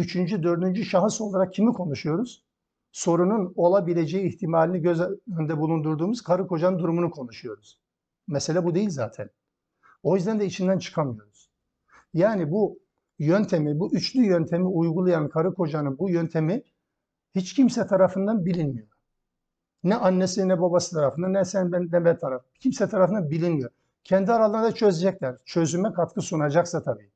üçüncü, 0.00 0.42
dördüncü 0.42 0.84
şahıs 0.84 1.20
olarak 1.20 1.54
kimi 1.54 1.72
konuşuyoruz? 1.72 2.44
Sorunun 2.92 3.52
olabileceği 3.56 4.28
ihtimalini 4.28 4.80
göz 4.82 5.00
önünde 5.00 5.58
bulundurduğumuz 5.58 6.22
karı 6.22 6.46
kocanın 6.46 6.78
durumunu 6.78 7.10
konuşuyoruz. 7.10 7.80
Mesele 8.28 8.64
bu 8.64 8.74
değil 8.74 8.90
zaten. 8.90 9.30
O 10.02 10.16
yüzden 10.16 10.40
de 10.40 10.46
içinden 10.46 10.78
çıkamıyoruz. 10.78 11.50
Yani 12.14 12.50
bu 12.50 12.78
yöntemi, 13.18 13.80
bu 13.80 13.92
üçlü 13.92 14.20
yöntemi 14.24 14.66
uygulayan 14.66 15.28
karı 15.28 15.54
kocanın 15.54 15.98
bu 15.98 16.10
yöntemi 16.10 16.62
hiç 17.34 17.54
kimse 17.54 17.86
tarafından 17.86 18.44
bilinmiyor. 18.44 18.88
Ne 19.84 19.96
annesi 19.96 20.48
ne 20.48 20.60
babası 20.60 20.96
tarafından 20.96 21.32
ne 21.32 21.44
sen 21.44 21.72
ben 21.72 21.88
ne 21.92 22.04
ben 22.04 22.18
taraf. 22.18 22.42
Kimse 22.60 22.88
tarafından 22.88 23.30
bilinmiyor. 23.30 23.70
Kendi 24.04 24.32
aralarında 24.32 24.72
çözecekler. 24.72 25.36
Çözüme 25.44 25.92
katkı 25.92 26.20
sunacaksa 26.20 26.82
tabii. 26.82 27.10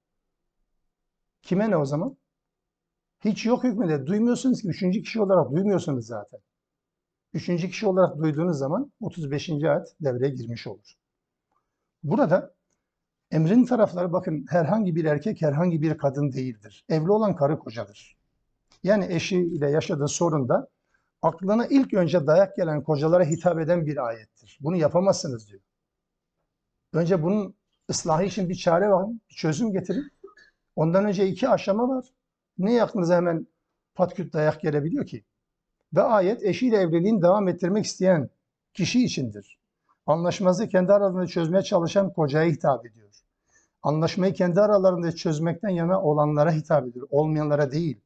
Kime 1.43 1.71
ne 1.71 1.77
o 1.77 1.85
zaman? 1.85 2.17
Hiç 3.25 3.47
yok 3.47 3.65
hükmünde. 3.65 4.07
Duymuyorsunuz 4.07 4.63
ki. 4.63 4.69
Üçüncü 4.69 5.03
kişi 5.03 5.21
olarak 5.21 5.53
duymuyorsunuz 5.53 6.07
zaten. 6.07 6.41
Üçüncü 7.35 7.71
kişi 7.71 7.87
olarak 7.87 8.19
duyduğunuz 8.19 8.59
zaman 8.59 8.93
35. 9.01 9.51
ayet 9.51 9.97
devreye 10.01 10.31
girmiş 10.31 10.67
olur. 10.67 10.95
Burada 12.03 12.55
emrin 13.31 13.65
tarafları 13.65 14.13
bakın 14.13 14.47
herhangi 14.49 14.97
bir 14.97 15.05
erkek 15.05 15.43
herhangi 15.43 15.83
bir 15.83 15.99
kadın 15.99 16.33
değildir. 16.33 16.85
Evli 16.89 17.11
olan 17.11 17.37
karı 17.37 17.59
kocadır. 17.59 18.17
Yani 18.83 19.07
eşiyle 19.11 19.71
yaşadığı 19.71 20.09
sorunda 20.09 20.69
aklına 21.23 21.67
ilk 21.67 21.95
önce 21.95 22.27
dayak 22.27 22.57
gelen 22.57 22.83
kocalara 22.83 23.25
hitap 23.25 23.61
eden 23.61 23.87
bir 23.87 24.07
ayettir. 24.07 24.59
Bunu 24.61 24.77
yapamazsınız 24.77 25.49
diyor. 25.49 25.61
Önce 26.93 27.23
bunun 27.23 27.55
ıslahı 27.91 28.25
için 28.25 28.49
bir 28.49 28.55
çare 28.55 28.89
var, 28.89 29.07
bir 29.31 29.35
çözüm 29.35 29.73
getirin. 29.73 30.13
Ondan 30.77 31.05
önce 31.05 31.29
iki 31.29 31.49
aşama 31.49 31.89
var. 31.89 32.05
Ne 32.59 32.83
aklınıza 32.83 33.17
hemen 33.17 33.47
patküt 33.95 34.33
dayak 34.33 34.61
gelebiliyor 34.61 35.07
ki? 35.07 35.25
Ve 35.95 36.03
ayet 36.03 36.45
eşiyle 36.45 36.77
evliliğini 36.77 37.23
devam 37.23 37.49
ettirmek 37.49 37.85
isteyen 37.85 38.31
kişi 38.75 39.05
içindir. 39.05 39.59
Anlaşmazı 40.07 40.69
kendi 40.69 40.93
aralarında 40.93 41.27
çözmeye 41.27 41.63
çalışan 41.63 42.13
kocaya 42.13 42.51
hitap 42.51 42.87
ediyor. 42.87 43.05
Anlaşmayı 43.83 44.35
kendi 44.35 44.61
aralarında 44.61 45.13
çözmekten 45.13 45.69
yana 45.69 46.03
olanlara 46.03 46.53
hitap 46.53 46.87
ediyor, 46.87 47.09
olmayanlara 47.11 47.73
değil. 47.73 48.01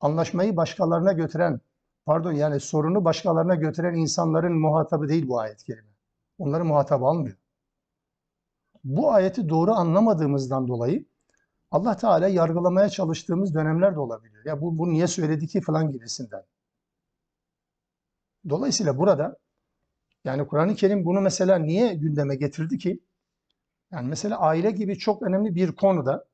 Anlaşmayı 0.00 0.56
başkalarına 0.56 1.12
götüren, 1.12 1.60
pardon 2.06 2.32
yani 2.32 2.60
sorunu 2.60 3.04
başkalarına 3.04 3.54
götüren 3.54 3.94
insanların 3.94 4.60
muhatabı 4.60 5.08
değil 5.08 5.28
bu 5.28 5.40
ayet 5.40 5.64
kelime. 5.64 5.88
Onları 6.38 6.64
muhatap 6.64 7.02
almıyor. 7.02 7.36
Bu 8.84 9.12
ayeti 9.12 9.48
doğru 9.48 9.72
anlamadığımızdan 9.72 10.68
dolayı 10.68 11.04
Allah 11.72 11.96
Teala 11.96 12.28
yargılamaya 12.28 12.88
çalıştığımız 12.88 13.54
dönemler 13.54 13.94
de 13.94 14.00
olabilir. 14.00 14.44
Ya 14.44 14.60
bu, 14.60 14.78
bu 14.78 14.90
niye 14.90 15.06
söyledi 15.06 15.46
ki 15.46 15.60
falan 15.60 15.92
gibisinden. 15.92 16.42
Dolayısıyla 18.48 18.98
burada 18.98 19.36
yani 20.24 20.46
Kur'an-ı 20.46 20.74
Kerim 20.74 21.04
bunu 21.04 21.20
mesela 21.20 21.58
niye 21.58 21.94
gündeme 21.94 22.36
getirdi 22.36 22.78
ki? 22.78 23.00
Yani 23.92 24.08
mesela 24.08 24.38
aile 24.38 24.70
gibi 24.70 24.98
çok 24.98 25.22
önemli 25.22 25.54
bir 25.54 25.72
konuda 25.72 26.24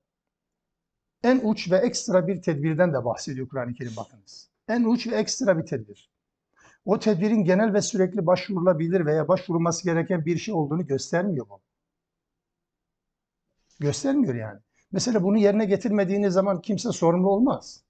en 1.22 1.41
uç 1.45 1.70
ve 1.70 1.76
ekstra 1.76 2.26
bir 2.26 2.43
tedbirden 2.43 2.95
de 2.95 3.05
bahsediyor 3.05 3.49
Kur'an-ı 3.49 3.74
Kerim 3.74 3.97
bakınız. 3.97 4.51
En 4.68 4.84
uç 4.84 5.07
ve 5.07 5.16
ekstra 5.16 5.59
bir 5.59 5.66
tedbir. 5.66 6.11
O 6.84 6.99
tedbirin 6.99 7.45
genel 7.45 7.74
ve 7.74 7.82
sürekli 7.82 8.26
başvurulabilir 8.26 9.07
veya 9.07 9.28
başvurulması 9.28 9.84
gereken 9.84 10.24
bir 10.24 10.39
şey 10.39 10.55
olduğunu 10.55 10.86
göstermiyor 10.86 11.49
bu. 11.49 11.61
Göstermiyor 13.80 14.34
yani. 14.34 14.61
Mesela 14.93 15.22
bunu 15.22 15.39
yerine 15.39 15.64
getirmediğiniz 15.64 16.34
zaman 16.34 16.61
kimse 16.61 16.93
sorumlu 16.93 17.30
olmaz. 17.30 17.84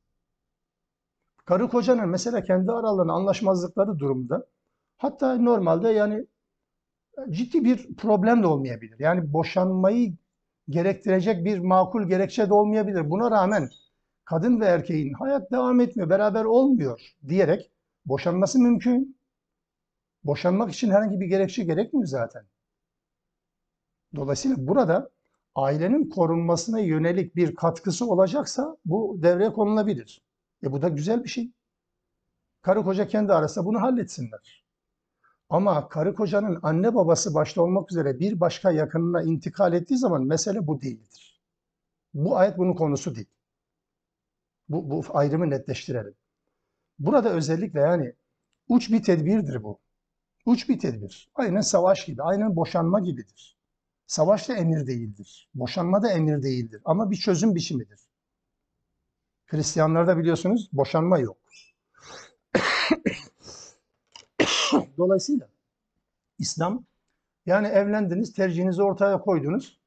Karı 1.44 1.68
kocanın 1.68 2.08
mesela 2.08 2.44
kendi 2.44 2.72
aralarında 2.72 3.12
anlaşmazlıkları 3.12 3.98
durumda 3.98 4.46
hatta 4.98 5.36
normalde 5.36 5.88
yani 5.88 6.26
ciddi 7.30 7.64
bir 7.64 7.96
problem 7.96 8.42
de 8.42 8.46
olmayabilir. 8.46 8.96
Yani 8.98 9.32
boşanmayı 9.32 10.16
gerektirecek 10.68 11.44
bir 11.44 11.58
makul 11.58 12.08
gerekçe 12.08 12.48
de 12.48 12.54
olmayabilir. 12.54 13.10
Buna 13.10 13.30
rağmen 13.30 13.68
kadın 14.24 14.60
ve 14.60 14.66
erkeğin 14.66 15.12
hayat 15.12 15.50
devam 15.52 15.80
etmiyor, 15.80 16.10
beraber 16.10 16.44
olmuyor 16.44 17.14
diyerek 17.28 17.70
boşanması 18.06 18.58
mümkün. 18.58 19.18
Boşanmak 20.24 20.72
için 20.72 20.90
herhangi 20.90 21.20
bir 21.20 21.26
gerekçe 21.26 21.64
gerekmiyor 21.64 22.06
zaten. 22.06 22.44
Dolayısıyla 24.16 24.56
burada 24.58 25.10
ailenin 25.58 26.10
korunmasına 26.10 26.80
yönelik 26.80 27.36
bir 27.36 27.54
katkısı 27.54 28.10
olacaksa 28.10 28.76
bu 28.84 29.18
devreye 29.22 29.52
konulabilir. 29.52 30.22
E 30.64 30.72
bu 30.72 30.82
da 30.82 30.88
güzel 30.88 31.24
bir 31.24 31.28
şey. 31.28 31.52
Karı 32.62 32.82
koca 32.82 33.08
kendi 33.08 33.32
arasında 33.32 33.64
bunu 33.64 33.80
halletsinler. 33.80 34.64
Ama 35.50 35.88
karı 35.88 36.14
kocanın 36.14 36.58
anne 36.62 36.94
babası 36.94 37.34
başta 37.34 37.62
olmak 37.62 37.92
üzere 37.92 38.18
bir 38.18 38.40
başka 38.40 38.70
yakınına 38.70 39.22
intikal 39.22 39.72
ettiği 39.72 39.98
zaman 39.98 40.24
mesele 40.24 40.66
bu 40.66 40.80
değildir. 40.80 41.40
Bu 42.14 42.36
ayet 42.36 42.58
bunun 42.58 42.74
konusu 42.74 43.14
değil. 43.14 43.30
Bu, 44.68 44.90
bu 44.90 45.02
ayrımı 45.12 45.50
netleştirelim. 45.50 46.14
Burada 46.98 47.30
özellikle 47.32 47.80
yani 47.80 48.12
uç 48.68 48.92
bir 48.92 49.02
tedbirdir 49.02 49.62
bu. 49.62 49.78
Uç 50.46 50.68
bir 50.68 50.78
tedbir. 50.78 51.30
Aynen 51.34 51.60
savaş 51.60 52.04
gibi, 52.04 52.22
aynen 52.22 52.56
boşanma 52.56 53.00
gibidir. 53.00 53.57
Savaş 54.08 54.48
da 54.48 54.56
emir 54.56 54.86
değildir. 54.86 55.48
Boşanma 55.54 56.02
da 56.02 56.12
emir 56.12 56.42
değildir. 56.42 56.82
Ama 56.84 57.10
bir 57.10 57.16
çözüm 57.16 57.54
biçimidir. 57.54 58.00
Hristiyanlarda 59.46 60.18
biliyorsunuz 60.18 60.68
boşanma 60.72 61.18
yok. 61.18 61.36
Dolayısıyla 64.98 65.48
İslam 66.38 66.84
yani 67.46 67.66
evlendiniz, 67.66 68.32
tercihinizi 68.32 68.82
ortaya 68.82 69.20
koydunuz. 69.20 69.78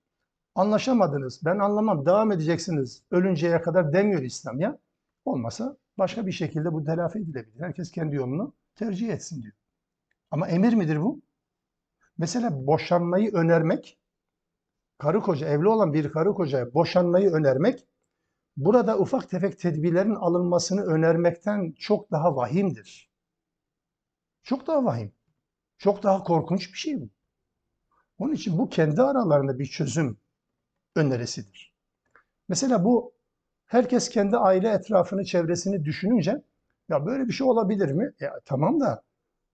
Anlaşamadınız. 0.56 1.46
Ben 1.46 1.60
anlamam. 1.60 2.06
Devam 2.06 2.32
edeceksiniz 2.32 3.04
ölünceye 3.12 3.62
kadar 3.62 3.94
demiyor 3.94 4.22
İslam 4.22 4.60
ya. 4.60 4.78
Olmasa 5.26 5.78
başka 5.98 6.26
bir 6.26 6.32
şekilde 6.32 6.74
bu 6.74 6.84
telafi 6.84 7.20
edilebilir. 7.20 7.60
Herkes 7.60 7.92
kendi 7.92 8.16
yolunu 8.16 8.54
tercih 8.76 9.10
etsin 9.10 9.44
diyor. 9.44 9.54
Ama 10.32 10.48
emir 10.48 10.74
midir 10.74 11.02
bu? 11.02 11.22
Mesela 12.18 12.68
boşanmayı 12.68 13.34
önermek, 13.34 13.98
karı 15.02 15.22
koca, 15.22 15.48
evli 15.48 15.68
olan 15.68 15.94
bir 15.94 16.12
karı 16.12 16.34
kocaya 16.34 16.74
boşanmayı 16.74 17.30
önermek, 17.30 17.88
burada 18.58 18.98
ufak 18.98 19.30
tefek 19.30 19.60
tedbirlerin 19.60 20.16
alınmasını 20.16 20.82
önermekten 20.86 21.72
çok 21.80 22.12
daha 22.12 22.36
vahimdir. 22.36 23.12
Çok 24.44 24.68
daha 24.68 24.86
vahim. 24.86 25.12
Çok 25.78 26.04
daha 26.04 26.24
korkunç 26.24 26.74
bir 26.74 26.78
şey 26.78 27.02
bu. 27.02 27.10
Onun 28.18 28.34
için 28.34 28.58
bu 28.58 28.70
kendi 28.70 29.02
aralarında 29.02 29.60
bir 29.60 29.66
çözüm 29.66 30.18
önerisidir. 30.96 31.74
Mesela 32.50 32.84
bu 32.84 33.14
herkes 33.66 34.10
kendi 34.10 34.38
aile 34.38 34.70
etrafını, 34.70 35.26
çevresini 35.26 35.86
düşününce 35.86 36.44
ya 36.90 37.06
böyle 37.06 37.28
bir 37.28 37.34
şey 37.34 37.48
olabilir 37.48 37.92
mi? 37.92 38.14
Ya 38.20 38.40
tamam 38.46 38.80
da 38.80 39.04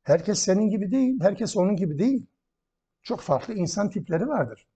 herkes 0.04 0.40
senin 0.40 0.70
gibi 0.70 0.92
değil, 0.92 1.20
herkes 1.22 1.58
onun 1.58 1.76
gibi 1.76 2.00
değil. 2.00 2.26
Çok 3.04 3.22
farklı 3.22 3.54
insan 3.54 3.90
tipleri 3.90 4.28
vardır. 4.28 4.68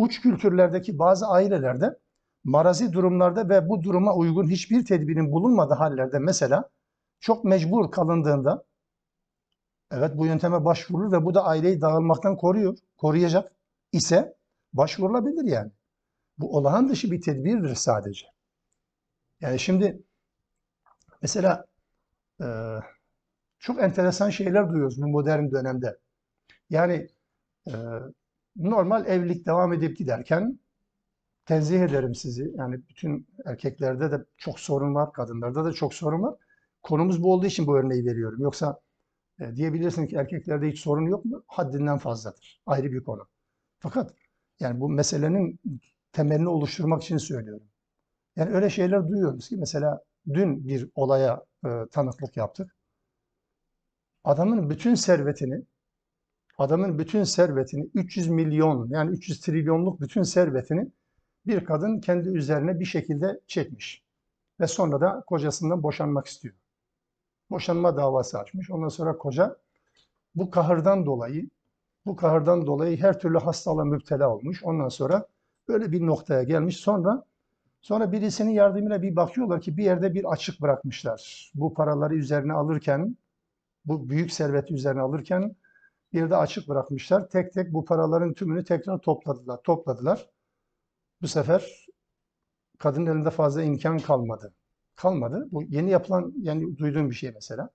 Uç 0.00 0.20
kültürlerdeki 0.20 0.98
bazı 0.98 1.26
ailelerde 1.26 1.98
marazi 2.44 2.92
durumlarda 2.92 3.48
ve 3.48 3.68
bu 3.68 3.82
duruma 3.82 4.14
uygun 4.14 4.48
hiçbir 4.48 4.84
tedbirin 4.84 5.32
bulunmadığı 5.32 5.74
hallerde 5.74 6.18
mesela 6.18 6.70
çok 7.20 7.44
mecbur 7.44 7.90
kalındığında 7.90 8.64
evet 9.90 10.16
bu 10.16 10.26
yönteme 10.26 10.64
başvurulur 10.64 11.12
ve 11.12 11.24
bu 11.24 11.34
da 11.34 11.44
aileyi 11.44 11.80
dağılmaktan 11.80 12.36
koruyor, 12.36 12.78
koruyacak 12.96 13.52
ise 13.92 14.36
başvurulabilir 14.72 15.44
yani. 15.44 15.70
Bu 16.38 16.56
olağan 16.56 16.88
dışı 16.88 17.10
bir 17.10 17.20
tedbirdir 17.20 17.74
sadece. 17.74 18.26
Yani 19.40 19.58
şimdi 19.58 20.02
mesela 21.22 21.66
e, 22.40 22.46
çok 23.58 23.82
enteresan 23.82 24.30
şeyler 24.30 24.68
duyuyoruz 24.68 25.02
bu 25.02 25.08
modern 25.08 25.50
dönemde. 25.50 25.98
Yani 26.70 27.08
e, 27.68 27.72
normal 28.56 29.06
evlilik 29.06 29.46
devam 29.46 29.72
edip 29.72 29.96
giderken 29.96 30.58
tenzih 31.46 31.80
ederim 31.80 32.14
sizi. 32.14 32.52
Yani 32.56 32.80
bütün 32.88 33.26
erkeklerde 33.46 34.12
de 34.12 34.24
çok 34.38 34.60
sorun 34.60 34.94
var, 34.94 35.12
kadınlarda 35.12 35.64
da 35.64 35.72
çok 35.72 35.94
sorun 35.94 36.22
var. 36.22 36.34
Konumuz 36.82 37.22
bu 37.22 37.32
olduğu 37.32 37.46
için 37.46 37.66
bu 37.66 37.78
örneği 37.78 38.04
veriyorum. 38.06 38.40
Yoksa 38.40 38.80
e, 39.40 39.56
diyebilirsin 39.56 40.06
ki 40.06 40.16
erkeklerde 40.16 40.68
hiç 40.68 40.80
sorun 40.80 41.06
yok 41.06 41.24
mu? 41.24 41.44
Haddinden 41.46 41.98
fazladır. 41.98 42.62
Ayrı 42.66 42.92
bir 42.92 43.04
konu. 43.04 43.28
Fakat 43.78 44.14
yani 44.60 44.80
bu 44.80 44.88
meselenin 44.88 45.60
temelini 46.12 46.48
oluşturmak 46.48 47.02
için 47.02 47.18
söylüyorum. 47.18 47.66
Yani 48.36 48.50
öyle 48.50 48.70
şeyler 48.70 49.08
duyuyoruz 49.08 49.48
ki 49.48 49.56
mesela 49.56 50.00
dün 50.34 50.68
bir 50.68 50.90
olaya 50.94 51.44
e, 51.66 51.68
tanıklık 51.92 52.36
yaptık. 52.36 52.76
Adamın 54.24 54.70
bütün 54.70 54.94
servetini 54.94 55.62
adamın 56.60 56.98
bütün 56.98 57.24
servetini 57.24 57.90
300 57.94 58.28
milyon 58.28 58.88
yani 58.88 59.10
300 59.10 59.40
trilyonluk 59.40 60.00
bütün 60.00 60.22
servetini 60.22 60.90
bir 61.46 61.64
kadın 61.64 62.00
kendi 62.00 62.28
üzerine 62.28 62.80
bir 62.80 62.84
şekilde 62.84 63.40
çekmiş. 63.46 64.02
Ve 64.60 64.66
sonra 64.66 65.00
da 65.00 65.24
kocasından 65.26 65.82
boşanmak 65.82 66.26
istiyor. 66.26 66.54
Boşanma 67.50 67.96
davası 67.96 68.38
açmış. 68.38 68.70
Ondan 68.70 68.88
sonra 68.88 69.18
koca 69.18 69.56
bu 70.34 70.50
kahırdan 70.50 71.06
dolayı 71.06 71.48
bu 72.06 72.16
kahırdan 72.16 72.66
dolayı 72.66 73.00
her 73.00 73.20
türlü 73.20 73.38
hastalığa 73.38 73.84
müptela 73.84 74.34
olmuş. 74.34 74.64
Ondan 74.64 74.88
sonra 74.88 75.26
böyle 75.68 75.92
bir 75.92 76.06
noktaya 76.06 76.42
gelmiş. 76.42 76.76
Sonra 76.76 77.24
sonra 77.80 78.12
birisinin 78.12 78.50
yardımıyla 78.50 79.02
bir 79.02 79.16
bakıyorlar 79.16 79.60
ki 79.60 79.76
bir 79.76 79.84
yerde 79.84 80.14
bir 80.14 80.32
açık 80.32 80.60
bırakmışlar. 80.60 81.50
Bu 81.54 81.74
paraları 81.74 82.14
üzerine 82.14 82.52
alırken 82.52 83.16
bu 83.84 84.10
büyük 84.10 84.32
serveti 84.32 84.74
üzerine 84.74 85.00
alırken 85.00 85.56
bir 86.12 86.30
de 86.30 86.36
açık 86.36 86.68
bırakmışlar. 86.68 87.28
Tek 87.28 87.52
tek 87.52 87.72
bu 87.72 87.84
paraların 87.84 88.34
tümünü 88.34 88.64
tekrar 88.64 88.98
topladılar. 88.98 89.62
Topladılar. 89.62 90.30
Bu 91.22 91.28
sefer 91.28 91.86
kadının 92.78 93.06
elinde 93.06 93.30
fazla 93.30 93.62
imkan 93.62 93.98
kalmadı. 93.98 94.54
Kalmadı. 94.96 95.48
Bu 95.52 95.62
yeni 95.62 95.90
yapılan 95.90 96.32
yani 96.42 96.78
duyduğum 96.78 97.10
bir 97.10 97.14
şey 97.14 97.32
mesela. 97.32 97.70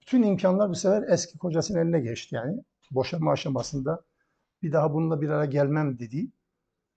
Bütün 0.00 0.22
imkanlar 0.22 0.70
bu 0.70 0.74
sefer 0.74 1.04
eski 1.08 1.38
kocasının 1.38 1.78
eline 1.78 2.00
geçti 2.00 2.34
yani. 2.34 2.62
Boşanma 2.90 3.32
aşamasında 3.32 4.04
bir 4.62 4.72
daha 4.72 4.94
bununla 4.94 5.20
bir 5.20 5.28
ara 5.30 5.44
gelmem 5.44 5.98
dediği. 5.98 6.32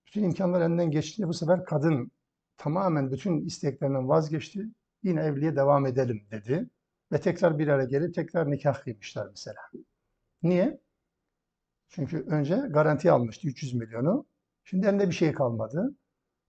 Bütün 0.07 0.23
imkanlar 0.23 0.61
elinden 0.61 0.91
geçtiğinde 0.91 1.29
bu 1.29 1.33
sefer 1.33 1.65
kadın 1.65 2.11
tamamen 2.57 3.11
bütün 3.11 3.45
isteklerinden 3.45 4.09
vazgeçti. 4.09 4.67
Yine 5.03 5.21
evliliğe 5.21 5.55
devam 5.55 5.85
edelim 5.85 6.27
dedi. 6.31 6.69
Ve 7.11 7.21
tekrar 7.21 7.59
bir 7.59 7.67
araya 7.67 7.85
gelip 7.85 8.15
tekrar 8.15 8.51
nikah 8.51 8.81
kıymışlar 8.81 9.27
mesela. 9.29 9.59
Niye? 10.43 10.79
Çünkü 11.89 12.25
önce 12.27 12.55
garanti 12.55 13.11
almıştı 13.11 13.47
300 13.47 13.73
milyonu. 13.73 14.25
Şimdi 14.63 14.87
elinde 14.87 15.07
bir 15.07 15.15
şey 15.15 15.31
kalmadı. 15.31 15.95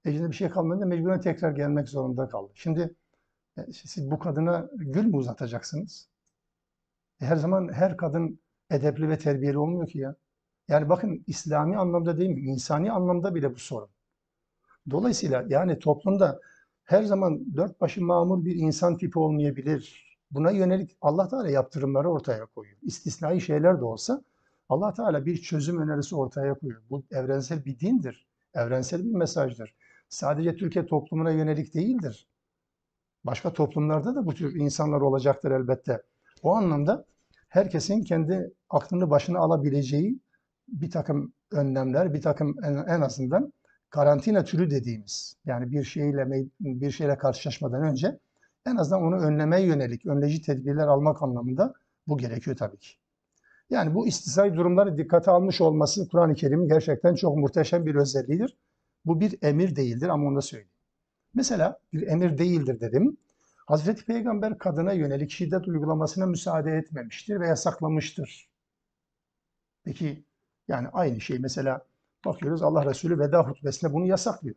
Elinde 0.05 0.30
bir 0.30 0.36
şey 0.36 0.51
kalmadı 0.51 0.86
mecburen 0.86 1.20
tekrar 1.20 1.53
gelmek 1.53 1.89
zorunda 1.89 2.28
kaldı. 2.28 2.53
Şimdi 2.55 2.95
e, 3.59 3.72
siz 3.72 4.11
bu 4.11 4.18
kadına 4.18 4.70
gül 4.76 5.05
mü 5.05 5.16
uzatacaksınız? 5.16 6.09
E, 7.20 7.26
her 7.26 7.36
zaman 7.36 7.72
her 7.72 7.97
kadın 7.97 8.41
edepli 8.70 9.09
ve 9.09 9.18
terbiyeli 9.18 9.59
olmuyor 9.59 9.89
ki 9.89 9.99
ya. 9.99 10.16
Yani 10.68 10.89
bakın 10.89 11.24
İslami 11.26 11.78
anlamda 11.78 12.18
değil 12.18 12.30
mi? 12.30 12.41
İnsani 12.41 12.93
anlamda 12.93 13.34
bile 13.34 13.55
bu 13.55 13.59
sorun. 13.59 13.91
Dolayısıyla 14.91 15.45
yani 15.49 15.78
toplumda 15.78 16.41
her 16.84 17.03
zaman 17.03 17.57
dört 17.57 17.80
başı 17.80 18.05
mamur 18.05 18.45
bir 18.45 18.55
insan 18.57 18.97
tipi 18.99 19.18
olmayabilir. 19.18 20.08
Buna 20.31 20.51
yönelik 20.51 20.97
Allah 21.01 21.29
Teala 21.29 21.51
yaptırımları 21.51 22.11
ortaya 22.11 22.47
koyuyor. 22.47 22.76
İstisnai 22.83 23.41
şeyler 23.41 23.81
de 23.81 23.85
olsa 23.85 24.22
Allah 24.68 24.93
Teala 24.93 25.26
bir 25.26 25.37
çözüm 25.37 25.83
önerisi 25.83 26.16
ortaya 26.16 26.55
koyuyor. 26.55 26.83
Bu 26.91 27.05
evrensel 27.11 27.64
bir 27.64 27.81
dindir. 27.81 28.26
Evrensel 28.55 29.05
bir 29.05 29.12
mesajdır. 29.12 29.74
Sadece 30.09 30.57
Türkiye 30.57 30.87
toplumuna 30.87 31.31
yönelik 31.31 31.74
değildir. 31.74 32.29
Başka 33.24 33.53
toplumlarda 33.53 34.14
da 34.14 34.26
bu 34.26 34.35
tür 34.35 34.55
insanlar 34.55 35.01
olacaktır 35.01 35.51
elbette. 35.51 36.03
O 36.43 36.55
anlamda 36.55 37.05
herkesin 37.49 38.03
kendi 38.03 38.53
aklını 38.70 39.11
başına 39.11 39.39
alabileceği 39.39 40.20
bir 40.68 40.91
takım 40.91 41.33
önlemler, 41.53 42.14
bir 42.14 42.22
takım 42.22 42.57
en 42.64 43.01
azından 43.01 43.53
karantina 43.91 44.45
türü 44.45 44.70
dediğimiz 44.70 45.37
yani 45.45 45.72
bir 45.72 45.85
şeyle 45.85 46.49
bir 46.61 46.91
şeyle 46.91 47.18
karşılaşmadan 47.18 47.83
önce 47.83 48.18
en 48.67 48.77
azından 48.77 49.03
onu 49.03 49.17
önlemeye 49.17 49.67
yönelik 49.67 50.07
önleyici 50.07 50.43
tedbirler 50.43 50.87
almak 50.87 51.23
anlamında 51.23 51.75
bu 52.07 52.19
gerekiyor 52.19 52.57
tabii 52.57 52.79
ki. 52.79 52.91
Yani 53.71 53.95
bu 53.95 54.07
istisnai 54.07 54.55
durumları 54.55 54.99
dikkate 54.99 55.31
almış 55.31 55.61
olması 55.61 56.09
Kur'an-ı 56.09 56.35
Kerim'in 56.35 56.69
gerçekten 56.69 57.15
çok 57.15 57.37
muhteşem 57.37 57.87
bir 57.87 57.95
özelliğidir. 57.95 58.59
Bu 59.05 59.21
bir 59.21 59.39
emir 59.43 59.77
değildir 59.77 60.09
ama 60.09 60.29
onu 60.29 60.37
da 60.37 60.41
söyleyeyim. 60.41 60.71
Mesela 61.35 61.81
bir 61.93 62.07
emir 62.07 62.39
değildir 62.39 62.81
dedim. 62.81 63.17
Hazreti 63.67 64.05
Peygamber 64.05 64.59
kadına 64.59 64.93
yönelik 64.93 65.31
şiddet 65.31 65.69
uygulamasına 65.69 66.27
müsaade 66.27 66.73
etmemiştir 66.73 67.41
ve 67.41 67.49
yasaklamıştır. 67.49 68.51
Peki 69.85 70.25
yani 70.69 70.89
aynı 70.89 71.21
şey 71.21 71.39
mesela 71.39 71.87
bakıyoruz 72.25 72.63
Allah 72.63 72.87
Resulü 72.87 73.19
veda 73.19 73.43
hutbesinde 73.49 73.93
bunu 73.93 74.07
yasaklıyor. 74.07 74.57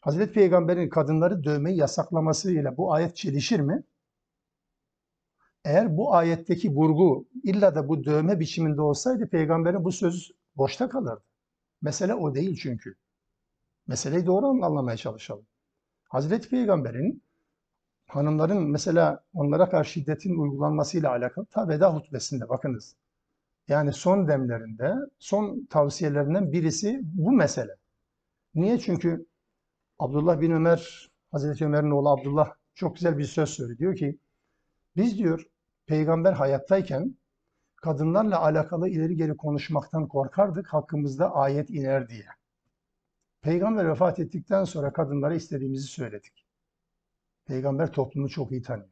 Hazreti 0.00 0.32
Peygamber'in 0.32 0.88
kadınları 0.88 1.44
dövmeyi 1.44 1.76
yasaklamasıyla 1.76 2.76
bu 2.76 2.94
ayet 2.94 3.16
çelişir 3.16 3.60
mi? 3.60 3.82
Eğer 5.64 5.96
bu 5.96 6.14
ayetteki 6.14 6.70
vurgu 6.70 7.28
illa 7.42 7.74
da 7.74 7.88
bu 7.88 8.04
dövme 8.04 8.40
biçiminde 8.40 8.80
olsaydı 8.80 9.28
peygamberin 9.28 9.84
bu 9.84 9.92
söz 9.92 10.32
boşta 10.56 10.88
kalırdı. 10.88 11.22
Mesele 11.82 12.14
o 12.14 12.34
değil 12.34 12.60
çünkü. 12.62 12.94
Meseleyi 13.86 14.26
doğru 14.26 14.46
anlamaya 14.46 14.96
çalışalım. 14.96 15.46
Hazreti 16.08 16.48
Peygamber'in 16.48 17.22
hanımların 18.06 18.70
mesela 18.70 19.24
onlara 19.34 19.70
karşı 19.70 19.92
şiddetin 19.92 20.38
uygulanmasıyla 20.38 21.10
alakalı 21.10 21.46
ta 21.46 21.68
veda 21.68 21.94
hutbesinde 21.94 22.48
bakınız. 22.48 22.96
Yani 23.68 23.92
son 23.92 24.28
demlerinde, 24.28 24.94
son 25.18 25.66
tavsiyelerinden 25.70 26.52
birisi 26.52 27.00
bu 27.02 27.32
mesele. 27.32 27.76
Niye? 28.54 28.78
Çünkü 28.78 29.26
Abdullah 30.00 30.40
bin 30.40 30.50
Ömer, 30.50 31.10
Hazreti 31.30 31.64
Ömer'in 31.66 31.90
oğlu 31.90 32.08
Abdullah 32.08 32.54
çok 32.74 32.96
güzel 32.96 33.18
bir 33.18 33.24
söz 33.24 33.50
söylüyor. 33.50 33.78
Diyor 33.78 33.96
ki, 33.96 34.18
biz 34.96 35.18
diyor 35.18 35.46
peygamber 35.86 36.32
hayattayken 36.32 37.16
kadınlarla 37.76 38.40
alakalı 38.40 38.88
ileri 38.88 39.16
geri 39.16 39.36
konuşmaktan 39.36 40.08
korkardık, 40.08 40.72
hakkımızda 40.72 41.34
ayet 41.34 41.70
iner 41.70 42.08
diye. 42.08 42.24
Peygamber 43.42 43.88
vefat 43.88 44.18
ettikten 44.18 44.64
sonra 44.64 44.92
kadınlara 44.92 45.34
istediğimizi 45.34 45.86
söyledik. 45.86 46.46
Peygamber 47.46 47.92
toplumu 47.92 48.28
çok 48.28 48.52
iyi 48.52 48.62
tanıyor. 48.62 48.90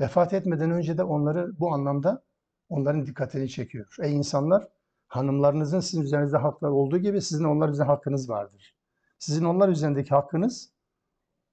Vefat 0.00 0.32
etmeden 0.32 0.70
önce 0.70 0.98
de 0.98 1.04
onları 1.04 1.58
bu 1.58 1.72
anlamda 1.72 2.24
onların 2.68 3.06
dikkatini 3.06 3.48
çekiyor. 3.48 3.96
Ey 4.02 4.16
insanlar, 4.16 4.68
hanımlarınızın 5.08 5.80
sizin 5.80 6.02
üzerinizde 6.02 6.36
hakları 6.36 6.72
olduğu 6.72 6.98
gibi 6.98 7.22
sizin 7.22 7.44
onlar 7.44 7.68
üzerinde 7.68 7.92
hakkınız 7.92 8.30
vardır. 8.30 8.81
Sizin 9.22 9.44
onlar 9.44 9.68
üzerindeki 9.68 10.10
hakkınız 10.10 10.72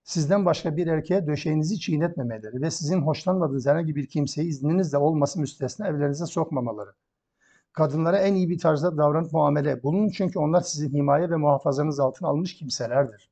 sizden 0.03 0.45
başka 0.45 0.77
bir 0.77 0.87
erkeğe 0.87 1.27
döşeğinizi 1.27 1.79
çiğnetmemeleri 1.79 2.61
ve 2.61 2.71
sizin 2.71 3.01
hoşlanmadığınız 3.01 3.65
herhangi 3.65 3.95
bir 3.95 4.07
kimseyi 4.07 4.49
izninizle 4.49 4.97
olması 4.97 5.39
müstesna 5.39 5.87
evlerinize 5.87 6.25
sokmamaları. 6.25 6.93
Kadınlara 7.73 8.17
en 8.17 8.35
iyi 8.35 8.49
bir 8.49 8.59
tarzda 8.59 8.97
davranıp 8.97 9.33
muamele 9.33 9.83
bulunun 9.83 10.09
çünkü 10.09 10.39
onlar 10.39 10.61
sizin 10.61 10.93
himaye 10.93 11.29
ve 11.29 11.35
muhafazanız 11.35 11.99
altına 11.99 12.29
almış 12.29 12.55
kimselerdir. 12.55 13.31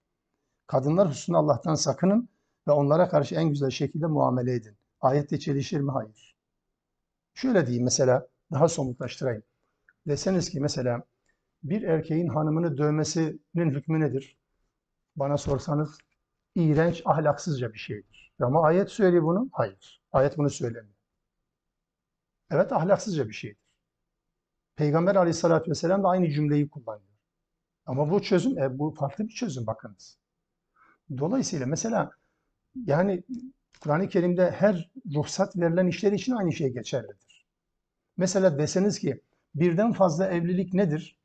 Kadınlar 0.68 1.10
hususunda 1.10 1.38
Allah'tan 1.38 1.76
sakının 1.76 2.30
ve 2.68 2.72
onlara 2.72 3.10
karşı 3.10 3.36
en 3.36 3.50
güzel 3.50 3.70
şekilde 3.70 4.08
muamele 4.08 4.54
edin. 4.54 4.78
Ayette 5.02 5.40
çelişir 5.40 5.80
mi? 5.80 5.92
Hayır. 5.92 6.36
Şöyle 7.34 7.68
diyeyim 7.68 7.84
mesela, 7.84 8.28
daha 8.52 8.68
somutlaştırayım. 8.68 9.44
Deseniz 10.08 10.50
ki 10.50 10.60
mesela 10.60 11.04
bir 11.64 11.82
erkeğin 11.84 12.28
hanımını 12.28 12.78
dövmesinin 12.78 13.72
hükmü 13.72 14.00
nedir? 14.00 14.38
Bana 15.16 15.38
sorsanız 15.38 15.98
iğrenç, 16.56 17.02
ahlaksızca 17.06 17.74
bir 17.74 17.80
şeydir. 17.80 18.34
Ama 18.40 18.64
ayet 18.64 18.90
söylüyor 18.92 19.24
bunu. 19.24 19.50
Hayır. 19.52 20.02
Ayet 20.12 20.38
bunu 20.38 20.50
söylemiyor. 20.50 20.96
Evet 22.52 22.72
ahlaksızca 22.72 23.28
bir 23.28 23.34
şeydir. 23.34 23.68
Peygamber 24.76 25.16
aleyhissalatü 25.16 25.72
vesselam 25.72 26.04
da 26.04 26.08
aynı 26.08 26.30
cümleyi 26.30 26.70
kullanıyor. 26.70 27.18
Ama 27.86 28.12
bu 28.12 28.22
çözüm, 28.22 28.58
e, 28.58 28.80
bu 28.80 28.96
farklı 29.00 29.24
bir 29.28 29.34
çözüm 29.34 29.68
bakınız. 29.68 30.18
Dolayısıyla 31.18 31.66
mesela 31.66 32.12
yani 32.86 33.24
Kur'an-ı 33.82 34.10
Kerim'de 34.10 34.52
her 34.52 34.92
ruhsat 35.16 35.58
verilen 35.58 35.88
işler 35.88 36.12
için 36.12 36.34
aynı 36.34 36.54
şey 36.54 36.74
geçerlidir. 36.74 37.46
Mesela 38.18 38.60
deseniz 38.60 39.00
ki 39.00 39.22
birden 39.56 39.94
fazla 39.94 40.28
evlilik 40.28 40.74
nedir? 40.74 41.18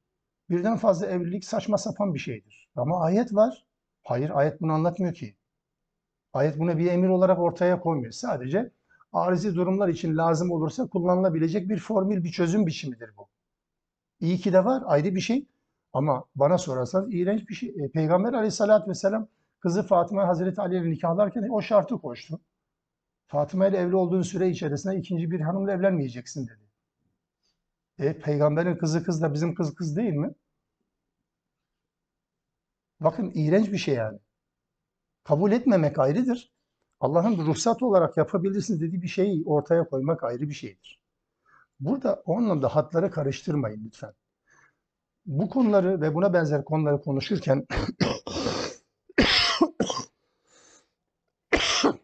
Birden 0.51 0.76
fazla 0.76 1.07
evlilik 1.07 1.45
saçma 1.45 1.78
sapan 1.78 2.14
bir 2.14 2.18
şeydir. 2.18 2.68
Ama 2.76 3.01
ayet 3.05 3.34
var. 3.34 3.66
Hayır, 4.05 4.30
ayet 4.30 4.61
bunu 4.61 4.72
anlatmıyor 4.72 5.14
ki. 5.14 5.36
Ayet 6.32 6.59
bunu 6.59 6.78
bir 6.78 6.86
emir 6.93 7.09
olarak 7.09 7.38
ortaya 7.38 7.80
koymuyor. 7.80 8.12
Sadece 8.12 8.70
arizi 9.12 9.55
durumlar 9.55 9.88
için 9.88 10.16
lazım 10.16 10.51
olursa 10.51 10.86
kullanılabilecek 10.86 11.68
bir 11.68 11.78
formül, 11.78 12.24
bir 12.24 12.32
çözüm 12.32 12.66
biçimidir 12.66 13.11
bu. 13.16 13.28
İyi 14.20 14.38
ki 14.38 14.53
de 14.53 14.64
var, 14.64 14.82
ayrı 14.86 15.14
bir 15.14 15.20
şey. 15.20 15.47
Ama 15.93 16.24
bana 16.34 16.59
sorarsanız 16.59 17.14
iğrenç 17.14 17.49
bir 17.49 17.55
şey. 17.55 17.68
E, 17.68 17.90
Peygamber 17.90 18.32
aleyhissalatü 18.32 18.90
vesselam 18.90 19.28
kızı 19.61 19.82
Fatıma 19.82 20.28
Hazreti 20.28 20.61
Ali 20.61 20.76
ile 20.76 20.90
nikahlarken 20.90 21.49
o 21.49 21.62
şartı 21.62 21.99
koştu. 21.99 22.40
Fatıma 23.26 23.66
ile 23.68 23.76
evli 23.76 23.97
olduğun 23.97 24.22
süre 24.22 24.49
içerisinde 24.49 24.97
ikinci 24.97 25.30
bir 25.30 25.40
hanımla 25.40 25.72
evlenmeyeceksin 25.72 26.49
dedi. 26.49 26.62
E, 27.99 28.18
peygamberin 28.18 28.76
kızı 28.76 29.05
kız 29.05 29.22
da 29.22 29.34
bizim 29.34 29.55
kız 29.55 29.74
kız 29.74 29.97
değil 29.97 30.12
mi? 30.12 30.34
Bakın 33.01 33.32
iğrenç 33.34 33.72
bir 33.72 33.78
şey 33.78 33.95
yani. 33.95 34.18
Kabul 35.24 35.53
etmemek 35.53 35.99
ayrıdır. 35.99 36.53
Allah'ın 37.01 37.47
ruhsat 37.47 37.82
olarak 37.82 38.16
yapabilirsiniz 38.16 38.80
dediği 38.80 39.03
bir 39.03 39.09
şeyi 39.09 39.45
ortaya 39.47 39.84
koymak 39.84 40.24
ayrı 40.24 40.49
bir 40.49 40.55
şeydir. 40.55 41.01
Burada 41.80 42.22
o 42.26 42.36
anlamda 42.36 42.76
hatları 42.76 43.11
karıştırmayın 43.11 43.84
lütfen. 43.84 44.12
Bu 45.26 45.51
konuları 45.51 46.01
ve 46.01 46.14
buna 46.14 46.32
benzer 46.34 46.64
konuları 46.64 47.01
konuşurken 47.03 47.66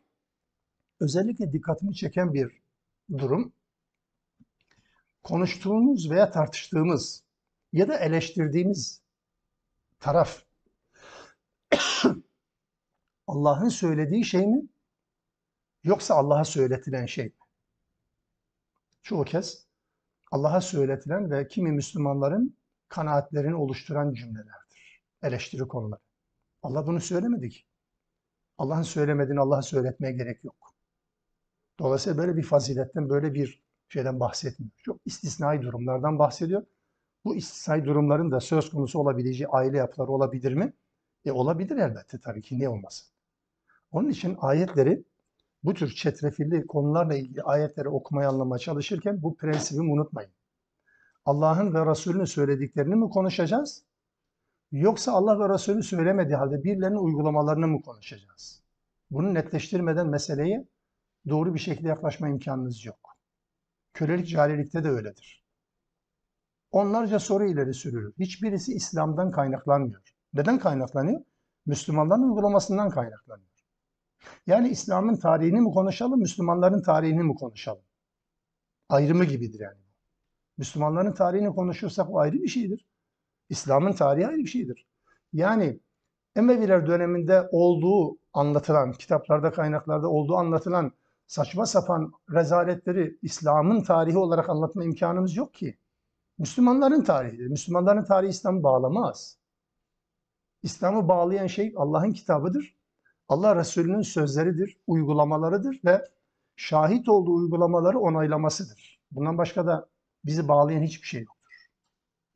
özellikle 1.00 1.52
dikkatimi 1.52 1.94
çeken 1.94 2.34
bir 2.34 2.62
durum 3.18 3.52
konuştuğumuz 5.28 6.10
veya 6.10 6.30
tartıştığımız 6.30 7.24
ya 7.72 7.88
da 7.88 7.98
eleştirdiğimiz 7.98 9.02
taraf 10.00 10.42
Allah'ın 13.26 13.68
söylediği 13.68 14.24
şey 14.24 14.46
mi? 14.46 14.62
Yoksa 15.84 16.14
Allah'a 16.14 16.44
söyletilen 16.44 17.06
şey 17.06 17.24
mi? 17.24 17.32
Çoğu 19.02 19.24
kez 19.24 19.66
Allah'a 20.30 20.60
söyletilen 20.60 21.30
ve 21.30 21.48
kimi 21.48 21.72
Müslümanların 21.72 22.56
kanaatlerini 22.88 23.54
oluşturan 23.54 24.14
cümlelerdir. 24.14 25.02
Eleştiri 25.22 25.68
konuları. 25.68 26.00
Allah 26.62 26.86
bunu 26.86 27.00
söylemedi 27.00 27.50
ki. 27.50 27.64
Allah'ın 28.58 28.82
söylemediğini 28.82 29.40
Allah'a 29.40 29.62
söyletmeye 29.62 30.12
gerek 30.12 30.44
yok. 30.44 30.74
Dolayısıyla 31.78 32.18
böyle 32.18 32.36
bir 32.36 32.42
faziletten, 32.42 33.08
böyle 33.08 33.34
bir 33.34 33.67
şeyden 33.88 34.20
bahsetmiyor. 34.20 34.72
Çok 34.82 35.00
istisnai 35.04 35.62
durumlardan 35.62 36.18
bahsediyor. 36.18 36.66
Bu 37.24 37.36
istisnai 37.36 37.84
durumların 37.84 38.30
da 38.30 38.40
söz 38.40 38.70
konusu 38.70 38.98
olabileceği 38.98 39.48
aile 39.48 39.76
yapıları 39.76 40.10
olabilir 40.10 40.52
mi? 40.52 40.72
E 41.24 41.32
olabilir 41.32 41.76
elbette 41.76 42.20
tabii 42.20 42.42
ki 42.42 42.58
niye 42.58 42.68
olmasın. 42.68 43.08
Onun 43.90 44.08
için 44.08 44.36
ayetleri 44.40 45.04
bu 45.64 45.74
tür 45.74 45.90
çetrefilli 45.94 46.66
konularla 46.66 47.14
ilgili 47.14 47.42
ayetleri 47.42 47.88
okumaya 47.88 48.28
anlamaya 48.28 48.58
çalışırken 48.58 49.22
bu 49.22 49.36
prensibimi 49.36 49.92
unutmayın. 49.92 50.30
Allah'ın 51.24 51.74
ve 51.74 51.86
Resulünün 51.86 52.24
söylediklerini 52.24 52.94
mi 52.94 53.10
konuşacağız? 53.10 53.84
Yoksa 54.72 55.12
Allah 55.12 55.40
ve 55.40 55.54
Resulü 55.54 55.82
söylemediği 55.82 56.36
halde 56.36 56.64
birilerinin 56.64 56.98
uygulamalarını 56.98 57.68
mı 57.68 57.82
konuşacağız? 57.82 58.62
Bunu 59.10 59.34
netleştirmeden 59.34 60.08
meseleye 60.08 60.68
doğru 61.28 61.54
bir 61.54 61.58
şekilde 61.58 61.88
yaklaşma 61.88 62.28
imkanınız 62.28 62.84
yok. 62.84 63.07
Kölelik 63.98 64.28
carilikte 64.28 64.84
de 64.84 64.90
öyledir. 64.90 65.44
Onlarca 66.70 67.18
soru 67.18 67.44
ileri 67.44 67.74
sürülür. 67.74 68.14
Hiçbirisi 68.18 68.72
İslam'dan 68.72 69.30
kaynaklanmıyor. 69.30 70.14
Neden 70.34 70.58
kaynaklanıyor? 70.58 71.20
Müslümanların 71.66 72.22
uygulamasından 72.22 72.90
kaynaklanıyor. 72.90 73.48
Yani 74.46 74.68
İslam'ın 74.68 75.16
tarihini 75.16 75.60
mi 75.60 75.70
konuşalım, 75.70 76.20
Müslümanların 76.20 76.82
tarihini 76.82 77.22
mi 77.22 77.34
konuşalım? 77.34 77.82
Ayrımı 78.88 79.24
gibidir 79.24 79.60
yani. 79.60 79.80
Müslümanların 80.58 81.12
tarihini 81.12 81.54
konuşursak 81.54 82.10
o 82.10 82.18
ayrı 82.18 82.36
bir 82.36 82.48
şeydir. 82.48 82.86
İslam'ın 83.48 83.92
tarihi 83.92 84.26
ayrı 84.26 84.38
bir 84.38 84.46
şeydir. 84.46 84.86
Yani 85.32 85.80
Emeviler 86.36 86.86
döneminde 86.86 87.48
olduğu 87.52 88.18
anlatılan, 88.32 88.92
kitaplarda, 88.92 89.52
kaynaklarda 89.52 90.08
olduğu 90.08 90.36
anlatılan 90.36 90.92
saçma 91.28 91.66
sapan 91.66 92.12
rezaletleri 92.30 93.18
İslam'ın 93.22 93.82
tarihi 93.82 94.18
olarak 94.18 94.48
anlatma 94.50 94.84
imkanımız 94.84 95.36
yok 95.36 95.54
ki. 95.54 95.78
Müslümanların 96.38 97.02
tarihidir. 97.02 97.46
Müslümanların 97.46 98.04
tarihi 98.04 98.30
İslam'ı 98.30 98.62
bağlamaz. 98.62 99.38
İslam'ı 100.62 101.08
bağlayan 101.08 101.46
şey 101.46 101.74
Allah'ın 101.76 102.12
kitabıdır. 102.12 102.78
Allah 103.28 103.56
Resulü'nün 103.56 104.02
sözleridir, 104.02 104.78
uygulamalarıdır 104.86 105.80
ve 105.84 106.04
şahit 106.56 107.08
olduğu 107.08 107.34
uygulamaları 107.34 107.98
onaylamasıdır. 107.98 109.00
Bundan 109.10 109.38
başka 109.38 109.66
da 109.66 109.88
bizi 110.24 110.48
bağlayan 110.48 110.82
hiçbir 110.82 111.06
şey 111.06 111.20
yoktur. 111.20 111.52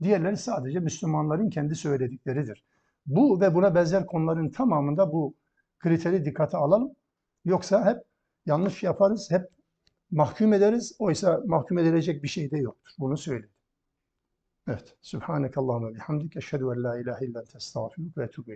Diğerleri 0.03 0.36
sadece 0.36 0.80
Müslümanların 0.80 1.51
kendi 1.51 1.74
söyledikleridir. 1.74 2.64
Bu 3.07 3.40
ve 3.40 3.55
buna 3.55 3.74
benzer 3.74 4.07
konuların 4.07 4.51
tamamında 4.51 5.12
bu 5.12 5.34
kriteri 5.78 6.24
dikkate 6.24 6.57
alalım. 6.57 6.93
Yoksa 7.45 7.86
hep 7.86 8.11
yanlış 8.47 8.82
yaparız, 8.82 9.30
hep 9.30 9.43
mahkum 10.11 10.53
ederiz. 10.53 10.97
Oysa 10.99 11.43
mahkum 11.47 11.78
edilecek 11.78 12.22
bir 12.22 12.28
şey 12.28 12.51
de 12.51 12.59
yoktur. 12.59 12.93
Bunu 12.99 13.16
söyledim. 13.16 13.51
Evet. 14.68 14.97
Subhanekallahumma 15.03 15.95
bihamdik. 15.95 16.36
Eşhedü 16.36 16.64
en 16.64 16.82
la 16.84 17.01
ilahe 17.01 17.26
illa 17.26 17.40
ente 17.40 17.57
estağfiruke 17.59 18.20
ve 18.20 18.24
etûbü. 18.24 18.53